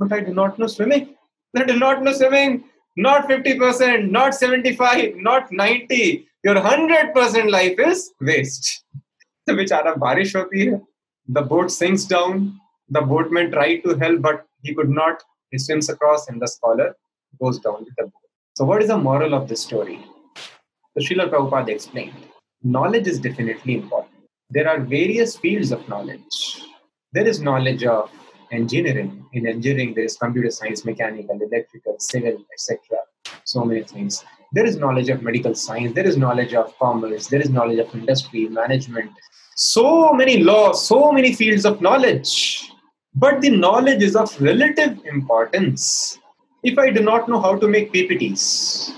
but 0.00 0.12
I 0.12 0.20
do 0.20 0.32
not 0.32 0.60
know 0.60 0.66
swimming 0.68 1.06
They 1.54 1.64
do 1.64 1.78
not 1.78 2.02
know 2.02 2.12
swimming. 2.12 2.64
Not 2.96 3.28
50%, 3.28 4.10
not 4.10 4.34
75, 4.34 5.16
not 5.16 5.50
90. 5.50 6.26
Your 6.44 6.54
100% 6.56 7.50
life 7.50 7.78
is 7.78 8.12
waste. 8.20 8.84
The 9.46 9.54
barish 9.54 10.34
hoti 10.34 10.70
hai. 10.70 10.80
The 11.28 11.42
boat 11.42 11.70
sinks 11.70 12.04
down. 12.04 12.60
The 12.88 13.00
boatman 13.00 13.50
tried 13.50 13.78
to 13.84 13.96
help, 13.96 14.20
but 14.22 14.46
he 14.62 14.74
could 14.74 14.90
not. 14.90 15.22
He 15.50 15.58
swims 15.58 15.88
across, 15.88 16.28
and 16.28 16.40
the 16.40 16.46
scholar 16.46 16.94
goes 17.40 17.58
down 17.58 17.84
with 17.84 17.94
the 17.96 18.04
boat. 18.04 18.28
So, 18.54 18.64
what 18.64 18.82
is 18.82 18.88
the 18.88 18.98
moral 18.98 19.34
of 19.34 19.48
this 19.48 19.62
story? 19.62 19.98
So, 20.36 21.00
Srila 21.00 21.30
Prabhupada 21.30 21.70
explained 21.70 22.14
knowledge 22.62 23.06
is 23.06 23.18
definitely 23.18 23.76
important. 23.76 24.14
There 24.50 24.68
are 24.68 24.80
various 24.80 25.36
fields 25.36 25.72
of 25.72 25.88
knowledge. 25.88 26.64
There 27.12 27.26
is 27.26 27.40
knowledge 27.40 27.84
of 27.84 28.10
engineering. 28.50 29.24
In 29.32 29.46
engineering, 29.46 29.94
there 29.94 30.04
is 30.04 30.16
computer 30.16 30.50
science, 30.50 30.84
mechanical, 30.84 31.38
electrical, 31.40 31.96
civil, 31.98 32.38
etc. 32.52 32.78
So 33.44 33.64
many 33.64 33.82
things. 33.82 34.24
There 34.52 34.66
is 34.66 34.76
knowledge 34.76 35.08
of 35.08 35.22
medical 35.22 35.54
science. 35.54 35.94
There 35.94 36.06
is 36.06 36.16
knowledge 36.16 36.54
of 36.54 36.76
commerce. 36.78 37.28
There 37.28 37.40
is 37.40 37.50
knowledge 37.50 37.78
of 37.78 37.94
industry, 37.94 38.48
management. 38.48 39.10
So 39.56 40.12
many 40.12 40.42
laws, 40.42 40.86
so 40.86 41.12
many 41.12 41.34
fields 41.34 41.64
of 41.64 41.80
knowledge. 41.80 42.72
But 43.14 43.40
the 43.40 43.50
knowledge 43.50 44.02
is 44.02 44.16
of 44.16 44.40
relative 44.40 44.98
importance. 45.04 46.18
If 46.62 46.78
I 46.78 46.90
do 46.90 47.00
not 47.00 47.28
know 47.28 47.40
how 47.40 47.56
to 47.56 47.68
make 47.68 47.92
PPTs, 47.92 48.92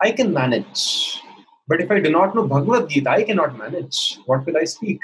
I 0.00 0.12
can 0.12 0.32
manage. 0.32 1.20
But 1.66 1.80
if 1.80 1.90
I 1.90 2.00
do 2.00 2.10
not 2.10 2.34
know 2.34 2.46
Bhagavad 2.46 2.88
Gita, 2.88 3.10
I 3.10 3.22
cannot 3.22 3.58
manage. 3.58 4.18
What 4.26 4.46
will 4.46 4.56
I 4.56 4.64
speak? 4.64 5.00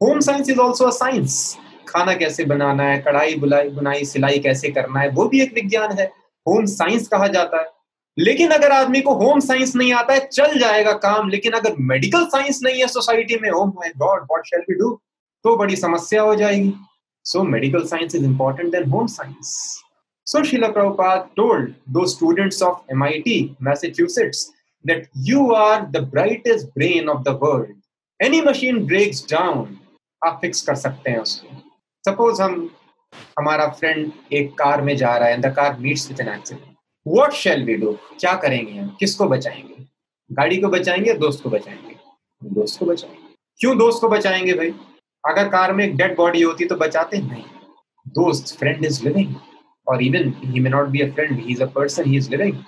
Home 0.00 0.20
science 0.20 0.48
is 0.48 0.58
also 0.58 0.88
a 0.88 0.92
science. 0.92 1.56
खाना 1.88 2.14
कैसे 2.14 2.44
बनाना 2.44 2.82
है, 2.82 2.98
कढ़ाई 2.98 3.34
बुलाई, 3.34 3.68
बुनाई, 3.68 4.04
सिलाई 4.04 4.38
कैसे 4.38 4.70
करना 4.70 5.00
है, 5.00 5.08
वो 5.08 5.28
भी 5.28 5.42
एक 5.42 5.54
विज्ञान 5.54 5.92
है। 5.98 6.04
होम 6.46 6.64
साइंस 6.66 7.08
कहा 7.08 7.26
जाता 7.26 7.60
है। 7.60 7.66
लेकिन 8.18 8.50
अगर 8.50 8.72
आदमी 8.72 9.00
को 9.00 9.14
होम 9.14 9.40
साइंस 9.40 9.76
नहीं 9.76 9.92
आता 9.92 10.14
है, 10.14 10.28
चल 10.32 10.58
जाएगा 10.58 10.92
काम। 10.92 11.28
लेकिन 11.28 11.52
अगर 11.52 11.74
मेडिकल 11.80 12.24
साइंस 12.26 12.60
नहीं 12.62 12.80
है 12.80 12.86
सोसाइटी 12.86 13.38
में 13.42 13.50
ओह 13.50 13.66
my 13.66 13.92
God 13.98 14.22
what 14.22 14.46
shall 14.46 14.60
we 14.60 14.74
do 14.74 14.90
तो 15.44 15.56
बड़ी 15.56 15.76
समस्या 15.76 16.22
हो 16.22 16.34
जाएगी। 16.34 16.72
So 17.24 17.42
medical 17.42 17.84
science 17.84 18.14
is 18.14 18.24
important 18.24 18.72
then 18.72 18.90
home 18.90 19.06
science 19.06 19.54
so 20.26 20.42
Srila 20.44 20.68
Prabhupada 20.68 21.28
told 21.36 21.72
दो 21.88 22.06
students 22.06 22.62
of 22.62 22.78
M 22.90 22.96
MIT 22.96 23.56
Massachusetts 23.62 24.50
that 24.84 25.02
you 25.16 25.52
are 25.52 25.80
the 25.82 25.96
brightest 26.12 26.66
brain 26.66 27.08
of 27.08 27.22
the 27.22 27.38
world 27.42 27.74
any 28.20 28.40
machine 28.40 28.84
breaks 28.86 29.24
down 29.30 29.76
आप 30.22 30.38
fix 30.40 30.62
कर 30.62 30.74
सकते 30.74 31.10
हैं 31.10 31.18
उसको। 31.18 31.61
Suppose 32.04 32.42
हम, 32.42 32.70
हमारा 33.38 33.66
friend 33.68 34.12
एक 34.32 34.52
car 34.58 34.82
में 34.82 34.96
जा 34.96 35.16
रहा 35.16 35.28
है 35.28 35.40
the 35.40 35.46
car 35.46 35.76
meets 35.80 36.08
with 36.08 36.20
an 36.20 36.28
accident 36.28 36.76
what 37.06 37.32
shall 37.32 37.64
we 37.64 37.74
do 37.74 37.92
क्या 38.20 38.32
करेंगे 38.34 38.72
हम? 38.72 38.96
किसको 39.00 39.24
बचाएँगे? 39.28 39.84
गाड़ी 40.30 40.56
को 40.60 40.68
बचाएँगे 40.68 41.10
या 41.10 41.16
दोस्त 41.16 41.42
को 41.42 41.50
बचाएँगे? 41.50 41.94
दोस्त 42.44 42.78
को 42.78 42.86
बचाएँगे। 42.86 43.34
क्यों 43.60 43.76
दोस्त 43.78 44.00
को 44.00 44.08
बचाएँगे 44.08 44.52
भाई? 44.52 44.70
अगर 45.28 45.48
कार 45.48 45.72
में 45.72 45.84
एक 45.84 45.96
डेड 45.96 46.16
बॉडी 46.16 46.42
होती 46.42 46.64
तो 46.64 46.76
बचाते 46.76 47.18
नहीं 47.18 47.44
दोस्त 48.08 48.56
फ्रेंड 48.58 48.84
इज़ 48.84 49.02
लिविंग 49.04 49.34
और 49.88 50.02
even 50.02 50.32
he 50.44 50.60
may 50.60 50.70
not 50.70 50.88
be 50.88 51.00
a 51.00 51.10
friend 51.14 51.40
he 51.40 51.52
is 51.52 51.62
a 51.62 51.66
person 51.66 52.10
he 52.10 52.16
is 52.16 52.30
living 52.30 52.58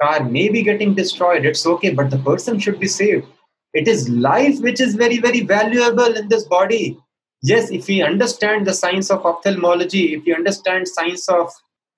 car 0.00 0.20
may 0.24 0.48
be 0.52 0.62
getting 0.66 0.94
destroyed, 0.94 1.44
it's 1.44 1.64
okay, 1.72 1.90
but 1.90 2.10
the 2.10 2.18
person 2.18 2.58
should 2.58 2.78
be 2.78 2.88
saved. 2.92 3.26
It 3.74 3.88
is 3.88 4.08
life 4.08 4.60
which 4.60 4.80
is 4.80 4.94
very 5.02 5.18
very 5.18 5.40
valuable 5.50 6.16
in 6.20 6.28
this 6.32 6.46
body. 6.54 6.98
Yes 7.42 7.70
if 7.70 7.86
we 7.88 8.02
understand 8.02 8.66
the 8.66 8.74
science 8.74 9.10
of 9.10 9.24
ophthalmology 9.26 10.14
if 10.14 10.24
we 10.24 10.34
understand 10.34 10.88
science 10.88 11.28
of 11.28 11.50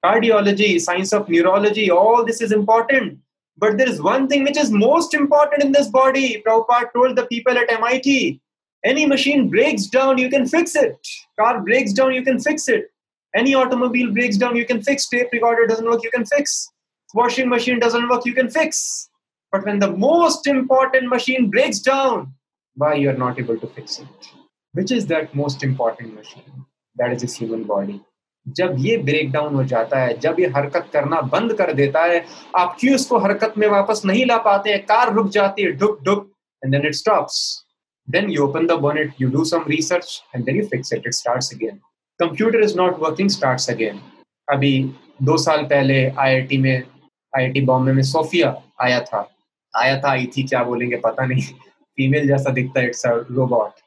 cardiology, 0.04 0.80
science 0.80 1.12
of 1.12 1.28
neurology, 1.28 1.90
all 1.90 2.24
this 2.24 2.40
is 2.42 2.52
important. 2.52 3.18
But 3.56 3.78
there 3.78 3.88
is 3.88 4.02
one 4.02 4.28
thing 4.28 4.44
which 4.44 4.58
is 4.58 4.70
most 4.70 5.14
important 5.14 5.62
in 5.62 5.72
this 5.72 5.88
body. 5.88 6.42
Prabhupada 6.46 6.92
told 6.92 7.16
the 7.16 7.26
people 7.26 7.56
at 7.56 7.70
MIT 7.70 8.40
any 8.84 9.06
machine 9.06 9.48
breaks 9.48 9.86
down, 9.86 10.18
you 10.18 10.28
can 10.28 10.46
fix 10.46 10.76
it. 10.76 10.96
Car 11.40 11.62
breaks 11.62 11.94
down, 11.94 12.12
you 12.12 12.22
can 12.22 12.38
fix 12.38 12.68
it. 12.68 12.90
Any 13.34 13.54
automobile 13.54 14.12
breaks 14.12 14.36
down, 14.36 14.56
you 14.56 14.66
can 14.66 14.82
fix. 14.82 15.08
Tape 15.08 15.28
recorder 15.32 15.66
doesn't 15.66 15.86
work, 15.86 16.02
you 16.02 16.10
can 16.10 16.26
fix. 16.26 16.68
Washing 17.14 17.48
machine 17.48 17.78
doesn't 17.78 18.08
work, 18.10 18.26
you 18.26 18.34
can 18.34 18.50
fix. 18.50 19.08
But 19.50 19.64
when 19.64 19.78
the 19.78 19.90
most 19.90 20.46
important 20.46 21.08
machine 21.08 21.48
breaks 21.48 21.78
down, 21.78 22.34
why 22.74 22.94
you 22.94 23.08
are 23.08 23.16
not 23.24 23.38
able 23.38 23.58
to 23.58 23.66
fix 23.68 24.00
it? 24.00 24.43
Which 24.74 24.92
is 24.92 25.06
that 25.08 25.36
most 25.36 25.64
important 25.66 26.12
machine? 26.14 26.60
That 26.96 27.12
is 27.12 27.24
this 27.26 27.38
human 27.42 27.64
body. 27.66 27.98
जब 28.46 28.76
ये 28.78 28.96
break 28.98 29.30
down 29.32 29.54
हो 29.54 29.64
जाता 29.64 29.98
है, 29.98 30.16
जब 30.18 30.40
ये 30.40 30.46
हरकत 30.56 30.88
करना 30.92 31.20
बंद 31.32 31.52
कर 31.58 31.72
देता 31.72 32.02
है, 32.04 32.24
आप 32.56 32.76
क्यों 32.80 32.94
उसको 32.94 33.18
हरकत 33.18 33.54
में 33.58 33.68
वापस 33.68 34.02
नहीं 34.06 34.24
ला 34.26 34.36
पाते 34.46 34.70
हैं? 34.70 34.80
कार 34.86 35.12
रुक 35.14 35.28
जाती 35.28 35.62
है 35.62 35.72
डुक 35.72 36.02
डुक 36.04 36.30
and 36.62 36.72
then 36.72 36.86
it 36.86 36.94
stops 36.94 37.38
then 38.08 38.30
you 38.30 38.46
open 38.46 38.66
the 38.66 38.72
bonnet 38.80 39.12
you 39.20 39.28
do 39.30 39.44
some 39.44 39.64
research 39.68 40.22
and 40.36 40.68
fix 40.70 40.92
it 40.92 41.06
it 41.06 41.14
starts 41.14 41.52
again 41.54 41.78
computer 42.20 42.62
is 42.62 42.76
not 42.78 42.98
working 42.98 43.28
starts 43.28 43.70
again 43.70 44.00
अभी 44.48 44.72
दो 45.22 45.36
साल 45.36 45.62
पहले 45.64 45.96
आईआईटी 46.08 46.58
में 46.58 46.82
आईआईटी 47.32 47.60
बॉम्बे 47.60 47.92
में 47.92 48.02
सोफिया 48.02 48.54
आया 48.80 49.00
था। 49.00 49.28
आया 49.74 50.00
था, 50.00 50.10
आई 50.10 50.26
थी, 50.36 50.42
क्या 50.42 50.62
बोलेंगे, 50.64 50.96
पता 50.96 51.26
नहीं। 51.26 51.42
फीमेल 51.98 52.26
जैसा 52.28 52.50
दिखता 52.50 52.80
है 52.80 52.86
इट्स 52.86 53.02
रोबोट 53.06 53.80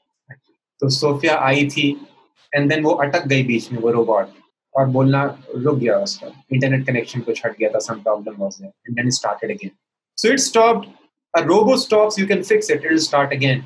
तो 0.82 0.90
सोफिया 0.90 1.38
आई 1.46 1.68
थी 1.68 1.90
एंड 2.54 2.70
देन 2.70 2.84
वो 2.84 2.92
अटक 2.92 3.28
गई 3.28 3.44
बीच 3.44 3.72
में, 3.72 3.80
वो 3.80 3.92
रोबोट 3.92 4.30
और 4.76 4.86
बोलना, 4.88 5.24
रुक 5.56 5.78
गया 5.78 5.98
उसका 6.00 6.28
इंटरनेट 6.54 6.86
कनेक्शन 6.88 7.20
कुछ 7.20 7.46
हट 7.46 7.58
गया 7.60 7.70
था 7.70 7.80
some 7.80 8.00
problem 8.02 8.36
was 8.40 8.58
there 8.62 8.72
and 8.88 8.96
then 8.96 9.10
started 9.12 9.52
again 9.52 9.72
so 10.18 10.32
it 10.34 10.40
stopped 10.40 10.88
a 11.34 11.42
robo 11.46 11.78
stops 11.78 12.20
you 12.20 12.28
can 12.28 12.44
fix 12.44 12.72
it 12.72 12.78
it 12.78 12.90
will 12.90 13.00
start 13.00 13.34
again 13.34 13.64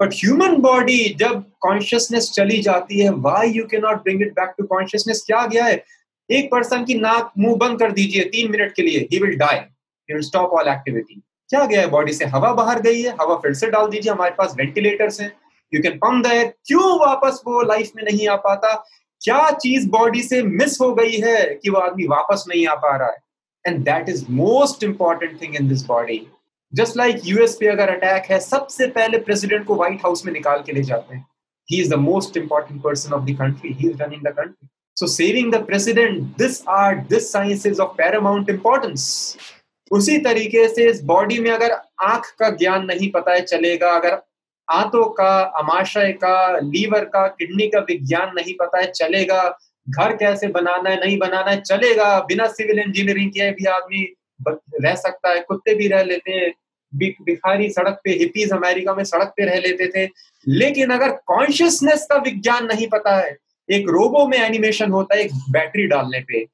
but 0.00 0.14
human 0.14 0.56
body 0.62 0.98
जब 1.18 1.44
कॉन्शियसनेस 1.60 2.30
चली 2.34 2.60
जाती 2.62 3.00
है 3.00 3.10
why 3.26 3.50
you 3.50 3.66
can 3.66 3.82
not 3.82 4.02
bring 4.02 4.22
it 4.22 4.32
back 4.32 4.54
to 4.58 4.64
consciousness 4.66 5.22
क्या 5.26 5.44
गया 5.46 5.64
है? 5.64 5.82
एक 6.30 6.50
person 6.50 6.84
की 6.84 6.94
नाक, 6.94 7.32
मुँह 7.38 7.56
बंद 7.56 7.78
कर 7.78 7.92
दीजिए, 7.92 8.24
तीन 8.24 8.50
मिनट 8.50 8.72
के 8.74 8.82
लिए 8.82 8.98
he 9.12 9.18
will 9.18 9.36
die 9.36 9.56
he 9.56 10.14
will 10.14 10.22
stop 10.22 10.50
all 10.50 10.68
activity 10.68 11.14
क्या 11.50 11.64
गया 11.64 11.80
है? 11.80 11.86
बॉडी 11.90 12.12
से 12.12 12.24
हवा 12.24 12.52
बाहर 12.52 12.80
गई 12.82 13.02
है, 13.02 13.10
हवा 13.20 13.36
फिर 13.36 13.54
से 13.54 13.70
डाल 13.70 13.88
दीजिए, 13.88 14.12
हमारे 14.12 14.34
पास 14.38 14.54
वेंटिलेटर्स 14.58 15.20
हैं 15.20 15.32
you 15.74 15.82
can 15.82 15.96
pump 15.98 16.26
the 16.26 16.30
air 16.32 16.52
क्यों 16.66 16.98
वापस 17.00 17.40
वो 17.46 17.62
लाइफ 17.62 17.90
में 17.96 18.02
नहीं 18.04 18.28
आ 18.28 18.36
पाता? 18.46 18.72
क्या 19.20 19.50
चीज़ 19.52 19.88
बॉडी 19.90 20.22
से 20.22 20.42
मिस 20.42 20.80
हो 20.80 20.92
गई 20.94 21.16
है 21.20 21.44
कि 21.54 21.70
वो 21.70 21.78
आदमी 21.80 22.06
वापस 22.08 22.44
नहीं 22.48 22.66
आ 22.66 22.74
पा 22.76 22.96
रहा 22.96 23.08
है? 23.08 23.22
And 23.64 23.78
that 23.84 24.08
is 24.08 24.24
most 24.30 24.84
important 24.84 25.40
thing 25.42 25.54
in 25.56 25.68
this 25.68 25.84
body 25.86 26.20
just 26.72 26.96
like 26.96 27.20
US 27.24 27.56
पे 27.60 27.66
अगर 27.66 27.88
अटैक 27.88 28.30
है, 28.30 28.38
सबसे 28.40 28.86
पहले 28.88 29.18
प्रेसिडेंट 29.20 29.64
को 29.66 29.74
व्हाइट 29.74 30.00
हाउस 30.04 30.24
में 30.26 30.32
निकाल 30.32 30.62
के 30.66 30.72
ले 30.72 30.82
जाते 30.82 31.14
हैं। 31.16 31.26
He 31.68 31.80
is 31.80 31.90
the 31.90 31.98
most 31.98 32.36
important 32.36 32.82
person 32.82 33.12
of 33.14 33.24
the 33.24 33.36
country 33.38 33.72
he 33.72 33.88
is 33.90 34.02
running 34.02 34.22
the 34.22 34.34
country 34.38 34.68
so 34.96 35.06
saving 35.06 35.52
the 35.52 35.64
president 35.66 36.20
this 36.38 36.62
art 36.68 36.98
this 37.08 37.30
science 37.32 37.66
is 37.66 37.80
of 37.80 37.96
paramount 37.98 38.50
importance 38.50 39.36
उसी 39.90 40.18
तरीके 40.18 40.68
से 40.68 40.88
इस 40.90 41.02
बॉडी 41.04 41.38
में 41.38 41.50
अगर 41.50 41.72
आँख 42.02 42.34
का 42.38 42.48
ज्ञान 42.50 42.84
नहीं 42.84 43.10
पता 43.10 43.32
है, 43.32 43.40
चलेगा। 43.40 43.90
अगर 43.92 44.22
आंतों 44.70 45.04
का, 45.04 45.40
अमाशय 45.40 46.12
का, 46.12 46.58
लीवर 46.58 47.04
का, 47.04 47.26
किडनी 47.26 47.66
का 47.66 47.78
विज्ञान 47.78 48.32
नहीं 48.34 48.54
पता 48.54 48.78
है, 48.78 48.90
चलेगा। 48.90 49.58
घर 49.88 50.16
कैसे 50.16 50.48
बनाना 50.48 50.90
है, 50.90 51.00
नहीं 51.00 51.18
बनाना 51.18 51.50
है, 51.50 51.60
चलेगा। 51.60 52.20
बिना 52.20 52.46
सिविल 52.46 52.78
इंजीनियरिंग 52.78 53.30
किए 53.32 53.50
भी 53.50 53.64
आदमी 53.64 54.14
रह 54.80 54.94
सकता 54.94 55.28
है, 55.28 55.40
कुत्ते 55.40 55.74
भी 55.74 55.88
रह 55.88 56.02
लेते 56.02 56.32
हैं। 56.32 56.52
भिखारी 56.94 57.70
सड़क 57.70 58.00
पे 58.04 58.10
हिपीज 58.10 58.52
अमेरिका 58.52 58.94
में 58.94 59.04
सड़क 59.04 59.34
पे 59.36 59.44
रह 59.44 59.56
लेते 59.56 59.86
थे। 59.86 60.10
लेकिन 60.48 60.90
अगर 60.90 61.08
कॉन्शियसनेस 61.08 62.06
का 62.10 62.16
विज्ञान 62.16 62.66
नहीं 62.66 62.88
पता 62.88 63.16
है, 63.16 63.36
एक 63.70 63.88
रोबो 63.88 64.26
में 64.26 64.38
एनिमेशन 64.38 64.90
होता 64.90 65.14
है, 65.14 65.20
एक 65.20 65.30
बैटरी 65.50 65.86
डालने 65.86 66.20
पे। 66.20 66.46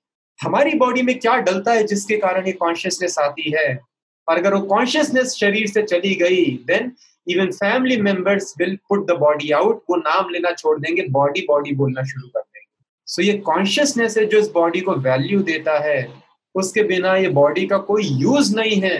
हमारी 0.43 0.75
बॉडी 0.75 1.03
में 1.03 1.19
क्या 1.19 1.37
डलता 1.37 1.73
है, 1.73 1.85
जिसके 1.85 2.17
कारण 2.17 2.47
ये 2.47 2.53
कॉन्शियसनेस 2.53 3.19
आती 3.19 3.55
है? 3.59 3.81
और 4.29 4.39
अगर 4.39 4.55
वो 4.55 4.61
कॉन्शियसनेस 4.61 5.27
शरीर 5.27 5.67
से 5.67 5.83
चली 5.83 6.15
गई 6.15 6.65
then 6.67 6.93
even 7.27 7.51
family 7.53 7.97
members 8.03 8.55
will 8.59 8.77
put 8.89 9.07
the 9.07 9.17
body 9.19 9.51
out 9.51 9.83
वो 9.91 9.97
नाम 9.97 10.31
लेना 10.31 10.51
छोड़ 10.53 10.79
देंगे 10.81 11.07
बॉडी 11.11 11.41
बॉडी 11.41 11.73
बोलना 11.75 12.03
शुरू 12.03 12.29
कर 12.29 12.41
देंगे। 12.41 12.67
सो 13.07 13.23
so 13.23 13.29
ये 13.29 13.37
कॉन्शियसनेस 13.39 14.19
है 14.19 14.25
जो 14.25 14.39
इस 14.39 14.51
बॉडी 14.51 14.81
को 14.81 14.95
वैल्यू 14.95 15.41
देता 15.43 15.79
है, 15.79 16.09
उसके 16.55 16.83
बिना 16.83 17.17
ये 17.17 17.29
बॉडी 17.29 17.67
का 17.67 17.79
कोई 17.79 18.03
यूज़ 18.05 18.55
नहीं 18.57 18.81
है। 18.81 18.99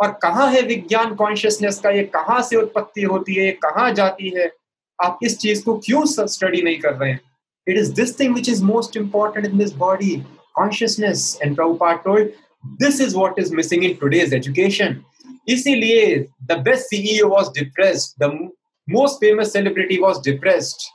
और 0.00 0.12
कहाँ 0.22 0.50
है 0.52 0.60
विज्ञान 0.62 1.14
कॉन्शियसनेस 1.14 1.78
का? 1.78 1.90
ये 1.90 2.02
कहाँ 2.04 2.42
से 2.42 2.56
उत्पत्ति 2.56 3.02
होती 3.02 3.34
है? 3.34 3.44
ये 3.44 3.52
कहाँ 3.62 3.90
जाती 3.94 4.32
है? 4.36 4.50
आप 4.98 5.18
इस 5.24 5.38
चीज़ 5.38 5.64
को 5.64 5.76
क्यों 5.84 6.04
स्टडी 6.06 6.62
नहीं 6.62 6.78
कर 6.78 6.94
रहे 6.94 7.10
हैं? 7.10 7.20
It 7.66 7.78
is 7.78 7.92
this 7.94 8.18
thing 8.20 8.34
which 8.34 8.48
is 8.48 8.64
most 8.64 8.96
important 8.96 9.46
in 9.46 9.58
this 9.58 9.72
body 9.76 10.14
consciousness 10.54 11.38
and 11.42 11.60
this 12.64 13.00
is 13.00 13.16
what 13.16 13.38
is 13.38 13.54
missing 13.54 13.84
in 13.84 13.94
today's 14.00 14.34
education 14.34 14.96
इसीलिए 15.50 16.16
the 16.42 16.52
best 16.52 16.84
CEO 16.84 17.28
was 17.28 17.46
depressed 17.58 18.24
the 18.24 18.30
most 18.88 19.16
famous 19.16 19.52
celebrity 19.52 19.98
was 19.98 20.16
depressed 20.24 20.88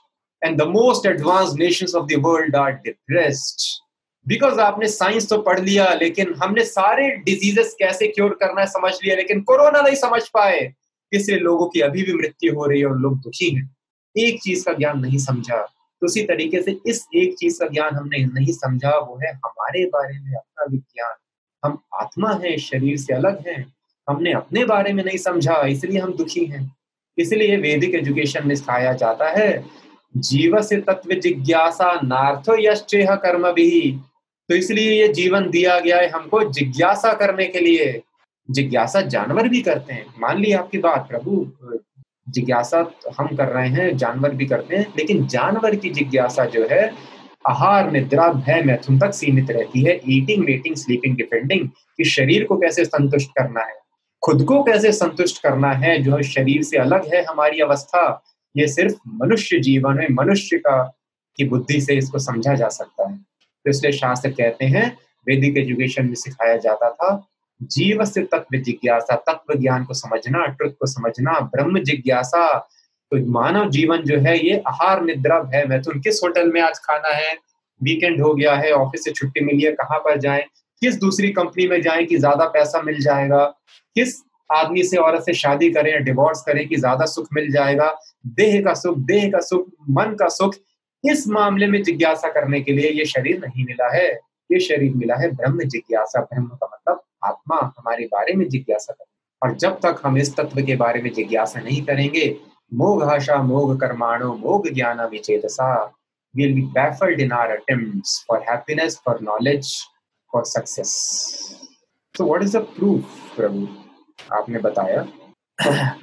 and 0.46 0.62
the 0.62 0.68
most 0.68 1.06
advance 1.06 1.54
nations 1.54 1.96
of 1.96 2.06
the 2.06 2.16
world 2.20 2.56
are 2.56 2.72
depressed 2.72 3.84
because 4.28 4.60
आपने 4.60 4.88
science 4.88 5.30
तो 5.30 5.38
पढ़ 5.38 5.60
लिया, 5.60 5.94
लेकिन 5.94 6.34
हमने 6.44 6.66
सारे 6.66 7.10
diseases 7.10 7.76
कैसे 7.80 8.08
cure 8.08 8.30
करना 8.30 8.62
है 8.62 8.68
समझ 8.68 8.94
लिया, 8.94 9.16
लेकिन 9.16 9.42
कोरोना 9.42 9.82
नहीं 9.82 9.96
समझ 9.96 10.30
पाए। 10.30 10.74
इसलिए 11.12 11.40
लोगों 11.40 11.68
की 11.70 11.80
अभी 11.80 12.04
भी 12.04 12.14
मृत्यु 12.14 12.54
हो 12.56 12.66
रही 12.66 12.80
है 12.80 12.86
और 12.86 12.98
लोग 12.98 13.20
दुखी 13.20 13.56
हैं। 13.56 13.76
एक 14.18 14.42
चीज़ 14.42 14.66
का 14.66 14.74
ज्ञान 14.74 15.00
नहीं 15.00 15.18
समझा। 15.18 15.58
तो 15.58 16.06
उसी 16.06 16.24
तरीके 16.24 16.62
से 16.62 16.78
इस 16.86 17.06
एक 17.16 17.36
चीज़ 17.38 17.60
का 17.60 17.68
ज्ञान 17.68 17.96
हमने 17.96 18.26
नहीं 18.26 18.54
समझा, 18.54 18.90
वो 18.90 19.20
है 19.24 19.34
हमारे 19.34 19.86
बारे 19.86 20.20
में 20.20 20.36
अपना 20.36 20.66
विज्ञान। 20.72 21.14
हम 21.66 21.84
आत्मा 21.94 22.34
है, 22.44 22.58
शरीर 22.58 22.98
से 22.98 23.14
अलग 23.14 23.48
हैं। 23.48 23.75
हमने 24.10 24.32
अपने 24.34 24.66
बारे 24.66 24.94
में 24.94 25.04
नहीं 25.04 25.18
समझा, 25.18 25.62
इसलिए 25.62 26.00
हम 26.00 26.14
दुखी 26.14 26.46
हैं। 26.46 26.76
इसलिए 27.18 27.58
वैदिक 27.58 27.96
एजुकेशन 27.96 28.48
में 28.48 28.56
सिखाया 28.56 28.94
जाता 28.94 29.30
है 29.30 29.66
जीव 30.18 30.62
से 30.62 30.78
तत्व 30.78 31.14
जिज्ञासा 31.14 31.94
नार्थो 32.04 32.56
यश्चेह 32.60 33.16
कर्म 33.16 33.52
भी 33.52 34.00
तो 34.50 34.56
इसलिए 34.56 34.92
ये 35.02 35.08
जीवन 35.08 35.50
दिया 35.50 35.80
गया 35.80 35.98
है 35.98 36.10
हमको 36.10 36.44
जिज्ञासा 36.50 37.14
करने 37.14 37.46
के 37.46 37.60
लिए। 37.60 38.02
जिज्ञासा 38.52 39.02
जानवर 39.02 39.48
भी 39.48 39.62
करते 39.62 39.94
हैं। 39.94 40.06
मान 40.20 40.40
ली 40.40 40.52
आपकी 40.52 40.78
बात, 40.78 41.08
प्रभु, 41.10 41.52
जिज्ञासा 42.30 42.80
हम 43.20 43.28
कर 43.28 43.48
रहे 43.48 43.70
हैं, 43.70 43.98
जानवर 43.98 44.32
भी 44.32 44.46
करते 44.46 44.76
हैं, 44.76 44.94
लेकिन 44.98 45.28
जानवर 45.28 45.76
की 45.76 45.90
जिज्ञासा 45.90 46.46
जो 46.46 46.68
है, 46.72 46.92
आहार, 47.48 47.92
निद्रा, 47.92 48.28
भय 48.34 48.62
मैथुन 48.66 49.00
तक 49.00 49.12
सीमित 49.12 49.52
रहती 49.52 49.84
है। 49.84 50.00
ईटिंग 50.10 50.46
मेटिंग 50.46 50.76
स्लीपिंग 50.76 51.18
डिपेंडिंग 51.18 51.70
कि 51.70 52.04
शरीर 52.06 52.44
को 52.44 52.58
कैसे 52.58 52.86
संतुष्ट 52.86 53.30
करना 53.30 53.62
है। 53.62 53.85
खुद 54.26 54.44
को 54.44 54.64
कैसे 54.64 54.92
संतुष्ट 54.92 55.42
करना 55.44 55.72
है, 55.72 55.98
जो 56.04 56.22
शरीर 56.24 56.64
से 56.64 56.78
अलग 56.78 57.14
है 57.14 57.24
हमारी 57.24 57.60
अवस्था, 57.60 58.24
ये 58.56 58.68
सिर्फ़ 58.68 58.96
मनुष्य 59.08 59.60
जीवन 59.60 59.98
में 59.98 60.08
मनुष्य 60.12 60.58
का, 60.58 60.84
की 61.38 61.44
बुद्धि 61.44 61.82
से 61.82 61.96
इसको 61.96 62.20
समझा 62.20 62.54
जा 62.54 62.68
सकता 62.68 63.10
है। 63.10 63.18
तो 63.18 63.70
इसलिए 63.70 63.92
शास्त्र 63.92 64.30
कहते 64.30 64.66
हैं, 64.66 64.98
वैदिक 65.28 65.58
एजुकेशन 65.58 66.06
में 66.06 66.16
सिखाया 66.16 66.58
जाता 66.58 66.90
था, 66.90 67.28
जीव 67.62 68.04
से 68.06 68.22
तत्व 68.24 68.58
जिज्ञासा, 68.58 69.16
तत्व 69.16 69.60
ज्ञान 69.60 69.86
को 69.86 69.94
समझना, 69.94 70.46
ट्रुथ 70.46 70.72
को 70.72 70.86
समझना, 70.86 71.40
ब्रह्म 71.40 71.80
जिज्ञासा 71.80 72.58
तो 73.12 73.18
मानव 73.32 73.70
जीवन 73.70 73.98
जो 73.98 74.18
है, 74.20 74.38
ये 74.48 74.64
आहार 74.68 75.02
निद्रा 75.02 75.40
भय 75.40 75.66
मैथुन 75.66 76.00
किस 76.00 76.24
होटल 76.24 76.52
में 76.52 76.62
आज 76.62 76.80
खाना 76.80 77.16
है, 77.16 77.38
वीकेंड 77.82 78.22
हो 78.22 78.34
गया 78.34 78.56
है, 78.56 78.72
ऑफ़िस 78.72 79.04
से 79.04 79.12
छुट्टी 79.12 79.46
मिली 79.46 79.64
है, 79.64 79.72
कहाँ 79.72 80.00
पर 80.00 80.20
जाए, 80.20 80.46
किस 80.82 81.00
दूसरी 81.00 81.30
कंपनी 81.30 81.68
में 81.68 81.82
जाए 81.82 82.04
कि 82.04 82.18
ज़्यादा 82.18 82.46
पैसा 82.46 82.82
मिल 82.82 83.00
जाएगा 83.02 83.46
किस 83.96 84.22
आदमी 84.50 84.84
से 84.84 84.98
औरत 84.98 85.24
से 85.26 85.34
शादी 85.34 85.70
करें 85.74 85.92
या 85.92 86.00
डिवोर्स 86.08 86.42
करें 86.48 86.68
कि 86.68 86.76
ज़्यादा 86.76 87.06
सुख 87.06 87.28
मिल 87.34 87.52
जाएगा? 87.52 87.90
देह 88.26 88.62
का 88.64 88.74
सुख 88.74 88.98
देह 89.12 89.30
का 89.32 89.40
सुख 89.40 89.68
मन 89.90 90.16
का 90.20 90.28
सुख 90.30 90.56
इस 91.04 91.28
मामले 91.28 91.68
में 91.68 91.82
जिज्ञासा 91.84 92.30
करने 92.32 92.62
के 92.62 92.74
लिए 92.74 92.92
ये 92.92 93.06
शरीर 93.06 93.40
नहीं 93.46 93.66
मिला 93.66 93.90
है। 93.96 94.08
ये 94.50 94.60
शरीर 94.60 94.94
मिला 94.96 95.16
है 95.16 95.32
ब्रह्म 95.36 95.64
जिज्ञासा। 95.64 96.22
ब्रह्म 96.22 96.48
का 96.48 96.70
मतलब 96.74 97.02
आत्मा 97.24 97.60
हमारे 97.78 98.06
बारे 98.06 98.34
में 98.36 98.48
जिज्ञासा 98.50 98.94
करें 98.94 99.50
और 99.50 99.56
जब 99.58 99.80
तक 99.86 100.02
हम 100.06 100.18
इस 100.18 100.36
तत्व 100.36 100.62
के 100.66 100.76
बारे 100.76 101.02
में 101.02 101.12
जिज्ञासा 101.14 101.60
नहीं 101.60 101.82
करेंगे 101.86 102.36
मोग 102.74 103.04
भाषा 103.04 103.42
मोघ 103.44 103.80
कर्माणो 103.82 104.34
मोग 104.36 104.70
ज्ञान 104.74 105.02
विचेतसा 105.12 105.70
we'll 106.34 106.54
be 106.54 106.64
baffled 106.76 107.20
in 107.20 107.32
our 107.32 107.54
attempts 107.54 108.24
for 108.28 108.42
happiness, 108.42 109.00
for 109.00 109.18
knowledge, 109.22 109.70
for 110.34 110.44
success. 110.44 110.92
So 112.16 112.26
what 112.26 112.44
is 112.44 112.52
the 112.52 112.62
proof, 112.62 113.06
प्रभु 113.38 113.85
आपने 114.34 114.60
बताया। 114.60 115.06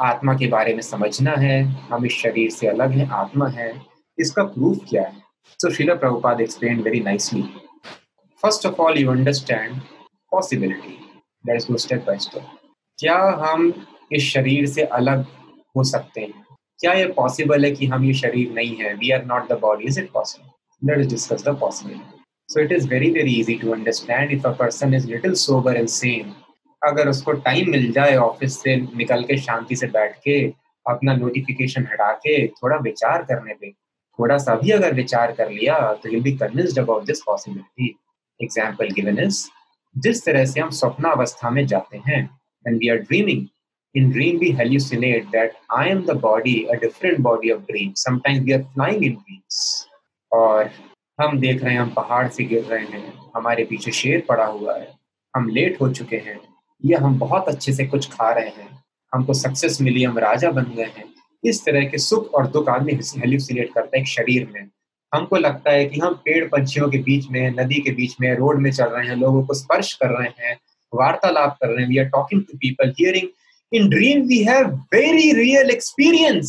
आत्मा 0.01 0.35
के 0.35 0.47
बारे 0.49 0.75
में 0.75 0.83
समझना 0.83 1.35
है, 1.39 1.63
हम 1.91 2.07
इस 2.07 2.13
शरीर 2.13 2.51
से 2.51 2.67
अलग 2.67 2.91
हैं, 2.91 3.09
आत्मा 3.11 3.49
है, 3.49 3.73
इसका 4.19 4.43
प्रूफ 4.45 4.79
क्या 4.89 5.03
है? 5.03 5.21
So 5.61 5.71
Srila 5.71 5.95
Prabhupada 5.95 6.41
explain 6.41 6.81
very 6.83 7.01
nicely 7.01 7.43
first 8.43 8.67
of 8.67 8.81
all 8.83 8.99
you 8.99 9.11
understand 9.11 9.81
possibility 10.33 10.99
is 11.45 11.67
go 11.71 11.77
step 11.77 12.05
by 12.07 12.19
step 12.19 12.47
क्या 12.99 13.17
हम 13.41 13.73
इस 14.13 14.33
शरीर 14.33 14.67
से 14.67 14.83
अलग 14.99 15.25
हो 15.77 15.85
सकते 15.85 16.21
हैं? 16.21 16.33
क्या 16.81 16.93
ये 16.93 17.07
पॉसिबल 17.13 17.65
है 17.65 17.71
कि 17.71 17.87
हम 17.87 18.05
ये 18.05 18.13
शरीर 18.15 18.53
नहीं 18.53 18.77
है? 18.77 18.95
We 18.95 19.11
are 19.11 19.25
not 19.27 19.49
the 19.49 19.59
body 19.61 19.85
is 19.89 20.01
it 20.01 20.11
possible 20.13 21.01
us 21.01 21.07
discuss 21.07 21.45
the 21.45 21.57
possibility 21.61 22.23
so 22.49 22.61
it 22.61 22.73
is 22.73 22.89
very 22.89 23.11
very 23.11 23.35
easy 23.41 23.55
to 23.59 23.73
understand 23.73 24.33
if 24.33 24.47
a 24.47 24.53
person 24.59 24.95
is 24.95 25.11
little 25.11 25.35
sober 25.43 25.77
and 25.77 25.89
same 25.89 26.33
अगर 26.83 27.09
उसको 27.09 27.33
टाइम 27.47 27.71
मिल 27.71 27.91
जाए 27.93 28.17
ऑफ़िस 28.17 28.59
से 28.63 28.77
निकल 28.77 29.23
के 29.25 29.37
शांति 29.41 29.77
से 29.77 29.87
बैठ 29.89 30.17
के 30.25 30.43
अपना 30.87 31.15
नोटिफिकेशन 31.17 31.87
हटा 31.93 32.13
के 32.17 32.47
थोड़ा 32.53 32.77
विचार 32.83 33.23
करने 33.25 33.55
पे 33.55 33.71
थोड़ा 34.19 34.39
सा 34.39 34.55
भी 34.55 34.71
अगर 34.71 34.95
विचार 34.95 35.33
कर 35.33 35.51
लिया 35.51 35.79
तो 36.03 36.09
you 36.11 36.21
be 36.23 36.33
convinced 36.39 36.79
about 36.79 37.05
this 37.07 37.23
possibility 37.27 37.95
example 38.41 38.91
given 38.95 39.19
is 39.25 39.45
जिस 39.95 40.25
तरह 40.27 40.45
से 40.47 40.61
हम 40.61 40.71
स्वप्नावस्था 40.73 41.51
में 41.51 41.67
जाते 41.67 42.03
हैं 42.07 42.23
and 42.65 42.79
we 42.79 42.89
are 42.89 42.99
dreaming 43.01 43.47
in 43.95 44.11
dream 44.11 44.39
we 44.39 44.51
hallucinate 44.51 45.31
that 45.33 45.57
I 45.71 45.89
am 45.89 46.07
the 46.07 46.15
body, 46.17 46.67
a 46.67 46.77
different 46.79 47.23
body 47.23 47.51
of 47.51 47.67
dream. 47.67 47.91
Sometimes 47.95 48.41
we 48.43 48.55
are 48.55 48.65
flying 48.75 49.03
in 49.05 49.19
dreams. 49.19 49.59
और 50.33 50.71
हम 51.19 51.39
देख 51.41 51.63
रहे 51.63 51.73
हैं 51.73 51.81
हम 51.81 51.91
पहाड़ 51.95 52.29
से 52.29 52.45
गिर 52.45 52.65
रहे 52.65 52.85
हैं 52.87 53.13
हमारे 53.37 53.65
पीछे 53.65 53.91
शेर 53.93 54.25
पड़ा 54.29 54.45
हुआ 54.47 54.77
है 54.77 54.89
हम 55.35 55.49
लेट 55.49 55.81
हो 55.81 55.89
चुके 55.93 56.17
हैं 56.19 56.39
या 56.85 57.01
हम 57.01 57.19
बहुत 57.19 57.49
अच्छे 57.49 57.73
से 57.73 57.87
कुछ 57.87 58.09
खा 58.09 58.31
रहे 58.31 58.49
हैं। 58.49 58.85
हमको 59.15 59.35
सक्सेस 59.35 59.81
मिली, 59.81 60.03
हम 60.03 60.19
राजा 60.19 60.51
बन 60.51 60.63
गए 60.63 60.83
हैं। 60.83 61.05
इस 61.45 61.65
तरह 61.65 61.85
के 61.85 61.99
सुख 61.99 62.35
और 62.35 62.47
दुख 62.47 62.69
आदमी 62.69 62.93
हेल्यूसिनेट 62.93 63.75
करता 63.75 63.99
है 63.99 64.05
शरीर 64.05 64.49
में। 64.55 64.69
हमको 65.15 65.37
लगता 65.37 65.71
है 65.71 65.85
कि 65.85 66.01
हम 66.01 66.15
पेड़ 66.15 66.45
पंछियों 66.45 66.91
के 66.91 66.99
बीच 66.99 67.27
में, 67.31 67.51
नदी 67.51 67.81
के 67.81 67.91
बीच 67.91 68.15
में, 68.21 68.37
रोड 68.37 68.61
में 68.61 68.73
चल 68.73 68.85
रहे 68.85 69.09
हैं, 69.09 69.17
लोगों 69.17 69.47
को 69.47 69.55
स्पर्श 69.55 69.93
कर 69.93 70.09
रहे 70.09 70.47
हैं, 70.47 70.59
वार्तालाप 70.95 71.59
कर 71.63 71.69
रहे 71.69 71.83
हैं 71.83 71.89
we 71.89 71.99
are 71.99 72.05
talking 72.05 72.43
to 72.43 72.57
people 72.57 72.91
hearing 72.91 73.29
in 73.77 73.83
dream 73.83 74.17
we 74.17 74.47
have 74.49 74.67
very 74.95 75.35
real 75.35 75.75
experience. 75.75 76.49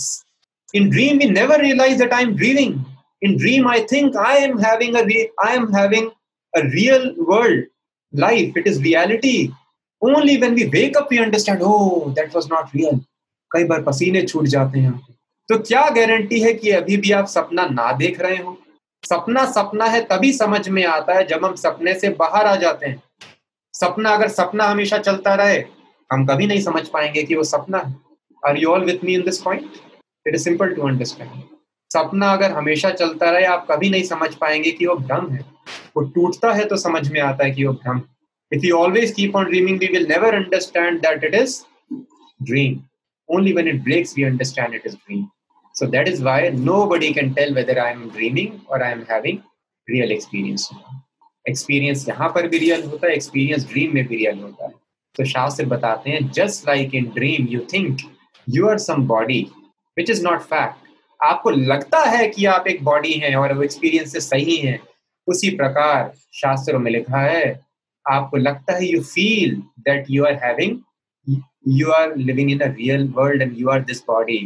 In 0.75 0.89
dream 0.89 1.21
we 1.21 1.37
never 1.37 1.57
realize 1.63 2.01
that 2.01 2.11
i'm 2.11 2.31
dreaming. 2.35 2.71
In 3.25 3.35
dream 3.35 3.67
i 3.67 3.79
think 3.93 4.09
i 4.15 4.49
am 4.49 4.63
having 4.63 4.95
a 4.95 5.03
re- 5.07 5.47
i 5.47 5.57
am 5.57 5.65
having 5.75 6.09
a 6.57 6.61
real 6.75 7.05
world 7.29 7.61
life. 8.15 8.51
It 8.57 8.73
is 8.73 8.81
reality. 8.81 9.47
Only 10.05 10.37
when 10.37 10.55
we 10.55 10.65
wake 10.69 10.97
up, 10.99 11.11
we 11.11 11.19
understand 11.19 11.61
oh 11.63 12.13
that 12.17 12.33
was 12.35 12.47
not 12.51 12.75
real. 12.75 12.99
कई 13.51 13.63
बार 13.63 13.81
पसीने 13.83 14.21
छूट 14.23 14.45
जाते 14.45 14.79
हैं 14.79 14.91
तो 15.49 15.57
क्या 15.59 15.81
guarantee 15.95 16.39
है 16.39 16.53
कि 16.53 16.69
अभी 16.71 16.97
भी 16.97 17.11
आप 17.11 17.25
सपना 17.27 17.65
ना 17.65 17.91
देख 17.91 18.19
रहे 18.21 18.37
हो? 18.37 18.57
सपना 19.03 19.45
सपना 19.51 19.85
है, 19.85 20.01
तभी 20.01 20.31
समझ 20.33 20.67
में 20.69 20.85
आता 20.85 21.13
है 21.13 21.25
जब 21.27 21.45
हम 21.45 21.55
सपने 21.55 21.93
से 21.99 22.09
बाहर 22.19 22.45
आ 22.47 22.55
जाते 22.55 22.85
हैं। 22.85 23.01
सपना, 23.73 24.09
अगर 24.09 24.27
सपना 24.27 24.65
हमेशा 24.65 24.97
चलता 24.97 25.33
रहे, 25.35 25.57
हम 26.09 26.25
कभी 26.25 26.47
नहीं 26.47 26.61
समझ 26.61 26.87
पाएँगे 26.87 27.23
कि 27.23 27.35
वो 27.35 27.43
सपना 27.43 27.77
है। 27.77 27.95
Are 28.43 28.57
you 28.57 28.69
all 28.69 28.85
with 28.85 29.03
me 29.03 29.13
in 29.13 29.21
this 29.21 29.41
point 29.41 29.71
it 30.25 30.35
is 30.35 30.43
simple 30.43 30.73
to 30.75 30.87
understand 30.87 31.29
सपना 31.91 32.31
अगर 32.33 32.51
हमेशा 32.51 32.89
चलता 32.91 33.29
रहे, 33.29 33.45
आप 33.45 33.67
कभी 33.71 33.89
नहीं 33.89 34.03
समझ 34.03 34.33
पाएँगे 34.35 34.71
कि 34.71 34.85
वो 34.85 34.95
भ्रम 34.95 35.29
है। 35.31 35.39
वो 35.97 36.03
टूटता 36.03 36.53
है 36.53 36.65
तो 36.65 36.77
समझ 36.77 37.11
में 37.11 37.21
आता 37.21 37.45
है 37.45 37.51
कि 37.51 37.65
वो 37.65 37.73
भ्रम 37.73 38.01
if 38.55 38.65
you 38.65 38.77
always 38.77 39.11
keep 39.11 39.35
on 39.35 39.45
dreaming 39.45 39.79
we 39.79 39.87
will 39.91 40.07
never 40.09 40.35
understand 40.35 40.99
that 41.01 41.23
it 41.23 41.35
is 41.35 41.61
dream 42.41 42.79
only 43.29 43.53
when 43.53 43.67
it 43.67 43.83
breaks 43.83 44.17
we 44.17 44.23
understand 44.23 44.75
it 44.75 44.87
is 44.87 44.95
dream 44.95 45.25
So 45.75 45.87
that 45.87 46.07
is 46.07 46.21
why 46.21 46.49
nobody 46.49 47.13
can 47.13 47.33
tell 47.33 47.53
whether 47.53 47.81
I 47.81 47.91
am 47.91 48.09
dreaming 48.09 48.61
or 48.67 48.83
I 48.83 48.91
am 48.91 49.05
having 49.05 49.41
real 49.87 50.11
experience. 50.11 50.71
Experience 51.45 52.07
यहाँ 52.09 52.29
पर 52.29 52.47
भी 52.47 52.57
real 52.57 52.83
होता 52.83 53.07
है 53.07 53.13
experience 53.13 53.67
dream 53.69 53.93
में 53.93 54.05
भी 54.07 54.15
real 54.15 54.39
होता 54.39 54.65
है 54.65 54.71
तो 55.15 55.25
शास्त्र 55.25 55.65
बताते 55.65 56.09
हैं 56.09 56.29
just 56.31 56.67
like 56.67 56.95
in 56.95 57.05
dream 57.15 57.47
you 57.49 57.59
think 57.73 58.01
you 58.47 58.67
are 58.69 58.77
some 58.77 59.07
body 59.07 59.41
which 59.97 60.09
is 60.09 60.23
not 60.23 60.41
fact 60.41 60.87
आपको 61.19 61.49
लगता 61.49 62.03
है 62.09 62.27
कि 62.27 62.45
आप 62.45 62.67
एक 62.67 62.83
बॉडी 62.83 63.11
हैं 63.13 63.35
और 63.35 63.53
वो 63.53 63.63
एक्सपीरियंस 63.63 64.17
सही 64.29 64.55
है। 64.57 64.79
उसी 65.27 65.49
प्रकार 65.55 66.11
शास्त्रों 66.33 66.79
में 66.79 66.91
लिखा 66.91 67.21
है 67.21 67.62
आपको 68.05 68.37
लगता 68.37 68.73
है 68.73 68.91
you 68.91 69.01
feel 69.03 69.55
that 69.87 70.05
you 70.09 70.25
are 70.25 70.39
having 70.43 70.77
you 71.79 71.91
are 71.91 72.15
living 72.17 72.51
in 72.51 72.59
a 72.59 72.67
real 72.69 73.07
world 73.15 73.41
and 73.41 73.57
you 73.57 73.69
are 73.69 73.81
this 73.83 74.03
body 74.07 74.39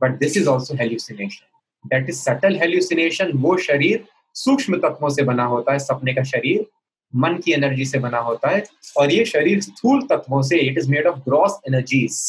but 0.00 0.18
this 0.18 0.36
is 0.36 0.48
also 0.48 0.74
hallucination 0.74 1.88
that 1.88 2.08
is 2.08 2.20
subtle 2.20 2.56
hallucination 2.60 3.32
वो 3.36 3.56
शरीर 3.60 4.04
सूक्ष्म 4.36 4.76
तत्वों 4.78 5.08
से 5.10 5.22
बना 5.22 5.44
होता 5.44 5.72
है, 5.72 5.78
सपने 5.78 6.12
का 6.14 6.22
शरीर, 6.24 6.64
मन 7.12 7.34
की 7.44 7.52
एनर्जी 7.52 7.84
से 7.84 7.98
बना 7.98 8.18
होता 8.18 8.50
है, 8.50 8.62
और 8.98 9.12
ये 9.12 9.24
शरीर 9.24 9.60
स्थूल 9.60 10.00
तत्वों 10.10 10.40
से 10.42 10.58
it 10.58 10.78
is 10.78 10.90
made 10.90 11.06
of 11.06 11.18
gross 11.28 11.58
energies 11.68 12.20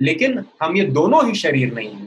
लेकिन 0.00 0.44
हम 0.62 0.76
ये 0.76 0.84
दोनों 0.92 1.24
ही 1.26 1.34
शरीर 1.34 1.72
नहीं 1.74 1.90
है। 1.90 2.06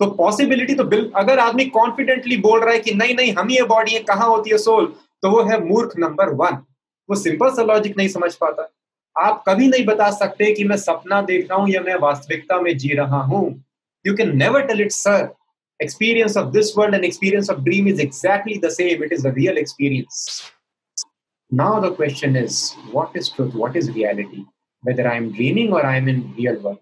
तो 0.00 0.06
पॉसिबिलिटी 0.12 0.74
तो 0.74 0.84
बिल, 0.84 1.10
अगर 1.16 1.38
आदमी 1.38 1.64
कॉन्फिडेंटली 1.66 2.36
बोल 2.38 2.60
रहा 2.60 2.72
है 2.74 2.80
कि 2.80 2.94
नहीं 2.94 3.14
नहीं, 3.14 3.32
हम 3.34 3.50
ये 3.50 3.62
बॉडी 3.64 3.94
है, 3.94 4.00
कहाँ 4.00 4.28
होती 4.28 4.50
है 4.50 4.58
सोल 4.58 4.92
तो 5.22 5.30
वो 5.30 5.42
है 5.42 5.60
मूर्ख 5.64 5.92
नंबर 5.98 6.32
वन 6.34 6.62
वो 7.09 7.15
सिंपल 7.23 7.53
सा 7.55 7.63
लॉजिक 7.73 7.97
नहीं 7.97 8.07
समझ 8.15 8.33
पाता 8.43 8.69
आप 9.27 9.43
कभी 9.47 9.67
नहीं 9.67 9.85
बता 9.85 10.09
सकते 10.11 10.51
कि 10.55 10.63
मैं 10.63 10.77
सपना 10.77 11.21
देख 11.29 11.49
रहा 11.49 11.59
हूं 11.59 11.69
या 11.69 11.81
मैं 11.81 11.95
वास्तविकता 12.07 12.61
में 12.61 12.77
जी 12.77 12.93
रहा 12.95 13.21
हूं 13.31 13.43
you 14.07 14.15
can 14.17 14.35
never 14.37 14.65
tell 14.71 14.81
it 14.81 14.91
sir 15.01 15.29
experience 15.83 16.35
of 16.39 16.49
this 16.55 16.67
world 16.77 16.95
and 16.95 17.05
experience 17.05 17.47
of 17.51 17.61
dream 17.67 17.87
is 17.91 18.01
exactly 18.03 18.57
the 18.65 18.69
same 18.73 19.05
it 19.05 19.15
is 19.15 19.23
a 19.29 19.31
real 19.37 19.59
experience 19.61 20.19
Now 21.53 21.81
the 21.81 21.91
question 21.91 22.37
is, 22.37 22.73
what 22.93 23.13
is 23.13 23.27
truth? 23.27 23.53
What 23.53 23.75
is 23.75 23.91
reality? 23.91 24.45
Whether 24.83 25.05
I 25.05 25.17
am 25.17 25.33
dreaming 25.33 25.73
or 25.73 25.85
I 25.85 25.97
am 25.97 26.07
in 26.07 26.33
real 26.35 26.57
world. 26.61 26.79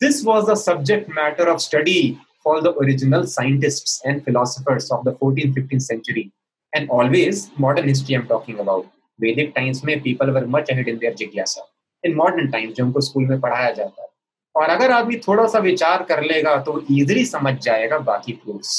This 0.00 0.22
was 0.22 0.46
the 0.46 0.54
subject 0.54 1.08
matter 1.08 1.48
of 1.48 1.60
study 1.60 2.20
for 2.44 2.60
the 2.60 2.72
original 2.74 3.26
scientists 3.26 4.00
and 4.04 4.24
philosophers 4.24 4.88
of 4.92 5.02
the 5.04 5.14
14th, 5.14 5.54
15th 5.54 5.82
century. 5.82 6.32
And 6.76 6.88
always 6.90 7.50
modern 7.58 7.88
history 7.88 8.14
I'm 8.14 8.28
talking 8.28 8.60
about. 8.60 8.86
Vedic 9.19 9.49
times 9.53 9.83
में 9.85 10.01
people 10.03 10.29
were 10.33 10.45
much 10.47 10.69
ahead 10.73 10.87
in 10.87 10.99
their 10.99 11.13
jigyasa. 11.21 11.63
In 12.03 12.13
modern 12.19 12.51
times 12.51 12.73
जो 12.75 12.83
हमको 12.83 13.01
school 13.01 13.25
में 13.27 13.39
पढ़ाया 13.41 13.71
जाता 13.71 14.01
है। 14.01 14.07
और 14.55 14.69
अगर 14.69 14.91
आदमी 14.91 15.15
थोड़ा 15.27 15.45
सा 15.47 15.59
विचार 15.59 16.03
कर 16.09 16.23
लेगा 16.23 16.55
तो 16.63 16.79
इजीली 16.91 17.25
समझ 17.25 17.53
जाएगा 17.63 17.97
बाकी 18.09 18.33
प्रूफ्स 18.43 18.71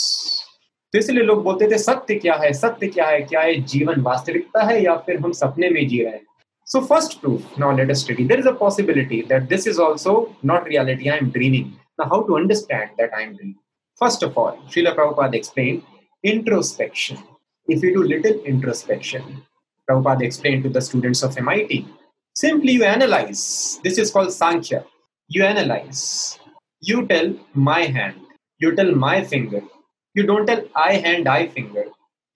तो 0.93 0.99
इसलिए 0.99 1.25
लोग 1.25 1.43
बोलते 1.45 1.71
थे 1.71 1.79
सत्य 1.79 2.15
क्या 2.15 2.35
है? 2.35 2.53
सत्य 2.53 2.87
क्या 2.89 3.07
है? 3.07 3.21
क्या 3.21 3.43
ये 3.43 3.55
जीवन 3.73 4.01
वास्तविकता 4.03 4.65
है 4.71 4.83
या 4.83 4.97
फिर 5.07 5.21
हम 5.21 5.33
सपने 5.33 5.71
में 5.71 5.87
जी 5.89 6.03
रहे 6.03 6.13
हैं? 6.13 6.27
So 6.67 6.81
first 6.87 7.21
proof 7.21 7.59
now 7.59 7.77
let 7.77 7.91
us 7.91 8.01
study 8.05 8.25
there 8.25 8.41
is 8.41 8.49
a 8.49 8.53
possibility 8.61 9.21
that 9.29 9.49
this 9.49 9.69
is 9.69 9.81
also 9.83 10.15
not 10.45 10.69
reality 10.69 11.09
I 11.09 11.19
am 11.19 11.31
dreaming 11.31 11.73
how 12.05 12.23
to 12.29 12.39
understand 12.39 12.91
that 13.01 13.15
I 13.15 13.23
am 13.23 13.33
dreaming 13.35 13.55
first 14.01 14.25
of 14.25 14.39
all 14.41 14.57
Srila 14.73 14.93
Prabhupada 15.01 15.35
explain 15.35 15.83
introspection 16.25 17.27
if 17.69 17.83
you 17.85 17.91
do 17.95 18.03
little 18.03 18.37
introspection, 18.51 19.25
Prabhupada 19.91 20.23
explained 20.23 20.63
to 20.63 20.69
the 20.69 20.81
students 20.81 21.25
of 21.25 21.37
MIT, 21.37 21.85
simply 22.35 22.73
you 22.73 22.85
analyze. 22.85 23.81
This 23.83 23.99
is 23.99 24.13
called 24.13 24.33
Sankhya. 24.33 24.85
You 25.27 25.45
analyze. 25.45 26.39
You 26.81 27.07
tell 27.09 27.35
my 27.55 27.83
hand. 27.87 28.21
You 28.59 28.77
tell 28.77 28.93
my 28.95 29.25
finger. 29.25 29.63
You 30.15 30.27
don't 30.27 30.47
tell 30.47 30.63
I 30.77 30.93
hand, 30.95 31.29
I 31.29 31.49
finger. 31.49 31.87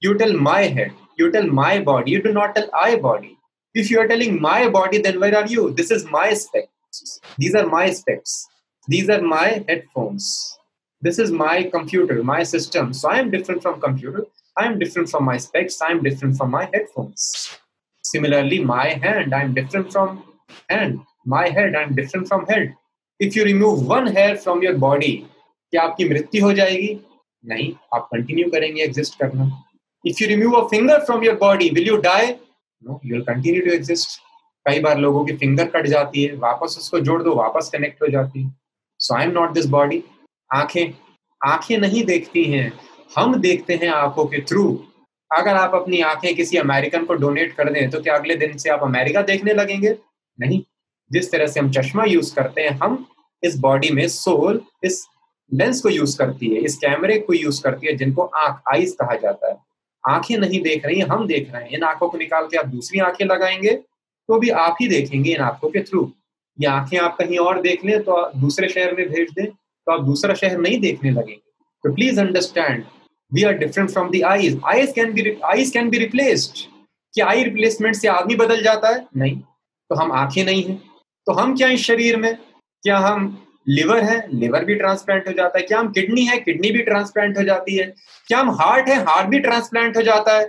You 0.00 0.18
tell 0.18 0.32
my 0.32 0.62
head. 0.62 0.92
You 1.16 1.30
tell 1.30 1.46
my 1.46 1.78
body. 1.78 2.10
You 2.10 2.22
do 2.22 2.32
not 2.32 2.56
tell 2.56 2.68
I 2.78 2.96
body. 2.96 3.38
If 3.72 3.88
you 3.90 4.00
are 4.00 4.08
telling 4.08 4.40
my 4.40 4.68
body, 4.68 4.98
then 4.98 5.20
where 5.20 5.36
are 5.36 5.46
you? 5.46 5.72
This 5.72 5.92
is 5.92 6.04
my 6.06 6.34
specs. 6.34 7.20
These 7.38 7.54
are 7.54 7.66
my 7.66 7.90
specs. 7.90 8.46
These 8.88 9.08
are 9.10 9.20
my 9.20 9.64
headphones. 9.68 10.58
This 11.00 11.18
is 11.18 11.30
my 11.30 11.64
computer, 11.64 12.22
my 12.24 12.42
system. 12.42 12.92
So 12.92 13.10
I 13.10 13.18
am 13.18 13.30
different 13.30 13.62
from 13.62 13.80
computer. 13.80 14.24
I 14.56 14.66
am 14.66 14.78
different 14.78 15.08
from 15.08 15.24
my 15.24 15.36
specs. 15.36 15.80
I 15.82 15.90
am 15.92 16.02
different 16.02 16.36
from 16.36 16.50
my 16.50 16.64
headphones. 16.72 17.58
Similarly, 18.04 18.62
my 18.62 18.88
hand, 19.04 19.34
I 19.34 19.42
am 19.42 19.54
different 19.54 19.92
from 19.92 20.22
hand. 20.68 21.00
My 21.26 21.48
head, 21.48 21.74
I 21.74 21.82
am 21.82 21.94
different 21.94 22.28
from 22.28 22.46
head. 22.46 22.74
If 23.20 23.34
you 23.34 23.44
remove 23.44 23.86
one 23.86 24.06
hair 24.06 24.36
from 24.36 24.62
your 24.62 24.76
body, 24.78 25.14
क्या 25.72 25.82
आपकी 25.82 26.08
मृत्यु 26.08 26.44
हो 26.44 26.52
जाएगी 26.52 26.88
नहीं 27.44 27.72
आप 27.94 28.08
continue 28.12 28.48
करेंगे 28.50 28.82
exist 28.82 29.18
करना 29.20 29.46
if 30.04 30.22
you 30.22 30.28
remove 30.28 30.54
a 30.56 30.66
finger 30.68 30.98
from 31.04 31.24
your 31.24 31.36
body 31.36 31.68
will 31.74 31.88
you 31.88 31.96
die 32.04 32.26
no 32.26 33.00
you 33.04 33.14
will 33.14 33.24
continue 33.24 33.62
to 33.64 33.70
exist 33.74 34.18
कई 34.66 34.80
बार 34.80 34.98
लोगों 34.98 35.24
की 35.24 35.36
फिंगर 35.36 35.66
कट 35.70 35.86
जाती 35.86 36.24
है 36.24 36.36
वापस 36.44 36.76
उसको 36.78 37.00
जोड़ 37.08 37.22
दो 37.22 37.34
वापस 37.36 37.70
कनेक्ट 37.72 38.02
हो 38.02 38.08
जाती 38.12 38.42
है 38.42 38.54
so 39.00 39.14
I 39.14 39.24
am 39.24 39.32
not 39.32 39.52
this 39.54 39.66
body 39.76 40.02
आँखें 40.50 40.94
आँखें 41.40 41.76
नहीं 41.78 42.04
देखती 42.12 42.44
हैं 42.52 42.70
हम 43.14 43.34
देखते 43.40 43.74
हैं 43.74 43.88
आँखों 43.88 44.24
के 44.26 44.40
थ्रू। 44.40 44.64
अगर 45.30 45.54
आप 45.54 45.74
अपनी 45.74 46.00
आँखें 46.02 46.34
किसी 46.34 46.56
अमेरिकन 46.56 47.04
को 47.04 47.14
डोनेट 47.14 47.52
कर 47.52 47.72
दें 47.72 47.90
तो 47.90 48.00
क्या 48.02 48.14
अगले 48.14 48.36
दिन 48.36 48.56
से 48.56 48.70
आप 48.70 48.82
अमेरिका 48.82 49.22
देखने 49.22 49.54
लगेंगे? 49.54 49.96
नहीं। 50.38 50.62
जिस 51.10 51.30
तरह 51.32 51.46
से 51.46 51.60
हम 51.60 51.70
चश्मा 51.70 52.04
यूज़ 52.04 52.34
करते 52.34 52.60
हैं, 52.60 52.70
हम 52.70 53.06
इस 53.42 53.58
बॉडी 53.58 53.90
में 53.90 54.06
सोल, 54.08 54.60
इस 54.84 55.06
लेंस 55.50 55.80
को 55.80 55.88
यूज़ 55.88 56.16
करती 56.18 56.48
है, 56.48 56.60
इस 56.60 56.76
कैमरे 56.76 57.18
को 57.18 57.32
यूज़ 57.32 57.62
करती 57.62 57.86
है, 57.86 57.96
जिनको 57.96 58.22
आँख 58.22 58.62
आईज 58.74 58.92
कहा 59.00 59.16
जाता 59.16 59.48
है। 59.48 59.56
आँखें 60.04 60.36
नहीं 60.38 60.60
देख 60.62 60.86
रही 60.86 61.00
हम 61.02 61.26
देख 61.26 61.52
रहे 61.52 61.62
हैं। 61.62 61.70
इन 61.70 61.82
आँखों 61.84 62.08
को 62.08 62.18
निकाल 62.18 62.46
के 62.46 62.56
आप 62.56 62.66
दूसरी 62.66 63.00
आँखें 63.00 63.24
लगाएँगे 63.26 63.72
तो 64.28 64.38
भी 64.38 64.50
आप 64.50 64.76
ही 64.80 64.88
देखेंगे 64.88 65.32
इन 65.32 65.40
आँखों 65.42 65.68
के 65.70 65.82
थ्रू। 65.82 66.10
ये 66.58 66.66
आँखें 66.68 66.98
आप 66.98 67.16
कहीं 67.16 67.38
और 67.38 67.60
देख 67.60 67.84
लें 67.84 68.02
तो 68.02 68.30
दूसरे 68.36 68.68
शहर 68.68 68.94
में 68.94 69.08
भेज 69.08 69.30
दें 69.30 69.46
तो 69.46 69.92
आप 69.92 70.04
दूसरा 70.04 70.34
शहर 70.34 70.58
नहीं 70.58 70.80
देखने 70.80 71.10
लगेंगे। 71.10 71.40
तो 71.84 71.94
please 71.94 72.20
understand 72.20 72.84
we 73.34 73.42
are 73.42 73.52
different 73.52 73.90
from 73.90 74.10
the 74.10 74.22
eyes 74.26 74.60
eyes 74.66 74.92
can 74.92 75.12
be 75.12 75.38
eyes 75.44 75.70
can 75.70 75.90
be 75.90 75.98
replaced 75.98 76.58
क्या 77.14 77.26
आई 77.26 77.44
रिप्लेसमेंट 77.44 77.94
से 77.94 78.08
आदमी 78.08 78.36
बदल 78.36 78.62
जाता 78.62 78.88
है? 78.88 79.06
नहीं। 79.16 79.36
तो 79.90 79.94
हम 79.94 80.12
आँखें 80.12 80.44
नहीं 80.44 80.64
हैं। 80.64 80.82
तो 81.26 81.32
हम 81.32 81.56
क्या 81.56 81.68
इस 81.68 81.80
शरीर 81.80 82.16
में? 82.16 82.36
क्या 82.82 82.98
हम 82.98 83.46
लिवर 83.68 84.02
है? 84.04 84.38
लिवर 84.38 84.64
भी 84.64 84.74
ट्रांसप्लांट 84.74 85.28
हो 85.28 85.32
जाता 85.32 85.58
है। 85.58 85.64
क्या 85.64 85.78
हम 85.78 85.92
किडनी 85.92 86.24
है? 86.24 86.36
किडनी 86.36 86.70
भी 86.70 86.78
ट्रांसप्लांट 86.78 87.38
हो 87.38 87.42
जाती 87.42 87.76
है। 87.76 87.94
क्या 88.26 88.38
हम 88.38 88.50
हार्ट 88.50 88.88
है? 88.88 88.96
हार्ट 89.04 89.28
भी 89.28 89.38
ट्रांसप्लांट 89.38 89.96
हो 89.96 90.02
जाता 90.02 90.38
है। 90.38 90.44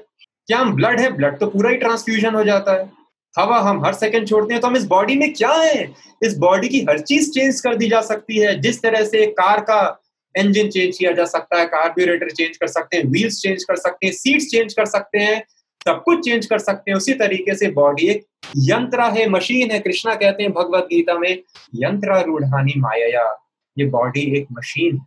क्या 0.48 0.58
हम 0.58 0.74
ब्लड 0.74 1.00
है? 1.00 1.10
ब्लड 1.12 1.40
तो 1.40 1.48
पूरा 1.48 1.70
ही 1.70 1.76
ट्रांसफ्यूजन 1.76 2.36
हो 2.36 2.44
जाता 2.44 2.74
है। 2.74 2.92
हवा 3.40 3.60
हम 3.60 3.86
हर 3.86 3.94
सेकंड 3.94 4.28
छोड़ते 4.28 4.54
हैं। 4.54 4.62
तो 4.62 4.68
हम 4.68 4.78
इस 4.78 4.86
बॉडी 4.86 5.16
में 5.16 5.34
क्या 5.34 5.52
है? 5.52 5.94
इस 6.24 6.38
बॉडी 6.38 6.68
की 6.68 6.80
हर 6.80 7.00
चीज़ 7.00 7.32
चेंज 7.32 7.62
कर 7.62 7.76
दी 7.76 7.90
जा 7.90 8.02
सकती 8.02 8.38
है। 8.38 8.60
जिस 8.60 8.82
तरह 8.82 9.06
से 9.06 9.26
कार 9.26 9.60
का 9.60 10.02
इंजन 10.38 10.70
चेंज 10.70 10.98
किया 10.98 11.12
जा 11.12 11.26
सकता 11.26 11.60
है 11.60 11.66
कार्बोरेटर 11.66 12.30
चेंज 12.32 12.58
कर 12.58 12.68
सकते 12.68 12.98
हैं 12.98 13.04
व्हील्स 13.04 13.40
चेंज 13.42 13.64
कर 13.64 13.76
सकते 13.76 14.06
हैं 14.06 14.14
सीट्स 14.14 14.48
चेंज 14.48 14.74
कर 14.74 14.86
सकते 14.86 15.20
हैं, 15.20 15.42
सब 15.88 16.02
कुछ 16.04 16.24
चेंज 16.26 16.46
कर 16.46 16.60
सकते 16.60 16.92
हैं। 16.92 16.98
उसी 16.98 17.14
तरीके 17.14 17.56
से 17.56 17.70
बॉडी 17.72 18.08
एक 18.08 18.26
यंत्र 18.58 19.02
है 19.12 19.28
मशीन 19.30 19.72
है, 19.72 19.80
कृष्णा 19.80 20.16
कहते 20.16 20.44
हैं 20.44 20.52
भगवत 20.52 20.84
गीता 20.84 21.18
में, 21.20 21.32
यंत्र 21.76 22.22
रूढ़ानी 22.26 22.74
माया 22.78 23.30
ये 23.78 23.86
बॉडी 23.86 24.22
एक 24.38 24.48
मशीन 24.52 25.00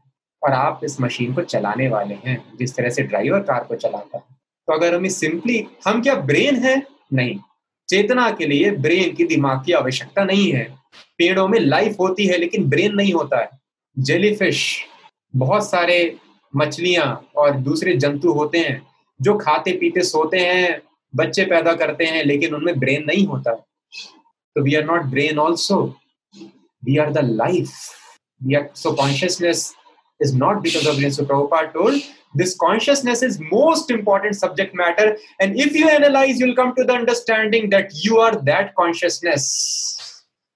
और 0.42 0.52
आप 0.52 0.80
इस 0.84 1.00
मशीन 1.00 1.34
को 1.34 1.42
चलाने 1.42 1.88
वाले 1.88 2.14
हैं, 2.24 2.42
जिस 2.58 2.74
तरह 2.76 2.90
से 2.90 3.02
ड्राइवर 3.02 3.40
कार 3.40 3.64
को 3.64 3.74
चलाता 3.74 4.18
है। 4.18 4.24
तो 4.68 4.72
अगर 4.72 4.94
हमें 4.94 5.08
सिंपली 5.08 5.64
हम 5.86 6.02
क्या 6.02 6.14
ब्रेन 6.14 6.56
है? 6.56 6.82
नहीं। 7.12 7.38
चेतना 7.88 8.30
के 8.30 8.46
लिए 8.46 8.70
ब्रेन 8.70 9.14
की 9.14 9.24
दिमाग 9.24 9.64
की 9.66 9.72
आवश्यकता 9.72 10.24
नहीं 10.24 10.50
है। 10.52 10.64
पेड़ों 11.18 11.46
में 11.48 11.58
लाइफ 11.60 11.96
होती 12.00 12.26
है, 12.26 12.36
लेकिन 12.38 12.68
ब्रेन 12.68 12.94
नहीं 12.94 13.12
होता 13.12 13.40
है। 13.40 13.48
जेलीफिश 13.96 14.64
बहुत 15.34 15.68
सारे 15.70 15.98
मछलियाँ 16.56 17.06
और 17.36 17.56
दूसरे 17.68 17.96
जंतु 17.96 18.32
होते 18.32 18.58
हैं 18.58 18.82
जो 19.20 19.36
खाते 19.38 19.72
पीते 19.78 20.02
सोते 20.04 20.38
हैं 20.38 20.80
बच्चे 21.14 21.44
पैदा 21.44 21.72
करते 21.72 22.04
हैं 22.04 22.24
लेकिन 22.24 22.54
उनमें 22.54 22.78
ब्रेन 22.78 23.04
नहीं 23.06 23.26
होता 23.26 23.52
तो 23.52 24.62
we 24.62 24.74
are 24.74 24.84
not 24.84 25.04
brain 25.10 25.38
also 25.38 25.82
we 26.82 26.96
are 26.98 27.12
the 27.12 27.24
life 27.24 27.72
we 28.40 28.54
are 28.54 28.68
so 28.76 28.92
consciousness 28.92 29.72
is 30.20 30.34
not 30.34 30.62
because 30.62 30.86
of 30.86 30.96
brain. 30.96 31.10
So 31.10 31.24
Prabhupada 31.24 31.72
told 31.72 32.02
this 32.34 32.56
consciousness 32.56 33.22
is 33.22 33.40
most 33.40 33.90
important 33.90 34.36
subject 34.36 34.74
matter. 34.74 35.16
And 35.40 35.58
if 35.58 35.74
you 35.74 35.88
analyze, 35.88 36.38
you'll 36.38 36.56
come 36.56 36.74
to 36.76 36.84
the 36.84 36.92
understanding 36.92 37.70
that 37.70 37.90
you 37.94 38.18
are 38.18 38.36
that 38.42 38.74
consciousness. 38.74 39.44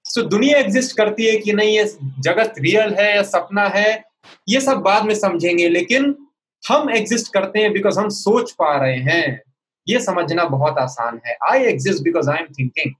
So 0.05 0.23
दुनिया 0.29 0.57
exist 0.59 0.95
करती 0.97 1.25
है 1.25 1.37
कि 1.37 1.53
नहीं 1.53 1.77
ये 1.77 1.83
जगत 2.23 2.55
real 2.59 2.93
है 2.93 3.15
या 3.15 3.21
सपना 3.23 3.67
है 3.75 4.03
ये 4.47 4.59
सब 4.61 4.77
बाद 4.81 5.05
में 5.05 5.13
समझेंगे, 5.15 5.67
लेकिन 5.69 6.15
हम 6.63 6.89
एग्जिस्ट 6.89 7.33
करते 7.33 7.59
हैं 7.59 7.71
बिकॉज़ 7.73 7.99
हम 7.99 8.09
सोच 8.11 8.51
पा 8.51 8.75
रहे 8.77 8.97
हैं। 9.01 9.41
ये 9.87 9.99
समझना 9.99 10.43
बहुत 10.47 10.77
आसान 10.79 11.19
है। 11.25 11.35
I 11.49 11.63
exist 11.65 12.03
because 12.03 12.29
I 12.29 12.37
am 12.37 12.47
thinking 12.59 12.93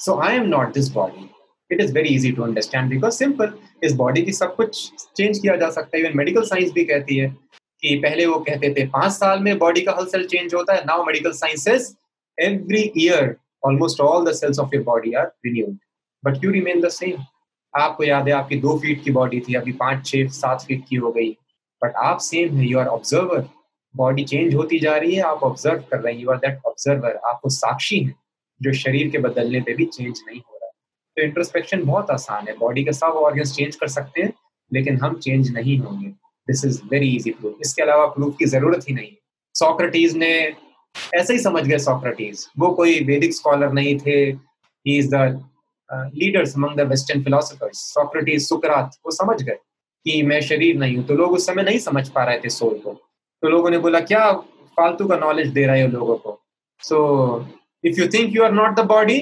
so 0.00 0.18
I 0.20 0.36
am 0.36 0.46
not 0.48 0.72
this 0.74 0.88
body 0.92 1.28
it 1.70 1.80
is 1.80 1.92
very 1.94 2.14
easy 2.14 2.32
to 2.32 2.42
understand 2.42 2.90
because 2.90 3.14
simple 3.14 3.52
इस 3.84 3.92
बॉडी 3.96 4.22
की 4.22 4.32
सब 4.32 4.54
कुछ 4.56 4.90
चेंज 5.16 5.38
किया 5.38 5.56
जा 5.56 5.70
सकता 5.70 5.96
है। 5.96 6.02
इवन 6.02 6.16
मेडिकल 6.18 6.42
साइंस 6.44 6.72
भी 6.72 6.84
कहती 6.84 7.16
है 7.16 7.28
कि 7.82 7.94
पहले 7.98 8.26
वो 8.26 8.38
कहते 8.40 8.74
थे, 8.74 8.86
पाँच 8.86 9.12
साल 9.12 9.40
में 9.40 9.58
बॉडी 9.58 9.80
का 9.80 9.92
हल 9.92 10.06
सेल 10.06 10.26
चेंज 10.26 10.54
होता 10.54 10.74
है। 10.74 10.84
Now 10.86 11.04
medical 11.04 11.32
sciences 11.34 11.94
every 12.38 12.90
year 12.98 13.34
almost 13.62 14.00
all 14.00 14.24
the 14.26 14.32
cells 14.34 14.58
of 14.58 14.74
your 14.74 14.84
body 14.84 15.12
are 15.12 15.26
renewed 15.46 15.78
but 16.24 16.44
you 16.44 16.50
remain 16.50 16.80
the 16.80 16.88
same 16.90 17.22
आपको 17.74 18.04
याद 18.04 18.28
है, 18.28 18.34
आपकी 18.34 18.56
दो 18.56 18.78
फीट 18.78 19.02
की 19.04 19.10
बॉडी 19.10 19.40
थी 19.40 19.54
अभी 19.54 19.72
पाँच, 19.72 20.06
छह, 20.06 20.26
सात 20.28 20.64
फीट 20.68 20.84
की 20.88 20.96
हो 20.96 21.12
गई। 21.12 21.30
बट 21.82 21.94
आप 21.96 22.18
सेम 22.20 22.56
है 22.56 22.66
you 22.66 22.78
are 22.78 22.86
observer 22.86 23.48
body 23.94 24.24
change 24.24 24.54
होती 24.54 24.78
जा 24.78 24.96
रही 24.96 25.14
है, 25.14 25.22
आप 25.22 25.42
ऑब्ज़र्व 25.42 25.82
कर 25.90 26.00
रहे 26.00 26.12
हैं 26.14 26.20
यू 26.20 26.30
आर 26.30 26.36
दैट 26.36 26.60
ऑब्जर्वर 26.66 27.16
आपको 27.26 27.48
साक्षी 27.48 27.98
है, 27.98 28.14
जो 28.60 28.72
शरीर 28.72 29.08
के 29.10 29.18
बदलने 29.18 29.60
पे 29.60 29.74
भी 29.74 29.84
चेंज 29.84 30.20
नहीं 30.26 30.40
हो 30.40 30.58
रहा। 30.62 30.70
तो 31.16 31.22
इंट्रोस्पेक्शन 31.22 31.82
बहुत 31.84 32.10
आसान 32.10 32.48
है। 32.48 32.56
बॉडी 32.58 32.84
के 32.84 32.92
सब 32.92 33.20
ऑर्गन 33.22 33.44
चेंज 33.44 33.76
कर 33.76 33.88
सकते 33.88 34.22
हैं, 34.22 34.32
लेकिन 34.72 34.96
हम 34.96 35.18
चेंज 35.18 35.50
नहीं 35.54 35.78
होंगे। 35.78 36.08
This 36.48 36.64
is 36.64 36.80
very 36.90 37.08
easy 37.16 37.30
proof 37.30 37.56
इसके 37.60 37.82
अलावा 37.82 38.06
प्रूफ 38.06 38.36
की 38.38 38.44
ज़रूरत 38.46 38.88
ही 38.88 38.94
नहीं। 38.94 39.12
सोक्रेटिस 39.54 40.14
ने 40.14 40.32
ऐसे 41.14 41.32
ही 41.32 41.38
समझ 41.38 41.62
गए 41.64 41.78
सोक्रेटिस 41.78 42.46
वो 42.58 42.70
कोई 42.72 42.98
वैदिक 43.04 43.34
स्कॉलर 43.34 43.72
नहीं 43.72 43.98
थे। 43.98 44.18
He 44.86 44.98
is 44.98 45.14
the 45.14 45.44
Leaders 45.91 46.55
among 46.55 46.77
the 46.77 46.87
western 46.89 47.23
philosophers 47.23 47.79
Socrates 47.93 48.47
सुकरात 48.49 48.97
वो 49.05 49.11
समझ 49.15 49.41
गए 49.41 49.57
कि 50.05 50.21
मैं 50.31 50.41
शरीर 50.49 50.77
नहीं 50.77 50.97
हूं 50.97 51.03
तो 51.05 51.15
लोग 51.15 51.33
उस 51.33 51.45
समय 51.47 51.63
नहीं 51.63 51.79
समझ 51.79 52.07
पा 52.17 52.23
रहे 52.23 52.39
थे 52.43 52.49
सोल 52.57 52.77
को 52.83 52.93
तो 53.43 53.49
लोगों 53.49 53.69
ने 53.69 53.77
बोला 53.85 53.99
क्या 54.11 54.31
फालतू 54.77 55.07
का 55.07 55.17
नॉलेज 55.17 55.47
दे 55.53 55.65
रहे 55.67 55.81
हो 55.81 55.87
लोगों 55.97 56.15
को 56.25 56.39
so 56.81 56.99
if 57.83 57.99
you 57.99 58.07
think 58.13 58.35
you 58.35 58.43
are 58.43 58.51
not 58.51 58.79
the 58.79 58.85
body 58.93 59.19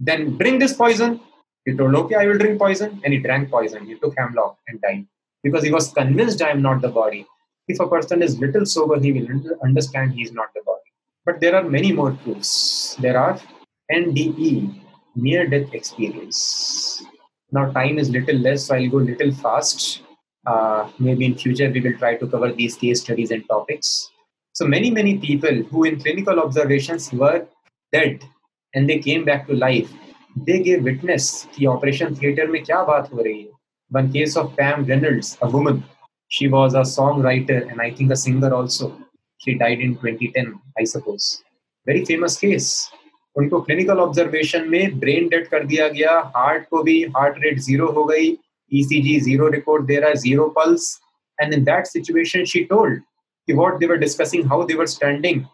then 0.00 0.36
drink 0.38 0.60
this 0.60 0.76
poison 0.76 1.18
He 1.66 1.76
told, 1.76 1.94
okay, 1.94 2.16
I 2.16 2.26
will 2.26 2.38
drink 2.38 2.58
poison. 2.58 3.00
And 3.04 3.12
he 3.12 3.20
drank 3.20 3.50
poison. 3.50 3.86
He 3.86 3.94
took 3.94 4.14
hemlock 4.18 4.58
and 4.66 4.80
died. 4.80 5.06
Because 5.44 5.64
he 5.64 5.72
was 5.72 5.92
convinced 5.92 6.42
I 6.42 6.50
am 6.50 6.62
not 6.62 6.82
the 6.82 6.88
body. 6.88 7.26
If 7.68 7.80
a 7.80 7.88
person 7.88 8.22
is 8.22 8.38
little 8.38 8.66
sober, 8.66 8.98
he 8.98 9.12
will 9.12 9.26
understand 9.64 10.12
he 10.12 10.22
is 10.22 10.32
not 10.32 10.48
the 10.54 10.62
body. 10.62 10.90
But 11.26 11.40
there 11.40 11.54
are 11.54 11.62
many 11.62 11.92
more 11.92 12.12
proofs. 12.12 12.96
There 13.00 13.16
are 13.16 13.40
NDE, 13.88 14.74
near 15.17 15.47
death 15.47 15.73
experience. 15.73 17.03
Now, 17.51 17.71
time 17.71 17.97
is 17.97 18.09
little 18.09 18.35
less, 18.37 18.65
so 18.65 18.75
I'll 18.75 18.89
go 18.89 18.97
little 18.97 19.31
fast. 19.31 20.01
Uh, 20.45 20.89
maybe 20.99 21.25
in 21.25 21.35
future 21.35 21.69
we 21.69 21.81
will 21.81 21.97
try 21.97 22.15
to 22.15 22.27
cover 22.27 22.53
these 22.53 22.75
case 22.75 23.01
studies 23.01 23.31
and 23.31 23.45
topics. 23.49 24.11
So 24.53 24.65
many, 24.65 24.91
many 24.91 25.17
people 25.17 25.63
who 25.63 25.83
in 25.83 25.99
clinical 25.99 26.39
observations 26.39 27.11
were 27.11 27.47
dead 27.91 28.23
and 28.73 28.89
they 28.89 28.99
came 28.99 29.25
back 29.25 29.47
to 29.47 29.53
life. 29.53 29.91
They 30.45 30.61
gave 30.61 30.83
witness 30.83 31.47
the 31.57 31.67
operation 31.67 32.15
theater 32.15 32.47
mein 32.47 32.63
kya 32.63 32.85
baat 32.87 33.09
ho 33.09 33.17
rahi 33.17 33.45
hai. 33.45 33.53
One 33.89 34.11
case 34.13 34.37
of 34.37 34.55
Pam 34.55 34.85
Reynolds, 34.85 35.37
a 35.41 35.49
woman. 35.49 35.83
She 36.29 36.47
was 36.47 36.73
a 36.73 36.81
songwriter 36.81 37.69
and 37.71 37.81
I 37.81 37.91
think 37.91 38.11
a 38.11 38.15
singer 38.15 38.53
also. 38.53 38.97
She 39.37 39.55
died 39.55 39.79
in 39.79 39.95
2010, 39.95 40.59
I 40.77 40.83
suppose. 40.83 41.43
Very 41.85 42.03
famous 42.05 42.37
case. 42.37 42.89
उनको 43.38 43.60
clinical 43.60 43.98
observation 43.98 44.68
में 44.70 44.98
brain 45.00 45.28
dead 45.28 45.46
कर 45.48 45.64
दिया 45.66 45.88
गया 45.88 46.18
heart 46.36 46.68
को 46.70 46.82
भी 46.82 47.00
heart 47.16 47.38
rate 47.44 47.58
zero 47.68 47.86
हो 47.92 48.04
गई 48.04 48.36
ECG 48.80 49.20
zero 49.20 49.48
report 49.54 49.84
दे 49.86 49.96
रहा 50.00 50.08
है 50.08 50.16
zero 50.26 50.48
pulse 50.58 50.98
and 51.40 51.54
in 51.54 51.64
that 51.64 51.86
situation 51.86 52.44
she 52.52 52.64
told 52.74 53.00
what 53.48 53.80
they 53.80 53.86
were 53.86 53.98
discussing, 53.98 54.46
how 54.46 54.64
they 54.64 54.74
were 54.74 54.86
standing 54.86 55.48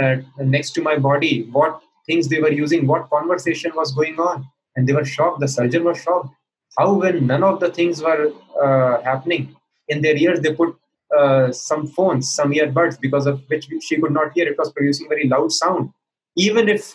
uh, 0.00 0.16
next 0.38 0.72
to 0.72 0.82
my 0.82 0.96
body, 0.96 1.48
what 1.52 1.80
things 2.06 2.28
they 2.28 2.40
were 2.40 2.52
using, 2.52 2.86
what 2.86 3.08
conversation 3.10 3.72
was 3.74 3.92
going 3.92 4.18
on. 4.18 4.46
And 4.76 4.88
they 4.88 4.92
were 4.92 5.04
shocked. 5.04 5.40
The 5.40 5.48
surgeon 5.48 5.84
was 5.84 6.00
shocked. 6.00 6.30
How, 6.78 6.94
when 6.94 7.26
none 7.26 7.44
of 7.44 7.60
the 7.60 7.70
things 7.70 8.02
were 8.02 8.32
uh, 8.60 9.00
happening, 9.02 9.54
in 9.88 10.02
their 10.02 10.16
ears 10.16 10.40
they 10.40 10.52
put 10.52 10.76
uh, 11.16 11.52
some 11.52 11.86
phones, 11.86 12.32
some 12.32 12.52
earbuds, 12.52 12.98
because 13.00 13.26
of 13.26 13.42
which 13.48 13.68
she 13.82 14.00
could 14.00 14.10
not 14.10 14.32
hear. 14.34 14.48
It 14.48 14.58
was 14.58 14.72
producing 14.72 15.08
very 15.08 15.28
loud 15.28 15.52
sound. 15.52 15.90
Even 16.36 16.68
if 16.68 16.94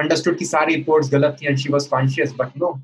understood 0.00 0.38
ki 0.38 0.44
sari 0.44 0.76
reports 0.76 1.08
galat 1.08 1.38
thi 1.38 1.46
and 1.46 1.60
she 1.60 1.70
was 1.70 1.88
conscious, 1.88 2.32
but 2.32 2.54
no. 2.56 2.80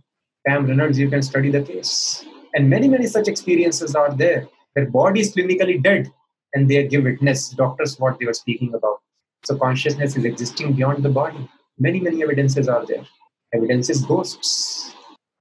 Pam 0.47 0.67
Reynolds, 0.67 0.99
you 0.99 1.09
can 1.11 1.23
study 1.23 1.51
the 1.51 1.63
case. 1.63 2.25
And 2.55 2.69
many, 2.69 2.89
many 2.89 3.07
such 3.07 3.29
experiences 3.29 3.95
are 3.95 4.15
there. 4.15 4.47
Their 4.75 4.87
body 4.87 5.21
is 5.21 5.35
clinically 5.35 5.83
dead 5.83 6.11
and 6.55 6.69
they 6.69 6.87
give 6.87 7.05
witness, 7.05 7.51
doctors, 7.51 7.99
what 7.99 8.19
they 8.19 8.27
were 8.27 8.35
speaking 8.35 8.75
about. 8.75 8.99
So 9.45 9.57
consciousness 9.57 10.17
is 10.17 10.25
existing 10.25 10.75
beyond 10.75 11.03
the 11.03 11.11
body. 11.11 11.49
Many, 11.79 12.01
many 12.01 12.23
evidences 12.23 12.69
are 12.69 12.85
there. 12.87 13.05
Evidence 13.53 13.91
is 13.91 14.03
ghosts. 14.05 14.95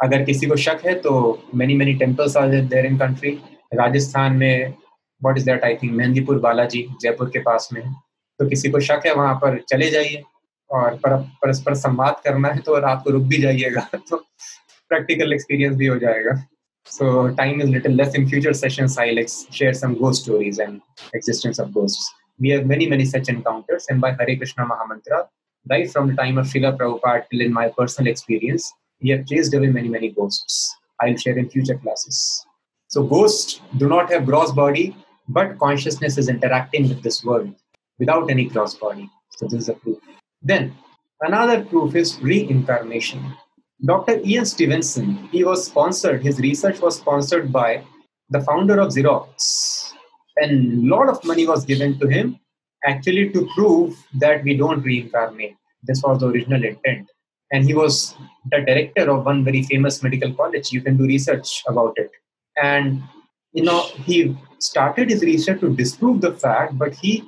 अगर 0.04 0.24
किसी 0.26 0.48
को 0.48 0.56
शक 0.56 0.82
है 0.86 0.94
तो 1.02 1.12
many 1.56 1.76
many 1.76 1.98
temples 2.02 2.36
are 2.36 2.48
there 2.74 2.86
in 2.86 2.98
country. 2.98 3.38
Rajasthan 3.74 4.36
में 4.38 4.76
what 5.22 5.38
is 5.38 5.46
that 5.46 5.64
I 5.64 5.76
think 5.76 5.94
Mehandipur 5.94 6.40
Balaji 6.40 6.88
Jaipur 7.02 7.30
के 7.30 7.40
पास 7.40 7.70
में 7.74 7.82
तो 8.40 8.48
किसी 8.50 8.70
को 8.70 8.80
शक 8.80 9.02
है 9.06 9.14
वहाँ 9.16 9.34
पर 9.42 9.60
चले 9.70 9.90
जाइए 9.92 10.24
और 10.71 10.95
पर, 10.95 11.17
परस्पर 11.43 11.75
संवाद 11.75 12.21
करना 12.25 12.49
है 12.49 12.61
तो 12.61 12.79
रात 12.79 13.03
को 13.05 13.11
रुक 13.11 13.23
भी 13.23 13.39
जाइएगा 13.43 13.89
तो 14.09 14.17
प्रैक्टिकल 14.89 15.33
एक्सपीरियंस 15.33 15.77
भी 15.77 15.87
हो 15.87 15.99
जाएगा 15.99 16.43
So 16.87 17.35
time 17.35 17.61
is 17.63 17.71
little 17.71 17.93
less 17.93 18.15
in 18.15 18.29
future 18.29 18.53
sessions. 18.53 18.99
I'll 18.99 19.19
ex- 19.19 19.47
share 19.51 19.73
some 19.73 19.99
ghost 19.99 20.23
stories 20.25 20.59
and 20.59 20.83
existence 21.15 21.59
of 21.59 21.73
ghosts. 21.73 22.13
We 22.39 22.51
have 22.51 22.67
many, 22.67 22.87
many 22.87 23.07
such 23.07 23.29
encounters. 23.29 23.87
And 23.89 24.01
by 24.01 24.13
Hare 24.13 24.37
Krishna 24.37 24.67
Mahamantra, 24.67 25.29
right 25.71 25.91
from 25.91 26.09
the 26.09 26.15
time 26.15 26.37
of 26.37 26.47
Srila 26.47 26.77
Prabhupada 26.77 27.25
till 27.31 27.41
in 27.41 27.53
my 27.53 27.69
personal 27.69 28.11
experience, 28.11 28.71
we 29.01 29.11
have 29.11 29.27
chased 29.27 29.55
away 29.55 29.69
many, 29.69 29.89
many 29.89 30.11
ghosts. 30.11 30.77
I'll 31.01 31.17
share 31.17 31.39
in 31.39 31.49
future 31.49 31.79
classes. 31.79 32.45
So 32.89 33.03
ghosts 33.03 33.61
do 33.79 33.89
not 33.89 34.13
have 34.13 34.27
gross 34.27 34.53
body, 34.53 34.97
but 35.29 35.59
consciousness 35.59 36.19
is 36.19 36.29
interacting 36.29 36.89
with 36.89 37.03
this 37.03 37.25
world 37.25 37.55
without 37.99 38.31
any 38.31 38.45
gross 38.45 38.75
body. 38.75 39.09
So 39.31 39.47
this 39.47 39.63
is 39.63 39.69
a 39.71 39.75
proof. 39.75 39.99
Then 40.42 40.76
another 41.22 41.64
proof 41.64 41.96
is 41.96 42.20
reincarnation. 42.22 43.34
Dr. 43.86 44.20
Ian 44.26 44.46
Stevenson, 44.46 45.30
he 45.32 45.44
was 45.44 45.66
sponsored, 45.66 46.22
his 46.22 46.40
research 46.40 46.80
was 46.82 46.98
sponsored 46.98 47.52
by 47.52 47.84
the 48.30 48.42
founder 48.42 48.80
of 48.80 48.90
Xerox. 48.90 49.94
And 50.38 50.84
a 50.84 50.96
lot 50.96 51.10
of 51.10 51.24
money 51.24 51.48
was 51.48 51.66
given 51.66 51.98
to 52.00 52.08
him 52.08 52.40
actually 52.86 53.30
to 53.32 53.48
prove 53.56 53.98
that 54.16 54.44
we 54.44 54.56
don't 54.56 54.82
reincarnate. 54.82 55.56
This 55.84 56.02
was 56.04 56.20
the 56.20 56.28
original 56.28 56.64
intent. 56.64 57.10
And 57.52 57.66
he 57.66 57.74
was 57.74 58.16
the 58.52 58.62
director 58.62 59.10
of 59.10 59.26
one 59.26 59.44
very 59.44 59.64
famous 59.64 60.04
medical 60.04 60.34
college. 60.34 60.72
You 60.72 60.82
can 60.82 60.98
do 60.98 61.06
research 61.06 61.64
about 61.68 61.94
it. 61.98 62.12
And 62.62 63.02
you 63.54 63.64
know, 63.64 63.82
he 64.06 64.38
started 64.60 65.10
his 65.10 65.24
research 65.24 65.62
to 65.62 65.76
disprove 65.76 66.22
the 66.22 66.34
fact, 66.34 66.78
but 66.78 66.94
he 66.94 67.24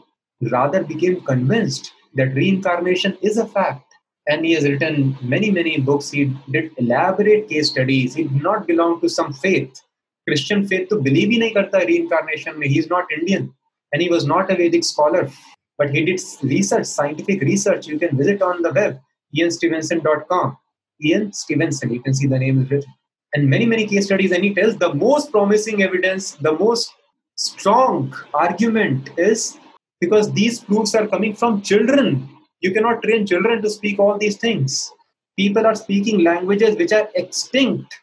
rather 0.51 0.83
became 0.83 1.21
convinced 1.21 1.91
that 2.15 2.33
reincarnation 2.33 3.17
is 3.21 3.37
a 3.37 3.47
fact. 3.47 3.85
And 4.27 4.45
he 4.45 4.53
has 4.53 4.63
written 4.63 5.17
many, 5.21 5.49
many 5.49 5.79
books. 5.79 6.11
He 6.11 6.25
did 6.51 6.71
elaborate 6.77 7.49
case 7.49 7.69
studies. 7.69 8.13
He 8.13 8.23
did 8.23 8.43
not 8.43 8.67
belong 8.67 9.01
to 9.01 9.09
some 9.09 9.33
faith. 9.33 9.81
Christian 10.27 10.67
faith 10.67 10.89
to 10.89 10.97
believe 10.97 11.31
in 11.31 11.53
nahi 11.53 11.87
reincarnation. 11.87 12.61
He 12.61 12.77
is 12.77 12.87
not 12.87 13.11
Indian. 13.11 13.53
And 13.91 14.01
he 14.01 14.09
was 14.09 14.25
not 14.25 14.51
a 14.51 14.55
Vedic 14.55 14.83
scholar. 14.83 15.29
But 15.77 15.89
he 15.89 16.05
did 16.05 16.21
research, 16.43 16.85
scientific 16.85 17.41
research. 17.41 17.87
You 17.87 17.97
can 17.97 18.15
visit 18.15 18.41
on 18.41 18.61
the 18.61 18.71
web, 18.71 18.99
ianstevenson.com. 19.35 20.57
Ian 21.03 21.33
Stevenson, 21.33 21.91
you 21.91 22.01
can 22.01 22.13
see 22.13 22.27
the 22.27 22.37
name 22.37 22.61
is 22.61 22.69
written. 22.69 22.93
And 23.33 23.49
many, 23.49 23.65
many 23.65 23.87
case 23.87 24.05
studies. 24.05 24.31
And 24.31 24.43
he 24.43 24.53
tells 24.53 24.77
the 24.77 24.93
most 24.93 25.31
promising 25.31 25.81
evidence, 25.81 26.33
the 26.33 26.53
most 26.53 26.93
strong 27.35 28.15
argument 28.33 29.09
is 29.17 29.57
because 30.01 30.31
these 30.33 30.59
proofs 30.59 30.93
are 30.95 31.07
coming 31.07 31.33
from 31.33 31.61
children 31.61 32.27
you 32.61 32.71
cannot 32.71 33.01
train 33.01 33.25
children 33.25 33.61
to 33.63 33.69
speak 33.69 33.99
all 33.99 34.17
these 34.17 34.37
things. 34.37 34.91
People 35.35 35.65
are 35.65 35.75
speaking 35.75 36.23
languages 36.23 36.75
which 36.77 36.93
are 36.93 37.09
extinct. 37.15 37.93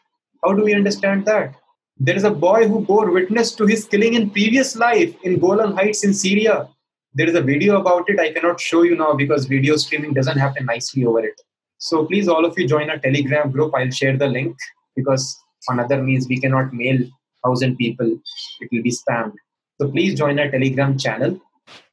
How 0.43 0.53
do 0.53 0.63
we 0.63 0.73
understand 0.73 1.25
that? 1.25 1.55
There 1.97 2.15
is 2.15 2.25
a 2.25 2.31
boy 2.31 2.67
who 2.67 2.81
bore 2.81 3.09
witness 3.11 3.53
to 3.55 3.65
his 3.65 3.85
killing 3.85 4.13
in 4.13 4.29
previous 4.29 4.75
life 4.75 5.15
in 5.23 5.39
Golan 5.39 5.75
Heights 5.75 6.03
in 6.03 6.13
Syria. 6.13 6.67
There 7.13 7.27
is 7.27 7.35
a 7.35 7.41
video 7.41 7.79
about 7.79 8.09
it. 8.09 8.19
I 8.19 8.33
cannot 8.33 8.59
show 8.59 8.83
you 8.83 8.95
now 8.95 9.13
because 9.13 9.45
video 9.45 9.77
streaming 9.77 10.13
doesn't 10.13 10.37
happen 10.37 10.65
nicely 10.65 11.05
over 11.05 11.25
it. 11.25 11.41
So 11.77 12.05
please, 12.05 12.27
all 12.27 12.45
of 12.45 12.57
you 12.59 12.67
join 12.67 12.89
our 12.89 12.99
Telegram 12.99 13.51
group. 13.51 13.73
I'll 13.73 13.91
share 13.91 14.17
the 14.17 14.27
link 14.27 14.57
because 14.95 15.37
on 15.69 15.79
other 15.79 16.01
means 16.01 16.27
we 16.27 16.39
cannot 16.39 16.73
mail 16.73 16.99
thousand 17.45 17.77
people. 17.77 18.19
It 18.59 18.69
will 18.71 18.83
be 18.83 18.91
spammed. 18.91 19.35
So 19.79 19.89
please 19.89 20.15
join 20.15 20.39
our 20.39 20.51
Telegram 20.51 20.97
channel 20.97 21.39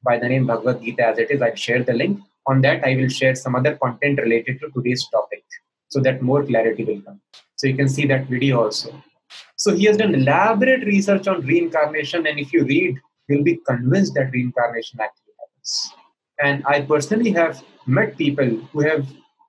by 0.05 0.17
the 0.19 0.27
name 0.27 0.45
Bhagavad 0.47 0.81
Gita 0.81 1.07
as 1.07 1.17
it 1.19 1.31
is. 1.31 1.41
I'll 1.41 1.55
share 1.55 1.83
the 1.83 1.93
link 1.93 2.19
on 2.47 2.61
that 2.61 2.83
i 2.83 2.95
will 2.95 3.09
share 3.09 3.35
some 3.35 3.55
other 3.55 3.75
content 3.83 4.19
related 4.19 4.59
to 4.59 4.69
today's 4.71 5.07
topic 5.11 5.43
so 5.89 5.99
that 5.99 6.21
more 6.21 6.43
clarity 6.43 6.83
will 6.83 7.01
come 7.01 7.19
so 7.55 7.67
you 7.67 7.75
can 7.75 7.89
see 7.89 8.05
that 8.05 8.27
video 8.27 8.61
also 8.63 8.91
so 9.55 9.75
he 9.75 9.85
has 9.85 9.97
done 9.97 10.15
elaborate 10.15 10.83
research 10.85 11.27
on 11.27 11.41
reincarnation 11.41 12.25
and 12.27 12.39
if 12.39 12.51
you 12.53 12.63
read 12.65 12.99
you'll 13.27 13.43
be 13.43 13.57
convinced 13.67 14.13
that 14.15 14.31
reincarnation 14.31 14.99
actually 14.99 15.35
happens 15.39 15.91
and 16.39 16.63
i 16.65 16.81
personally 16.81 17.31
have 17.31 17.63
met 17.85 18.17
people 18.17 18.49
who 18.71 18.81
have 18.81 19.05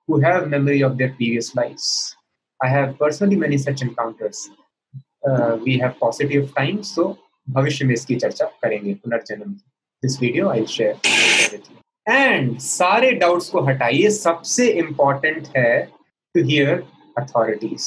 who 0.07 0.19
have 0.19 0.49
memory 0.49 0.81
of 0.81 0.97
their 0.97 1.13
previous 1.19 1.55
lives 1.55 2.15
i 2.61 2.67
have 2.67 2.97
personally 2.99 3.35
many 3.35 3.57
such 3.57 3.81
encounters 3.81 4.49
uh, 5.27 5.57
we 5.65 5.77
have 5.77 5.99
positive 5.99 6.53
time 6.55 6.83
so 6.83 7.17
भविष्य 7.49 7.85
में 7.85 7.93
इसकी 7.93 8.15
चर्चा 8.15 8.45
करेंगे 8.63 8.93
पुनर्जन्म 9.03 9.55
this 10.02 10.20
video 10.22 10.48
I 10.48 10.64
share 10.66 10.96
and 12.08 12.58
सारे 12.58 13.10
doubts 13.12 13.48
को 13.50 13.60
हटाइए, 13.60 14.10
सबसे 14.10 14.68
इंपॉर्टेंट 14.70 15.46
है 15.56 15.84
to 16.34 16.42
hear 16.44 16.84
authorities 17.18 17.86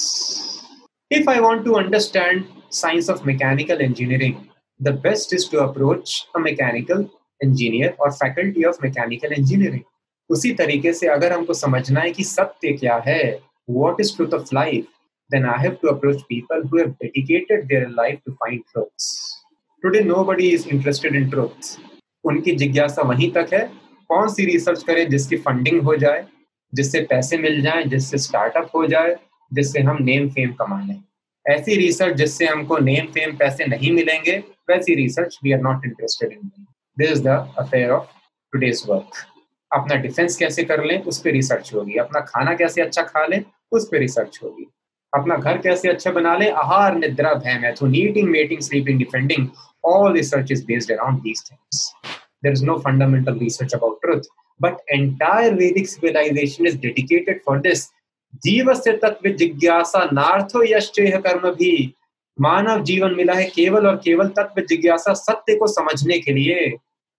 if 1.11 1.29
I 1.29 1.39
want 1.39 1.65
to 1.65 1.73
understand 1.73 2.43
science 2.71 3.09
of 3.09 3.23
mechanical 3.27 3.81
engineering 3.81 4.35
the 4.81 4.89
best 5.03 5.33
is 5.33 5.51
to 5.51 5.57
approach 5.57 6.27
a 6.35 6.39
mechanical 6.39 7.07
engineer 7.43 7.95
और 7.99 8.11
फैकल्टी 8.11 8.63
ऑफ़ 8.63 8.77
मैकेनिकल 8.83 9.33
इंजीनियरिंग 9.33 9.83
उसी 10.29 10.53
तरीके 10.53 10.93
से 10.93 11.07
अगर 11.07 11.33
हमको 11.33 11.53
समझना 11.53 12.01
है 12.01 12.11
कि 12.11 12.23
सत्य 12.23 12.73
क्या 12.77 13.03
है 13.07 13.39
what 13.69 14.01
is 14.01 14.15
truth 14.15 14.33
of 14.33 14.55
life 14.55 14.87
then 15.29 15.45
I 15.45 15.57
have 15.57 15.75
to 15.81 15.87
approach 15.87 16.27
people 16.27 16.61
who 16.69 16.77
have 16.79 16.99
dedicated. 16.99 17.69
उनकी 22.23 22.51
जिज्ञासा 22.51 23.01
वहीं 23.01 23.31
तक 23.31 23.49
है। 23.53 23.71
कौन 24.09 24.27
सी 24.27 24.45
रिसर्च 24.45 24.83
करें 24.83 25.09
जिसकी 25.09 25.37
फंडिंग 25.37 25.81
हो 25.81 25.95
जाए, 25.95 26.25
जिससे 26.73 27.01
पैसे 27.01 27.37
मिल 27.37 27.61
जाए, 27.61 27.83
जिससे 27.83 28.17
स्टार्टअप 28.17 28.69
हो 28.75 28.87
जाए, 28.87 29.15
जिससे 29.53 29.81
हम 29.81 29.97
नेम 30.01 30.29
फेम 30.29 30.51
कमा 30.51 30.81
लें। 30.81 31.03
ऐसी 31.45 31.75
रिसर्च 31.75 32.15
जिससे 32.15 32.45
हमको 32.45 32.77
नेम 32.77 33.05
फेम 33.05 33.37
पैसे 33.37 33.65
नहीं 33.65 33.91
मिलेंगे, 33.91 34.37
वैसी 34.69 34.95
research 34.95 35.39
we 35.43 35.51
are 35.51 35.59
not 35.59 35.85
interested 35.85 36.31
in 36.31 36.65
this 36.99 37.11
is 37.11 37.23
the 37.23 37.27
affair 37.59 37.89
of 37.89 38.05
today's 38.51 38.83
work 38.89 39.11
अपना 39.71 39.95
डिफेंस 39.95 40.37
कैसे 40.37 40.63
कर 40.63 40.83
लें, 40.83 41.01
उस 41.03 41.19
पर 41.19 41.31
रिसर्च 41.31 41.73
होगी। 41.73 41.93
अपना 41.95 42.19
खाना 42.19 42.53
कैसे 42.55 42.81
अच्छा 42.81 43.01
खा 43.01 43.25
लें, 43.25 43.43
उस 43.71 43.87
पर 43.87 43.97
रिसर्च 43.97 44.39
होगी। 44.43 44.65
अपना 45.13 45.35
घर 45.35 45.57
कैसे 45.57 45.89
अच्छा 45.89 46.11
बना 46.11 46.35
लें, 46.37 46.51
आहार, 46.51 46.95
निद्रा, 46.95 47.33
भय, 47.33 47.59
मैथुन 47.59 47.95
eating 47.95 48.29
mating 48.29 48.59
sleeping 48.59 48.99
defending 48.99 49.47
all 49.83 50.11
research 50.11 50.51
is 50.51 50.63
based 50.63 50.91
around 50.91 51.21
these 51.23 51.41
things 51.41 51.93
there 52.43 52.51
is 52.51 52.61
no 52.63 52.79
fundamental 52.79 53.35
research 53.35 53.73
about 53.73 53.97
truth 54.03 54.27
but 54.59 54.81
entire 54.89 55.55
vedic 55.55 55.87
civilization 55.87 56.65
is 56.65 56.77
dedicated 56.77 57.41
for 57.45 57.59
this 57.61 57.89
जीवस्य 58.43 58.91
तत्व 58.97 59.29
जिज्ञासा 59.37 60.03
नार्थो 60.13 60.63
यश्चेह 60.63 61.17
कर्म 61.21 61.49
भी 61.55 61.73
मानव 62.37 62.83
जीवन 62.83 63.15
मिला 63.15 63.33
है 63.33 63.45
केवल 63.55 63.87
और 63.87 63.95
केवल 64.03 64.27
तत्व 64.37 64.61
जिज्ञासा 64.69 65.13
सत्य 65.13 65.55
को 65.55 65.67
समझने 65.67 66.19
के 66.19 66.33
लिए 66.33 66.71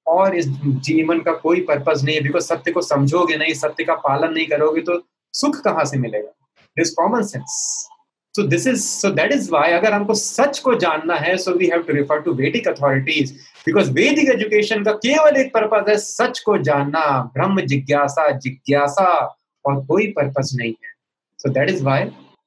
और 0.06 0.34
इस 0.36 0.46
जीवन 0.86 1.20
का 1.22 1.32
कोई 1.42 1.60
पर्पज 1.68 2.04
नहीं 2.04 2.16
है 2.16 2.22
बिकॉज़ 2.22 2.44
सत्य 2.44 2.72
को 2.72 2.82
समझोगे 2.82 3.36
नहीं 3.36 3.54
सत्य 3.54 3.84
का 3.84 3.94
पालन 4.06 4.32
नहीं 4.34 4.46
करोगे 4.46 4.80
तो 4.82 5.00
सुख 5.34 5.60
कहाँ 5.64 5.84
से 5.84 5.98
मिलेगा 5.98 6.30
this 6.76 6.94
common 6.94 7.22
sense 7.22 7.88
so 8.34 8.42
this 8.42 8.66
is 8.66 8.82
so 8.82 9.10
that 9.10 9.32
is 9.32 9.50
why 9.50 9.72
अगर 9.72 9.92
हमको 9.92 10.14
सच 10.14 10.58
को 10.58 10.74
जानना 10.74 11.14
है 11.14 11.36
so 11.36 11.52
we 11.52 11.66
have 11.66 11.82
to 11.82 11.92
refer 11.92 12.20
to 12.20 12.32
Vedic 12.34 12.68
authorities 12.68 13.32
because 13.66 13.90
Vedic 13.92 14.28
education 14.30 14.84
का 14.84 14.92
केवल 14.92 15.36
एक 15.36 15.52
पर्पज 15.54 15.88
है 15.88 15.96
सच 15.96 16.38
को 16.40 16.56
जानना, 16.58 17.30
ब्रह्म 17.34 17.60
जिज्ञासा 17.66 18.30
जिज्ञासा, 18.38 19.38
और 19.64 19.84
कोई 19.86 20.06
पर्पज 20.06 20.50
नहीं 20.56 20.70
है। 20.70 20.90
So 21.38 21.48
that 21.48 21.70
is 21.70 21.82
why 21.84 22.04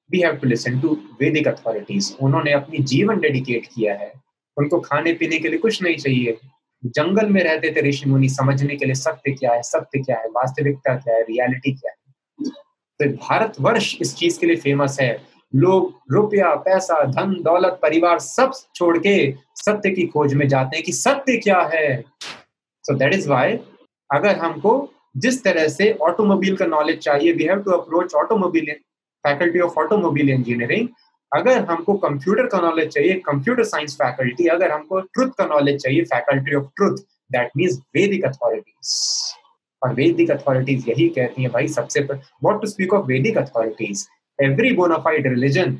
we 0.09 0.19
have 0.21 0.35
to 0.35 0.47
listen 0.47 0.79
to 0.79 0.97
Vedic 1.21 1.47
authorities 1.47 2.15
उन्होंने 2.21 2.51
अपनी 2.51 2.77
जीवन 2.83 3.19
डेडिकेट 3.19 3.65
किया 3.75 3.93
है। 3.93 4.11
उनको 4.57 4.79
खाने 4.79 5.13
पीने 5.13 5.39
के 5.39 5.47
लिए 5.47 5.57
कुछ 5.59 5.81
नहीं 5.83 5.95
चाहिए। 5.95 6.37
जंगल 6.83 7.29
में 7.29 7.41
रहते 7.43 7.71
थे 7.71 7.81
ऋषि 7.89 8.09
मुनि, 8.09 8.29
समझने 8.29 8.75
के 8.75 8.85
लिए 8.85 8.95
सत्य 8.95 9.31
क्या 9.31 9.53
है, 9.53 9.61
सत्य 9.63 9.99
क्या 9.99 10.17
है, 10.17 10.27
वास्तविकता 10.29 10.95
क्या 10.95 11.15
है 11.15 11.21
रियलिटी 11.21 11.71
क्या 11.71 11.91
है। 11.91 12.49
तो 12.99 13.09
भारतवर्ष 13.17 13.95
इस 14.01 14.15
चीज़ 14.15 14.39
के 14.39 14.47
लिए 14.47 14.55
फ़ेमस 14.55 14.97
है। 15.01 15.34
लोग 15.55 15.93
रुपया, 16.11 16.53
पैसा, 16.57 17.03
धन, 17.05 17.33
दौलत, 17.43 17.79
परिवार 17.81 18.19
सब 18.19 18.51
छोड़ 18.75 18.97
के 18.97 19.15
सत्य 19.55 19.89
की 19.91 20.05
खोज 20.07 20.33
में 20.33 20.47
जाते 20.47 20.77
हैं 20.77 20.85
कि 20.85 20.91
सत्य 20.93 21.37
क्या 21.37 21.61
है। 21.73 22.01
सो 22.85 22.95
दैट 22.95 23.13
इज़ 23.13 23.29
वाई 23.29 23.59
अगर 24.09 24.35
हमको 24.37 24.73
जिस 25.17 25.43
तरह 25.43 25.67
से 25.67 25.91
ऑटोमोबाइल 26.01 26.55
का 26.57 26.65
नॉलेज 26.67 26.97
चाहिए 26.99 27.33
we 27.33 27.43
have 27.43 27.61
to 27.63 27.71
approach 27.71 28.13
automobile 28.15 28.71
faculty 29.23 29.59
of 29.59 29.79
automobile 29.79 30.29
engineering 30.29 30.87
अगर 31.31 31.63
हमको 31.65 31.93
कंप्यूटर 31.99 32.47
का 32.47 32.59
नॉलेज 32.61 32.89
चाहिए 32.93 33.13
कंप्यूटर 33.25 33.63
साइंस 33.65 33.95
फैकल्टी 34.01 34.47
अगर 34.47 34.71
हमको 34.71 34.99
ट्रुथ 34.99 35.29
का 35.37 35.45
नॉलेज 35.45 35.81
चाहिए 35.83 36.03
faculty 36.11 36.55
of 36.55 36.65
truth 36.75 36.97
that 37.31 37.51
means 37.57 37.77
Vedic 37.95 38.25
authorities 38.25 38.91
और 39.81 39.93
वैदिक 39.93 40.31
अथॉरिटीज 40.31 40.89
यही 40.89 41.07
कहती 41.09 41.43
है, 41.43 41.49
भाई 41.49 41.67
सबसे 41.67 42.01
वॉट 42.43 42.61
टू 42.61 42.67
स्पीक 42.67 42.93
ऑफ़ 42.93 43.05
वैदिक 43.07 43.37
authorities 43.37 44.05
every 44.39 44.71
bona fide 44.75 45.27
religion 45.27 45.77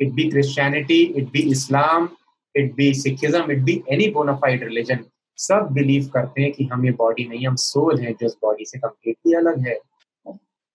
it 0.00 0.12
be 0.14 0.28
Christianity 0.30 1.02
it 1.02 1.30
be 1.32 1.40
Islam 1.50 2.08
it 2.54 2.74
be 2.74 2.92
Sikhism 2.94 3.50
it 3.52 3.58
be 3.64 3.82
any 3.92 4.08
bona fide 4.10 4.62
religion 4.64 5.04
सब 5.38 5.68
believe 5.72 6.06
करते 6.14 6.42
हैं 6.42 6.52
कि 6.52 6.64
हम 6.72 6.84
ये 6.86 6.90
बॉडी 6.92 7.24
नहीं, 7.28 7.46
हम 7.46 7.56
सोल 7.56 8.00
हैं 8.00 8.12
जो 8.12 8.26
इस 8.26 8.36
बॉडी 8.42 8.64
से 8.64 8.78
कम्प्लीटली 8.78 9.34
अलग 9.36 9.66
है। 9.66 9.76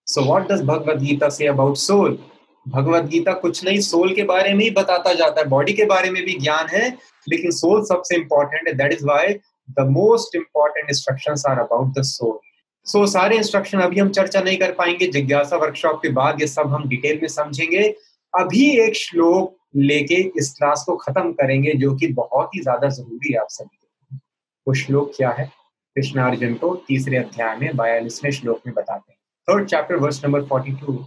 So 0.06 0.24
what 0.24 0.52
does 0.52 0.62
Bhagavad 0.66 1.02
Gita 1.02 1.28
say 1.28 1.46
about 1.46 1.76
soul 1.76 2.18
भगवत 2.66 3.04
गीता 3.10 3.32
कुछ 3.40 3.64
नहीं 3.64 3.80
सोल 3.80 4.14
के 4.14 4.22
बारे 4.24 4.52
में 4.54 4.64
ही 4.64 4.70
बताता 4.70 5.12
जाता 5.14 5.40
है 5.40 5.46
बॉडी 5.48 5.72
के 5.72 5.84
बारे 5.86 6.10
में 6.10 6.22
भी 6.24 6.38
ज्ञान 6.38 6.68
है, 6.72 6.88
लेकिन 7.28 7.50
सोल 7.50 7.84
सबसे 7.84 8.16
इंपॉर्टेंट 8.16 8.68
है 8.68 8.74
that 8.74 8.92
is 8.92 9.04
why 9.06 9.34
the 9.78 9.86
most 9.90 10.36
important 10.36 10.90
instruction 10.90 11.50
are 11.50 11.58
about 11.58 11.92
the 11.98 12.02
soul 12.06 12.38
so 12.86 12.98
so, 12.98 13.12
सारे 13.12 13.36
इंस्ट्रक्शन 13.36 13.80
अभी 13.80 13.98
हम 13.98 14.10
चर्चा 14.10 14.40
नहीं 14.40 14.56
कर 14.58 14.72
पाएँगे। 14.72 15.06
जिज्ञासा 15.08 15.56
वर्कशॉप 15.56 16.00
के 16.02 16.08
बाद 16.12 16.40
ये 16.40 16.46
सब 16.46 16.72
हम 16.74 16.88
डिटेल 16.88 17.18
में 17.22 17.28
समझेंगे। 17.28 17.82
अभी 18.34 18.68
एक 18.80 18.96
श्लोक 18.96 19.56
लेके 19.76 20.20
इस 20.38 20.52
क्लास 20.58 20.84
को 20.86 20.96
खत्म 20.96 21.32
करेंगे 21.32 21.72
जो 21.78 21.94
कि 21.96 22.06
बहुत 22.14 22.50
ही 22.54 22.60
ज़्यादा 22.62 22.88
ज़रूरी 22.88 23.32
है 23.32 23.38
आप 23.40 23.46
सभी 23.50 23.76
के 23.76 24.16
वो 24.66 24.74
श्लोक 24.74 25.12
क्या 25.16 25.30
है? 25.30 25.44
कृष्ण 25.96 26.20
अर्जुन 26.20 26.54
को 26.54 26.74
तीसरे 26.88 27.16
अध्याय 27.16 27.56
में 27.56 27.76
बयालीसवें 27.76 28.30
श्लोक 28.30 28.60
में 28.66 28.74
बताते 28.74 29.12
हैं। 29.12 29.18
Third 29.48 29.68
chapter 29.68 29.96
verse 29.96 30.24
number 30.24 30.44
forty 30.44 30.72
two 30.76 31.04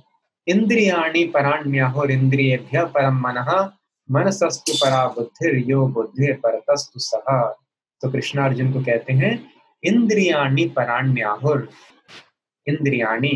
इंद्रियाणि 0.47 1.23
पराण्यहुरिंद्रियेभ्य 1.33 2.83
परम 2.95 3.19
मन 3.19 3.43
मनसस्तु 4.09 4.73
परा 4.73 5.05
बुद्धिर 5.07 5.57
यो 5.69 5.85
बुद्धि 5.87 6.31
परतस्तु 6.43 6.99
सह 6.99 7.41
तो 8.01 8.11
कृष्णार्जुन 8.11 8.71
को 8.73 8.79
कहते 8.81 9.13
हैं 9.13 9.31
इंद्रियाणि 9.90 10.66
पराण्याहुर 10.76 11.68
इंद्रियाणि 12.66 13.34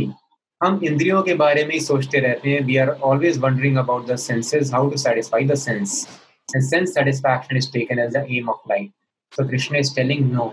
हम 0.63 0.81
इंद्रियों 0.85 1.23
के 1.23 1.35
बारे 1.45 1.65
में 1.65 1.73
ही 1.75 1.81
सोचते 1.81 2.21
रहते 2.27 2.51
हैं 2.51 2.61
we 2.67 2.77
are 2.85 2.91
always 3.11 3.39
wondering 3.39 3.77
about 3.79 4.07
the 4.11 4.17
senses 4.27 4.73
how 4.75 4.91
to 4.91 4.97
satisfy 5.07 5.47
the 5.47 5.55
sense 5.69 6.07
and 6.55 6.65
sense 6.65 6.93
satisfaction 6.97 7.59
is 7.61 7.67
taken 7.71 8.01
as 8.03 8.13
the 8.17 8.21
aim 8.35 8.51
of 8.51 8.69
life. 8.73 8.91
So 9.33 9.45
Krishna 9.47 9.81
is 9.85 9.89
telling 9.95 10.21
no. 10.35 10.45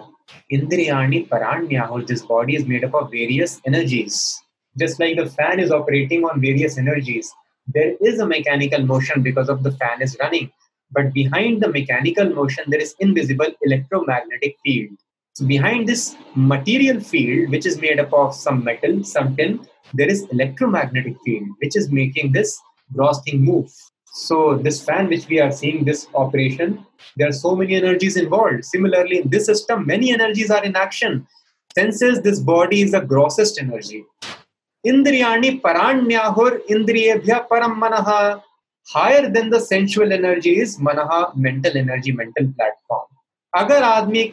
Indriyani 0.57 1.19
Paranyahur, 1.33 1.99
this 2.11 2.23
body 2.29 2.55
is 2.61 2.65
made 2.71 2.87
up 2.87 2.95
of 3.01 3.11
various 3.11 3.53
energies. 3.71 4.17
just 4.75 4.99
like 4.99 5.15
the 5.15 5.29
fan 5.29 5.59
is 5.59 5.71
operating 5.71 6.23
on 6.23 6.41
various 6.41 6.77
energies 6.77 7.31
there 7.67 7.93
is 8.01 8.19
a 8.19 8.25
mechanical 8.25 8.85
motion 8.85 9.21
because 9.21 9.49
of 9.49 9.63
the 9.63 9.71
fan 9.73 10.01
is 10.01 10.17
running 10.19 10.49
but 10.91 11.13
behind 11.13 11.61
the 11.61 11.69
mechanical 11.69 12.29
motion 12.29 12.63
there 12.67 12.81
is 12.81 12.95
invisible 12.99 13.51
electromagnetic 13.61 14.55
field 14.63 14.97
so 15.37 15.45
behind 15.45 15.87
this 15.89 16.15
material 16.35 16.99
field 16.99 17.49
which 17.49 17.65
is 17.65 17.79
made 17.79 17.99
up 17.99 18.13
of 18.13 18.33
some 18.35 18.63
metal 18.63 19.03
some 19.03 19.35
tin 19.35 19.59
there 19.93 20.09
is 20.09 20.27
electromagnetic 20.31 21.15
field 21.25 21.47
which 21.59 21.75
is 21.75 21.91
making 21.91 22.31
this 22.31 22.59
gross 22.91 23.21
thing 23.23 23.41
move 23.41 23.71
so 24.13 24.55
this 24.57 24.83
fan 24.83 25.07
which 25.07 25.27
we 25.27 25.39
are 25.39 25.51
seeing 25.51 25.83
this 25.83 26.07
operation 26.13 26.85
there 27.17 27.29
are 27.29 27.39
so 27.45 27.55
many 27.55 27.75
energies 27.75 28.15
involved 28.15 28.63
similarly 28.63 29.19
in 29.21 29.29
this 29.29 29.45
system 29.45 29.85
many 29.87 30.13
energies 30.13 30.51
are 30.51 30.63
in 30.63 30.75
action 30.75 31.25
senses 31.75 32.21
this 32.21 32.39
body 32.39 32.81
is 32.81 32.91
the 32.91 33.05
grossest 33.13 33.61
energy 33.65 34.03
इंद्रियाणी 34.85 35.49
पराण्याहुर 35.63 36.53
इंद्रियभ्य 36.69 37.35
परम 37.49 37.73
मन 37.81 37.93
higher 38.87 39.25
than 39.35 39.49
the 39.49 39.59
sensual 39.63 40.11
energy 40.11 40.51
is 40.61 40.75
मन 40.87 40.97
mental 41.43 41.77
energy 41.77 42.11
mental 42.11 42.47
platform 42.47 43.61
अगर 43.63 43.83
आदमी 43.83 44.23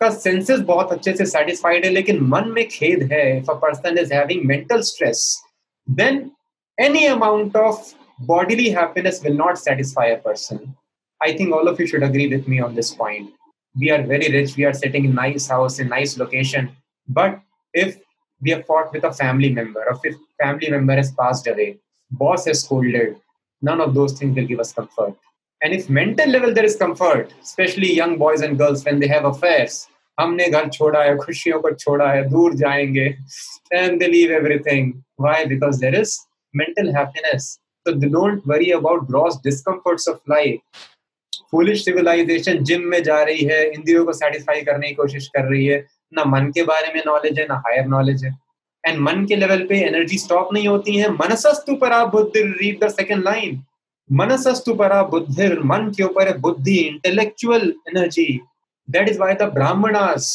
का 0.00 0.10
senses 0.10 0.60
बहुत 0.70 0.92
अच्छे 0.92 1.16
से 1.16 1.26
satisfied 1.26 1.84
है 1.84 1.90
लेकिन 1.90 2.20
मन 2.28 2.48
में 2.54 2.66
खेद 2.68 3.02
है 3.12 3.26
if 3.38 3.50
a 3.50 3.54
person 3.66 3.98
is 3.98 4.12
having 4.12 4.44
mental 4.46 4.80
stress 4.92 5.26
then 5.88 6.30
any 6.78 7.04
amount 7.06 7.56
of 7.56 7.94
bodily 8.18 8.70
happiness 8.70 9.22
will 9.22 9.34
not 9.34 9.58
satisfy 9.58 10.06
a 10.06 10.18
person. 10.18 10.76
I 11.20 11.36
think 11.36 11.52
all 11.52 11.68
of 11.68 11.80
you 11.80 11.86
should 11.86 12.02
agree 12.02 12.28
with 12.28 12.46
me 12.46 12.60
on 12.60 12.74
this 12.74 12.94
point. 12.94 13.30
We 13.76 13.90
are 13.90 14.02
very 14.02 14.30
rich, 14.30 14.56
we 14.56 14.64
are 14.64 14.72
sitting 14.72 15.04
in 15.04 15.14
nice 15.14 15.48
house, 15.48 15.78
in 15.78 15.88
nice 15.88 16.16
location. 16.16 16.76
But 17.08 17.40
if 17.72 17.98
we 18.40 18.50
have 18.50 18.66
fought 18.66 18.92
with 18.92 19.04
a 19.04 19.12
family 19.12 19.52
member, 19.52 19.82
a 19.82 19.98
fifth 19.98 20.20
family 20.40 20.70
member 20.70 20.94
has 20.94 21.12
passed 21.12 21.46
away, 21.46 21.78
boss 22.10 22.44
has 22.46 22.62
scolded. 22.62 23.16
None 23.62 23.80
of 23.80 23.94
those 23.94 24.12
things 24.18 24.36
will 24.36 24.46
give 24.46 24.60
us 24.60 24.72
comfort. 24.72 25.14
And 25.61 25.73
if 25.73 25.91
mental 25.91 26.29
level 26.29 26.53
there 26.53 26.65
is 26.65 26.77
comfort 26.77 27.31
specially 27.45 27.99
young 27.99 28.17
boys 28.17 28.43
and 28.45 28.57
girls 28.59 28.85
when 28.87 28.99
they 28.99 29.07
have 29.07 29.27
affairs 29.29 29.87
हमने 30.17 30.47
घर 30.47 30.69
छोड़ा 30.69 31.03
है, 31.03 31.15
खुशियों 31.17 31.59
को 31.59 31.71
छोड़ा 31.71 32.11
है, 32.11 32.23
दूर 32.29 32.55
जाएँगे 32.55 33.05
and 33.73 33.99
they 33.99 34.07
leave 34.07 34.31
everything 34.33 34.93
why 35.21 35.45
because 35.45 35.81
there 35.81 35.95
is 35.95 36.17
mental 36.53 36.95
happiness 36.95 37.57
तो 37.85 37.91
don't 37.99 38.41
worry 38.47 38.71
about 38.71 39.07
gross 39.07 39.39
discomforts 39.43 40.07
of 40.09 40.17
life 40.29 40.59
foolish 41.51 41.83
civilization 41.85 42.57
gym 42.63 42.81
में 42.81 43.01
जा 43.03 43.21
रही 43.23 43.45
है, 43.45 43.63
इंद्रियों 43.71 44.03
को 44.05 44.13
सेटिस्फाई 44.13 44.61
करने 44.61 44.87
की 44.87 44.93
कोशिश 44.95 45.27
कर 45.27 45.43
रही 45.43 45.65
है। 45.65 45.77
ना 46.13 46.23
मन 46.25 46.51
के 46.55 46.63
बारे 46.63 46.93
में 46.93 47.01
नॉलेज 47.07 47.39
है, 47.39 47.45
ना 47.45 47.55
हायर 47.67 47.85
नॉलेज 47.85 48.23
है। 48.25 48.31
एंड 48.83 48.99
मन 48.99 49.25
के 49.25 49.35
लेवल 49.35 49.65
पे 49.69 49.79
एनर्जी 49.85 50.17
स्टॉप 50.17 50.53
नहीं 50.53 50.67
होती 50.67 50.95
है। 50.97 51.09
मनसस्तु 51.11 51.75
पर 51.75 51.91
आप 51.91 52.11
रीड 52.15 52.83
द 52.83 52.89
सेकंड 52.89 53.23
लाइन 53.23 53.61
मनसस्तु 54.12 54.74
परा 54.74 55.02
बुद्धि 55.12 55.48
मन 55.70 55.90
के 55.96 56.02
ऊपर 56.04 56.28
है 56.28 56.38
बुद्धि 56.38 56.76
intellectual 56.78 57.72
energy 57.88 58.26
that 58.88 59.08
is 59.08 59.18
why 59.18 59.34
the 59.34 59.50
Brahmanas 59.54 60.26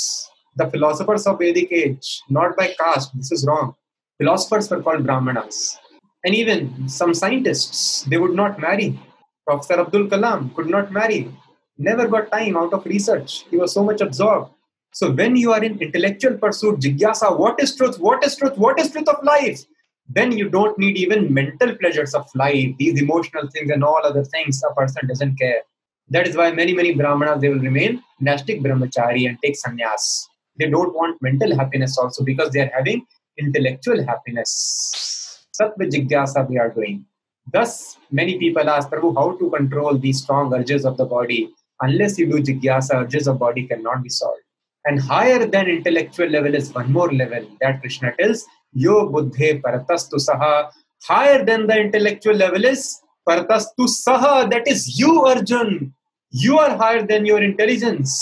the 0.57 0.69
philosophers 0.71 1.27
of 1.27 1.37
Vedic 1.39 1.73
age 1.83 2.09
not 2.39 2.57
by 2.57 2.67
caste 2.81 3.15
this 3.17 3.33
is 3.33 3.45
wrong 3.49 3.73
philosophers 4.21 4.65
were 4.71 4.77
called 4.85 5.03
brahmanas 5.03 5.59
and 6.27 6.37
even 6.39 6.65
some 6.95 7.11
scientists 7.19 7.83
they 8.13 8.17
would 8.23 8.33
not 8.39 8.57
marry 8.63 8.87
professor 9.47 9.77
abdul 9.83 10.07
kalam 10.13 10.49
could 10.57 10.73
not 10.73 10.89
marry 10.97 11.19
never 11.87 12.07
got 12.15 12.27
time 12.33 12.57
out 12.63 12.75
of 12.77 12.89
research 12.93 13.35
he 13.51 13.61
was 13.61 13.75
so 13.77 13.83
much 13.89 14.03
absorbed 14.07 14.49
So 14.93 15.11
when 15.11 15.35
you 15.35 15.53
are 15.53 15.63
in 15.63 15.79
intellectual 15.79 16.37
pursuit, 16.37 16.79
jigyasa, 16.79 17.37
what 17.37 17.61
is 17.61 17.75
truth? 17.75 17.99
What 17.99 18.23
is 18.23 18.35
truth? 18.35 18.57
What 18.57 18.79
is 18.79 18.91
truth 18.91 19.07
of 19.07 19.23
life? 19.23 19.63
Then 20.08 20.32
you 20.32 20.48
don't 20.48 20.78
need 20.78 20.96
even 20.96 21.32
mental 21.32 21.74
pleasures 21.76 22.14
of 22.14 22.26
life, 22.34 22.74
these 22.78 23.00
emotional 23.00 23.48
things 23.48 23.70
and 23.70 23.82
all 23.82 24.00
other 24.04 24.24
things. 24.24 24.62
A 24.62 24.74
person 24.74 25.06
doesn't 25.08 25.36
care. 25.36 25.62
That 26.08 26.28
is 26.28 26.36
why 26.36 26.52
many, 26.52 26.74
many 26.74 26.94
brahmanas, 26.94 27.40
they 27.40 27.48
will 27.48 27.60
remain 27.60 28.02
nastic 28.20 28.60
brahmachari 28.60 29.26
and 29.26 29.38
take 29.42 29.56
sannyas. 29.56 30.26
They 30.58 30.68
don't 30.68 30.94
want 30.94 31.20
mental 31.22 31.56
happiness 31.56 31.96
also 31.98 32.22
because 32.22 32.50
they 32.50 32.60
are 32.60 32.70
having 32.74 33.06
intellectual 33.38 34.04
happiness. 34.04 35.46
Sattva 35.58 35.90
jigyasa 35.90 36.48
they 36.48 36.58
are 36.58 36.70
doing. 36.70 37.06
Thus, 37.52 37.96
many 38.10 38.38
people 38.38 38.68
ask, 38.68 38.88
Prabhu, 38.90 39.14
how 39.14 39.36
to 39.36 39.50
control 39.50 39.98
these 39.98 40.22
strong 40.22 40.52
urges 40.54 40.84
of 40.84 40.96
the 40.96 41.04
body? 41.04 41.50
Unless 41.80 42.18
you 42.18 42.26
do 42.30 42.42
jigyasa, 42.42 43.02
urges 43.02 43.26
of 43.26 43.38
body 43.38 43.66
cannot 43.66 44.02
be 44.02 44.08
solved. 44.08 44.40
And 44.86 45.00
higher 45.00 45.46
than 45.46 45.68
intellectual 45.68 46.28
level 46.28 46.54
is 46.54 46.72
one 46.74 46.92
more 46.92 47.12
level 47.12 47.46
that 47.60 47.80
Krishna 47.80 48.12
tells, 48.18 48.44
Yo 48.74 49.08
buddhe 49.08 49.62
paratastu 49.62 50.18
saha. 50.18 50.70
Higher 51.04 51.44
than 51.44 51.66
the 51.66 51.78
intellectual 51.78 52.34
level 52.34 52.64
is 52.64 53.00
paratastu 53.28 53.86
saha. 53.86 54.50
That 54.50 54.66
is 54.66 54.98
you, 54.98 55.24
Arjun. 55.24 55.94
You 56.30 56.58
are 56.58 56.76
higher 56.76 57.06
than 57.06 57.24
your 57.24 57.42
intelligence. 57.42 58.12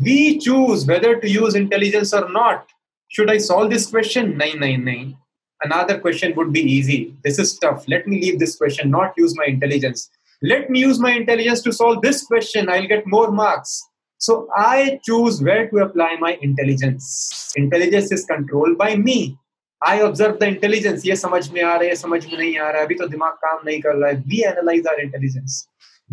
We 0.00 0.38
choose 0.38 0.86
whether 0.86 1.18
to 1.18 1.28
use 1.28 1.54
intelligence 1.54 2.12
or 2.12 2.28
not. 2.30 2.68
Should 3.08 3.30
I 3.30 3.38
solve 3.38 3.70
this 3.70 3.86
question? 3.86 4.36
Nine, 4.36 4.60
nine, 4.60 4.84
nine. 4.84 5.16
Another 5.62 5.98
question 5.98 6.34
would 6.36 6.52
be 6.52 6.60
easy. 6.60 7.14
This 7.24 7.38
is 7.38 7.58
tough. 7.58 7.84
Let 7.88 8.06
me 8.06 8.20
leave 8.20 8.38
this 8.38 8.56
question, 8.56 8.90
not 8.90 9.14
use 9.16 9.36
my 9.36 9.46
intelligence. 9.46 10.10
Let 10.42 10.70
me 10.70 10.80
use 10.80 10.98
my 10.98 11.12
intelligence 11.12 11.60
to 11.62 11.72
solve 11.72 12.02
this 12.02 12.24
question. 12.24 12.68
I'll 12.68 12.86
get 12.86 13.06
more 13.06 13.30
marks. 13.30 13.82
So 14.19 14.47
I 14.55 14.99
choose 15.03 15.41
where 15.41 15.67
to 15.69 15.77
apply 15.85 16.17
my 16.19 16.37
intelligence. 16.41 17.51
Intelligence 17.55 18.11
is 18.11 18.25
controlled 18.25 18.77
by 18.77 18.95
me. 18.95 19.37
I 19.83 19.97
observe 20.01 20.39
the 20.39 20.47
intelligence. 20.47 21.05
ये 21.05 21.15
समझ 21.15 21.49
में 21.51 21.61
आ 21.61 21.75
रहा 21.75 21.89
है 21.89 21.95
समझ 21.95 22.25
में 22.25 22.37
नहीं 22.37 22.57
आ 22.57 22.69
रहा 22.69 22.79
है 22.79 22.85
अभी 22.85 22.95
तो 22.95 23.07
दिमाग 23.07 23.33
काम 23.45 23.59
नहीं 23.65 23.81
कर 23.81 23.95
रहा 23.95 24.09
है 24.09 24.23
We 24.31 24.43
analyze 24.51 24.85
our 24.91 24.99
intelligence. 25.07 25.67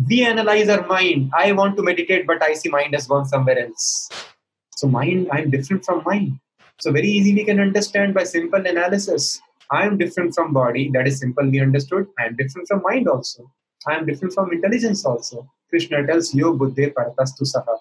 we 0.09 0.25
analyze 0.25 0.69
our 0.69 0.85
mind. 0.87 1.31
I 1.37 1.51
want 1.51 1.77
to 1.77 1.83
meditate, 1.83 2.25
but 2.27 2.43
I 2.43 2.53
see 2.53 2.69
mind 2.69 2.93
has 2.93 3.07
gone 3.07 3.25
somewhere 3.25 3.59
else. 3.59 4.09
So 4.75 4.87
mind, 4.87 5.27
I'm 5.31 5.49
different 5.49 5.85
from 5.85 6.03
mind. 6.05 6.39
So 6.79 6.91
very 6.91 7.07
easy 7.07 7.33
we 7.33 7.43
can 7.43 7.59
understand 7.59 8.13
by 8.13 8.23
simple 8.23 8.65
analysis. 8.65 9.39
I 9.71 9.85
am 9.85 9.97
different 9.97 10.33
from 10.35 10.53
body. 10.53 10.89
That 10.93 11.07
is 11.07 11.19
simple. 11.19 11.49
We 11.49 11.59
understood. 11.61 12.07
I 12.19 12.25
am 12.25 12.35
different 12.35 12.67
from 12.67 12.81
mind 12.81 13.07
also. 13.07 13.51
I 13.87 13.95
am 13.95 14.05
different 14.05 14.33
from 14.33 14.51
intelligence 14.51 15.05
also. 15.05 15.47
Krishna 15.69 16.05
tells 16.05 16.33
you 16.33 16.53
buddhe 16.53 16.93
partastu 16.93 17.45
saha. 17.45 17.77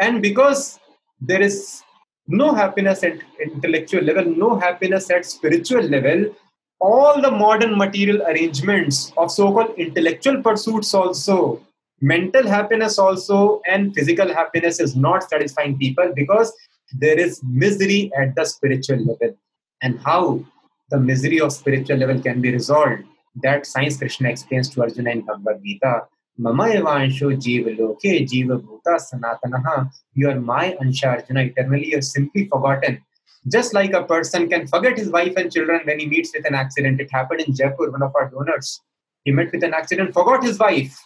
And 0.00 0.22
because 0.22 0.80
there 1.20 1.42
is 1.42 1.82
no 2.26 2.54
happiness 2.54 3.04
at 3.04 3.18
intellectual 3.40 4.02
level, 4.02 4.24
no 4.24 4.58
happiness 4.58 5.10
at 5.10 5.26
spiritual 5.26 5.82
level, 5.82 6.34
all 6.80 7.20
the 7.20 7.30
modern 7.30 7.76
material 7.76 8.22
arrangements 8.22 9.12
of 9.16 9.30
so-called 9.30 9.74
intellectual 9.76 10.42
pursuits 10.42 10.94
also 10.94 11.60
mental 12.00 12.46
happiness 12.48 12.98
also 12.98 13.60
and 13.68 13.94
physical 13.94 14.32
happiness 14.32 14.80
is 14.80 14.96
not 14.96 15.28
satisfying 15.28 15.76
people 15.76 16.10
because 16.16 16.50
there 16.98 17.18
is 17.18 17.42
misery 17.44 18.10
at 18.16 18.34
the 18.34 18.44
spiritual 18.44 18.96
level. 18.96 19.36
And 19.82 19.98
how 20.00 20.42
the 20.90 20.98
misery 20.98 21.40
of 21.40 21.52
spiritual 21.52 21.98
level 21.98 22.20
can 22.20 22.40
be 22.40 22.50
resolved 22.50 23.02
that 23.42 23.66
science 23.66 23.96
krishna 23.96 24.28
explains 24.28 24.68
to 24.70 24.82
arjuna 24.82 25.10
in 25.10 25.20
bhagavad 25.22 25.62
gita 25.64 26.02
ममयवांशो 26.40 27.30
जीव 27.46 27.68
लोके 27.68 28.18
जीव 28.26 28.54
भूता 28.56 28.96
सनातन। 28.98 29.88
You 30.18 30.28
are 30.30 30.38
my 30.50 30.70
अंश 30.70 31.04
Arjuna 31.04 31.38
eternally 31.40 31.90
you're 31.92 32.02
simply 32.02 32.44
forgotten 32.52 32.96
just 33.46 33.74
like 33.74 33.94
a 33.94 34.00
person 34.08 34.46
can 34.46 34.66
forget 34.66 34.98
his 34.98 35.08
wife 35.12 35.38
and 35.38 35.50
children 35.50 35.80
when 35.86 36.00
he 36.00 36.06
meets 36.06 36.32
with 36.34 36.46
an 36.46 36.60
accident 36.60 37.00
it 37.00 37.14
happened 37.14 37.40
in 37.40 37.54
Jaipur 37.54 37.90
one 37.90 38.02
of 38.02 38.18
our 38.18 38.28
donors 38.28 38.78
he 39.26 39.32
met 39.34 39.54
with 39.54 39.64
an 39.64 39.74
accident 39.74 40.12
forgot 40.14 40.44
his 40.44 40.58
wife 40.60 40.96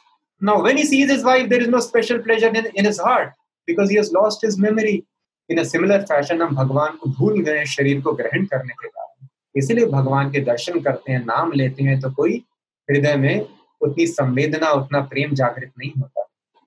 now 0.41 0.63
when 0.63 0.77
he 0.77 0.85
sees 0.85 1.11
his 1.11 1.25
wife 1.25 1.49
there 1.49 1.63
is 1.63 1.71
no 1.71 1.81
special 1.81 2.19
pleasure 2.23 2.57
in 2.57 2.67
in 2.67 2.87
his 2.87 3.01
heart 3.07 3.29
because 3.69 3.91
he 3.91 3.97
has 3.97 4.11
lost 4.15 4.45
his 4.45 4.59
memory 4.61 5.03
in 5.51 5.59
a 5.59 5.65
similar 5.65 6.03
fashion 6.03 6.43
हम 6.43 6.55
भगवान 6.57 6.97
को 6.97 7.11
भूल 7.19 7.41
गए 7.45 7.65
शरीर 7.75 8.01
को 8.01 8.13
ग्रहण 8.13 8.45
करने 8.47 8.75
के 8.75 8.89
बाद 8.89 9.29
इसलिए 9.57 9.87
भगवान 9.87 10.31
के 10.31 10.41
दर्शन 10.45 10.81
करते 10.81 11.13
हैं, 11.13 11.25
नाम 11.27 11.53
लेते 11.53 11.85
हैं 11.85 12.01
तो 12.01 12.11
कोई 12.13 12.43
हृदय 12.89 13.17
में 13.17 13.47
उतनी 13.85 14.07
संवेदना, 14.07 14.71
उतना 14.71 15.01
प्रेम 15.01 15.35
जागृत 15.35 15.71
नहीं 15.79 15.91
होता। 15.99 16.23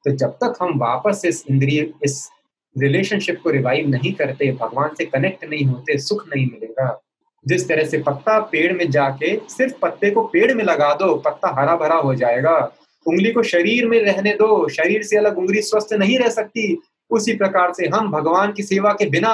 तो 0.06 0.12
जब 0.12 0.30
तक 0.30 0.54
हम 0.62 0.80
वापस 0.80 1.22
इस 1.26 1.46
इंद्रिय, 1.50 1.94
इस 2.04 2.30
रिलेशनशिप 2.78 3.42
को 3.44 3.50
रिवाइव 3.50 3.90
नहीं 3.90 4.14
करते, 4.14 4.52
भगवान 4.52 4.90
से 4.98 5.06
कनेक्ट 5.06 5.46
नहीं 5.46 5.66
होते, 5.66 5.98
सुख 5.98 6.26
नहीं 6.36 6.46
मिलेगा। 6.46 7.04
जिस 7.48 7.68
तरह 7.68 7.84
से 7.84 7.98
पत्ता 7.98 8.40
पेड़ 8.40 8.74
में 8.74 8.92
जाके, 8.92 9.40
सिर्फ़ 9.50 9.74
पत्ते 9.82 10.12
को 10.12 10.22
पेड़ 10.22 10.54
में 10.54 10.64
लगा 10.64 10.94
दो, 10.94 11.16
पत्ता 11.16 11.62
हरा 11.62 11.76
भरा 11.76 11.96
हो 11.96 12.16
जाएगा। 12.16 12.74
उंगली 13.08 13.32
को 13.32 13.44
शरीर 13.44 13.88
में 13.88 14.02
रहने 14.02 14.34
दो, 14.34 14.70
शरीर 14.70 15.04
से 15.04 15.18
अलग 15.18 15.38
उंगली 15.38 15.62
स्वस्थ 15.62 15.94
नहीं 15.94 16.20
रह 16.20 16.30
सकती। 16.30 16.82
उसी 17.10 17.36
प्रकार 17.36 17.74
से 17.74 17.88
हम 17.88 18.12
भगवान 18.12 18.52
की 18.52 18.64
सेवा 18.64 18.94
के 18.94 19.10
बिना 19.10 19.30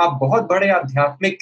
आप 0.00 0.18
बहुत 0.20 0.42
बड़े 0.42 0.70
आध्यात्मिक 0.70 1.38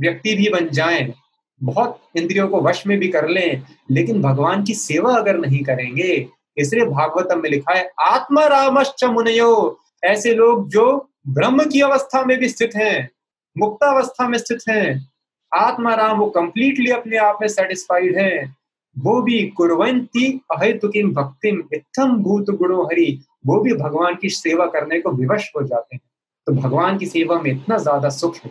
व्यक्ति 0.00 0.34
भी 0.34 0.48
बन 0.48 0.68
जाएँ। 0.68 1.12
बहुत 1.60 2.00
इंद्रियों 2.16 2.48
को 2.48 2.60
वश 2.60 2.86
में 2.86 2.98
भी 2.98 3.08
कर 3.08 3.28
लें, 3.28 3.62
लेकिन 3.90 4.22
भगवान 4.22 4.62
की 4.64 4.74
सेवा 4.74 5.14
अगर 5.14 5.38
नहीं 5.38 5.62
करेंगे, 5.64 6.26
इसलिए 6.56 6.84
भागवतम 6.84 7.40
में 7.42 7.50
लिखा 7.50 7.74
है, 7.74 7.90
आत्मा 8.00 8.46
रामश्च 8.46 9.04
मुनयो। 9.04 9.78
ऐसे 10.04 10.34
लोग 10.34 10.68
जो 10.68 11.08
ब्रह्म 11.28 11.64
की 11.64 11.80
अवस्था 11.80 12.24
में 12.24 12.36
भी 12.38 12.48
स्थित 12.48 12.76
हैं, 12.76 13.08
मुक्तावस्था 13.56 14.28
में 14.28 14.38
स्थित 14.38 14.58
हैं 14.68 15.10
आत्माराम 15.52 16.18
वो 16.18 16.26
कंप्लीटली 16.30 16.90
अपने 16.90 17.16
आप 17.16 17.38
में 17.40 17.48
सेटिस्फाइड 17.48 18.16
है। 18.18 18.54
वो 18.96 19.20
भी 19.22 19.42
कुरवंती 19.48 20.26
अहेतुकिम 20.52 21.12
भक्तिम 21.14 21.62
इतम 21.74 22.16
भूत 22.16 22.50
गुणो 22.50 22.82
हरि। 22.82 23.18
वो 23.46 23.60
भी 23.60 23.72
भगवान 23.74 24.14
की 24.14 24.28
सेवा 24.28 24.66
करने 24.66 24.98
को 25.00 25.10
विवश 25.12 25.50
हो 25.56 25.62
जाते 25.62 25.96
हैं। 25.96 26.02
तो 26.46 26.52
भगवान 26.52 26.98
की 26.98 27.06
सेवा 27.06 27.38
में 27.40 27.50
इतना 27.50 27.78
ज़्यादा 27.78 28.08
सुख 28.08 28.36
है। 28.36 28.50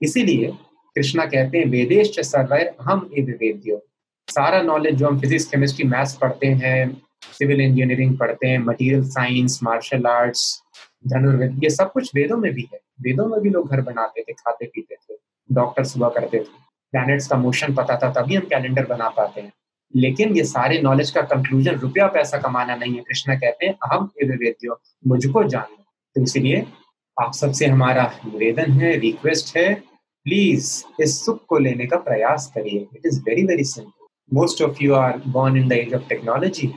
इसीलिए 0.00 0.52
कृष्णा 0.94 1.24
कहते 1.24 1.58
हैं 1.58 1.66
वेदेश 1.66 2.20
सर्वैर 2.20 2.74
हम 2.80 3.10
ए 3.18 3.22
विवेद्यो 3.22 3.84
सारा 4.28 4.62
नॉलेज 4.62 4.94
जो 4.94 5.06
हम 5.06 5.20
फिजिक्स 5.20 5.44
केमिस्ट्री 5.44 5.88
मैथ्स 5.88 6.14
पढ़ते 6.14 6.46
हैं 6.46 7.02
सिविल 7.38 7.60
इंजीनियरिंग 7.60 8.18
पढ़ते 8.18 8.46
हैं 8.46 8.58
मटेरियल 8.58 9.04
साइंस 9.04 9.60
मार्शल 9.62 10.06
आर्ट्स 10.06 10.62
धनुर्वेद, 11.06 11.60
ये 11.64 11.70
सब 11.70 11.92
कुछ 11.92 12.10
वेदों 12.14 12.36
में 12.36 12.52
भी 12.52 12.68
है। 12.72 12.78
वेदों 13.00 13.26
में 13.26 13.40
भी 13.40 13.50
लोग 13.50 13.70
घर 13.70 13.80
बनाते 13.80 14.22
थे, 14.22 14.32
खाते 14.32 14.66
पीते 14.66 14.94
थे 14.94 15.16
डॉक्टर 15.52 15.84
सुबह 15.84 16.08
करते 16.08 16.38
थे। 16.38 16.44
प्लैनेट्स 16.92 17.26
का 17.26 17.36
मोशन 17.36 17.74
पता 17.74 17.96
था, 17.96 18.12
तभी 18.12 18.34
हम 18.34 18.42
कैलेंडर 18.42 18.86
बना 18.86 19.08
पाते 19.08 19.40
हैं। 19.40 19.52
लेकिन 19.96 20.36
ये 20.36 20.44
सारे 20.44 20.78
नॉलेज 20.78 21.10
का 21.10 21.20
कंक्लूजन 21.22 21.74
रुपया 21.74 22.06
पैसा 22.06 22.38
कमाना 22.38 22.76
नहीं 22.76 22.94
है। 22.94 23.00
कृष्णा 23.00 23.34
कहते 23.34 23.66
हैं, 23.66 23.74
अहम 23.74 24.10
विवेद्यो 24.24 24.80
मुझको 25.06 25.44
जान। 25.44 25.76
तो 26.16 26.22
इसलिए 26.22 26.66
आप 27.20 27.32
सबसे 27.34 27.66
हमारा 27.66 28.12
निवेदन 28.26 28.72
है 28.72 28.96
रिक्वेस्ट 28.98 29.56
है 29.56 29.87
प्लीज़ 30.28 31.02
इस 31.02 31.12
सुख 31.24 31.44
को 31.48 31.58
लेने 31.58 31.86
का 31.86 31.96
प्रयास 32.06 32.50
करिए। 32.54 32.78
It 32.94 33.06
is 33.06 33.20
very 33.28 33.42
very 33.46 33.64
simple 33.64 34.36
most 34.36 34.62
of 34.62 34.82
you 34.84 34.94
are 34.94 35.20
born 35.26 35.56
in 35.56 35.68
the 35.68 35.72
age 35.72 35.94
of 35.94 36.08
technology 36.08 36.72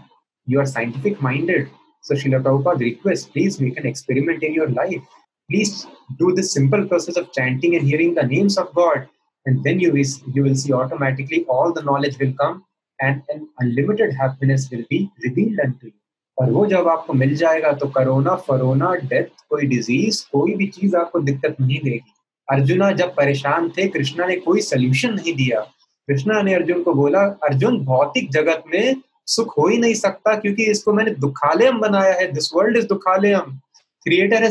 you 0.47 0.59
are 0.59 0.65
scientific 0.65 1.17
minded 1.23 1.67
so 2.03 2.15
शिलोपाउपा 2.19 2.71
request 2.79 3.31
please 3.33 3.61
make 3.63 3.77
an 3.77 3.87
experiment 3.87 4.43
in 4.43 4.53
your 4.55 4.69
life 4.69 5.01
please 5.49 5.73
do 6.19 6.31
this 6.35 6.53
simple 6.53 6.85
process 6.87 7.17
of 7.17 7.25
chanting 7.35 7.75
and 7.75 7.83
hearing 7.83 8.15
the 8.17 8.25
names 8.31 8.57
of 8.59 8.71
God 8.75 9.05
and 9.45 9.59
then 9.63 9.81
you 9.81 9.91
you 10.35 10.43
will 10.43 10.55
see 10.55 10.71
automatically 10.73 11.45
all 11.49 11.73
the 11.73 11.83
knowledge 11.85 12.17
will 12.21 12.33
come 12.41 12.61
and 12.99 13.21
an 13.31 13.45
unlimited 13.61 14.13
happiness 14.21 14.69
will 14.73 14.85
be 14.89 15.03
revealed 15.25 15.59
and 15.59 15.91
और 16.37 16.51
वो 16.51 16.65
जब 16.65 16.87
आपको 16.87 17.13
मिल 17.13 17.35
जाएगा 17.35 17.71
तो 17.71 17.87
corona, 17.87 18.35
फरोना 18.35 18.93
death 18.95 19.43
कोई 19.49 19.65
disease 19.67 20.23
कोई 20.31 20.53
भी 20.55 20.67
चीज़ 20.67 20.95
आपको 20.95 21.19
दिक्कत 21.19 21.55
नहीं 21.61 21.79
देगी। 21.79 22.13
अर्जुना 22.51 22.91
जब 22.91 23.15
परेशान 23.15 23.69
थे, 23.69 23.87
कृष्णा 23.87 24.25
ने 24.25 24.35
कोई 24.35 24.61
सोल्यूशन 24.61 25.13
नहीं 25.13 25.33
दिया। 25.33 25.59
कृष्णा 26.07 26.41
ने 26.41 26.53
अर्जुन 26.53 26.81
को 26.83 26.93
बोला, 26.93 27.21
अर्जुन, 27.43 27.79
भौतिक 27.85 28.31
जगत 28.31 28.63
में 28.73 29.01
सुख 29.27 29.57
हो 29.57 29.67
ही 29.67 29.77
नहीं 29.77 29.93
सकता 29.93 30.35
क्योंकि 30.35 30.65
इसको 30.65 30.93
मैंने 30.93 31.11
दुखालयम 31.15 31.79
बनाया 31.79 32.13
है। 32.13 32.31
This 32.31 32.49
world 32.55 32.77
is 32.77 32.87
दुखालयम। 32.87 33.59
Creator 34.05 34.49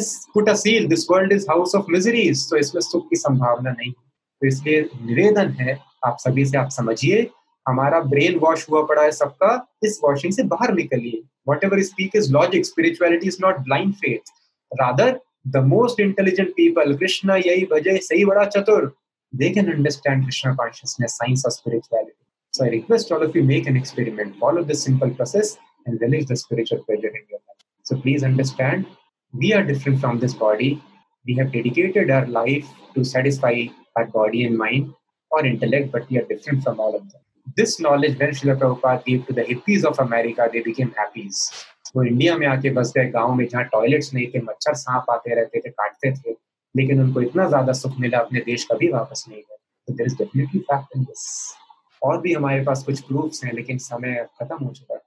seal 0.54 0.86
this 0.86 1.06
world 1.10 1.32
is 1.32 1.46
house 1.50 1.74
of 1.74 1.86
miseries 1.90 2.48
तो 2.50 2.56
इसमें 2.56 2.82
सुख 2.82 3.08
की 3.10 3.16
संभावना 3.16 3.70
नहीं। 3.70 3.92
तो 3.92 4.46
इसलिए 4.46 4.80
निवेदन 5.02 5.48
है, 5.60 5.78
आप 6.04 6.16
सभी 6.20 6.44
से 6.46 6.58
आप 6.58 6.68
समझिए, 6.70 7.26
हमारा 7.66 8.00
ब्रेन 8.02 8.38
वॉश 8.38 8.66
हुआ 8.70 8.82
पड़ा 8.82 9.02
है 9.02 9.10
सबका, 9.12 9.66
इस 9.82 10.00
वॉशिंग 10.04 10.32
से 10.32 10.42
बाहर 10.44 10.72
निकलिए। 10.74 11.22
Whatever 11.64 11.82
speak 11.82 12.16
is 12.16 12.32
logic 12.32 12.66
spirituality 12.66 13.28
is 13.28 13.38
not 13.40 13.58
blind 13.58 13.92
faith 13.94 14.32
rather 14.72 15.18
the 15.44 15.62
most 15.62 15.98
intelligent 15.98 16.54
people, 16.56 16.96
Krishna 16.96 17.38
yai 17.38 17.66
bhajai 17.66 18.02
sai 18.02 18.24
vada 18.24 18.50
chatur, 18.50 18.92
they 19.32 19.50
can 19.50 19.68
understand 19.70 20.24
Krishna 20.24 20.54
consciousness, 20.56 21.16
science 21.16 21.44
or 21.44 21.50
spirituality. 21.50 22.12
So 22.52 22.64
I 22.64 22.68
request 22.68 23.12
all 23.12 23.22
of 23.22 23.34
you 23.34 23.44
make 23.44 23.66
an 23.66 23.76
experiment, 23.76 24.36
follow 24.36 24.64
this 24.64 24.82
simple 24.82 25.10
process 25.10 25.56
and 25.86 26.00
release 26.00 26.26
the 26.26 26.36
spiritual 26.36 26.82
pleasure 26.84 27.08
in 27.08 27.24
your 27.30 27.38
life. 27.48 27.64
So 27.84 27.96
please 27.96 28.22
understand, 28.24 28.86
we 29.32 29.52
are 29.52 29.62
different 29.62 30.00
from 30.00 30.18
this 30.18 30.34
body. 30.34 30.82
We 31.26 31.34
have 31.34 31.52
dedicated 31.52 32.10
our 32.10 32.26
life 32.26 32.66
to 32.94 33.04
satisfy 33.04 33.66
our 33.96 34.06
body 34.06 34.44
and 34.44 34.58
mind 34.58 34.92
or 35.30 35.46
intellect, 35.46 35.92
but 35.92 36.10
we 36.10 36.18
are 36.18 36.24
different 36.26 36.64
from 36.64 36.80
all 36.80 36.96
of 36.96 37.02
them. 37.10 37.20
This 37.56 37.80
knowledge, 37.80 38.18
when 38.18 38.30
Srila 38.30 38.58
Prabhupada 38.58 39.04
gave 39.04 39.26
to 39.26 39.32
the 39.32 39.42
hippies 39.42 39.84
of 39.84 39.98
America, 39.98 40.48
they 40.52 40.60
became 40.60 40.92
happies. 40.92 41.64
वो 41.96 42.02
India 42.04 42.36
में 42.36 42.46
आके 42.46 42.70
बस 42.70 42.92
गए, 42.96 43.06
गाँव 43.06 43.34
में 43.34 43.46
जहाँ 43.48 43.64
toilets 43.64 44.14
नहीं 44.14 44.26
थे, 44.26 44.40
मच्छर 44.40 44.74
सांप 44.74 45.10
आते 45.10 45.34
रहते 45.34 45.60
थे, 45.60 45.70
काटते 45.70 46.12
थे, 46.12 46.36
लेकिन 46.76 47.00
उनको 47.00 47.20
इतना 47.20 47.48
ज़्यादा 47.48 47.72
सुख 47.72 47.98
मिला, 48.00 48.18
अपने 48.18 48.40
देश 48.40 48.66
कभी 48.72 48.88
वापस 48.88 49.24
नहीं 49.28 49.38
गए। 49.38 49.56
तो 49.88 49.92
there 49.92 50.06
is 50.06 50.16
definitely 50.16 50.60
fact 50.60 50.96
in 50.96 51.02
this 51.02 51.54
और 52.02 52.20
भी 52.20 52.32
हमारे 52.32 52.64
पास 52.64 52.82
कुछ 52.84 53.00
प्रूफ्स 53.00 53.44
हैं, 53.44 53.52
लेकिन 53.52 53.78
समय 53.78 54.26
खत्म 54.40 54.64
हो 54.64 54.72
चुका 54.72 54.94
है। 54.94 55.00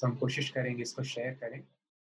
तो 0.00 0.06
हम 0.06 0.14
कोशिश 0.14 0.50
करेंगे 0.50 0.82
इसको 0.82 1.02
शेयर 1.02 1.30
करें। 1.30 1.60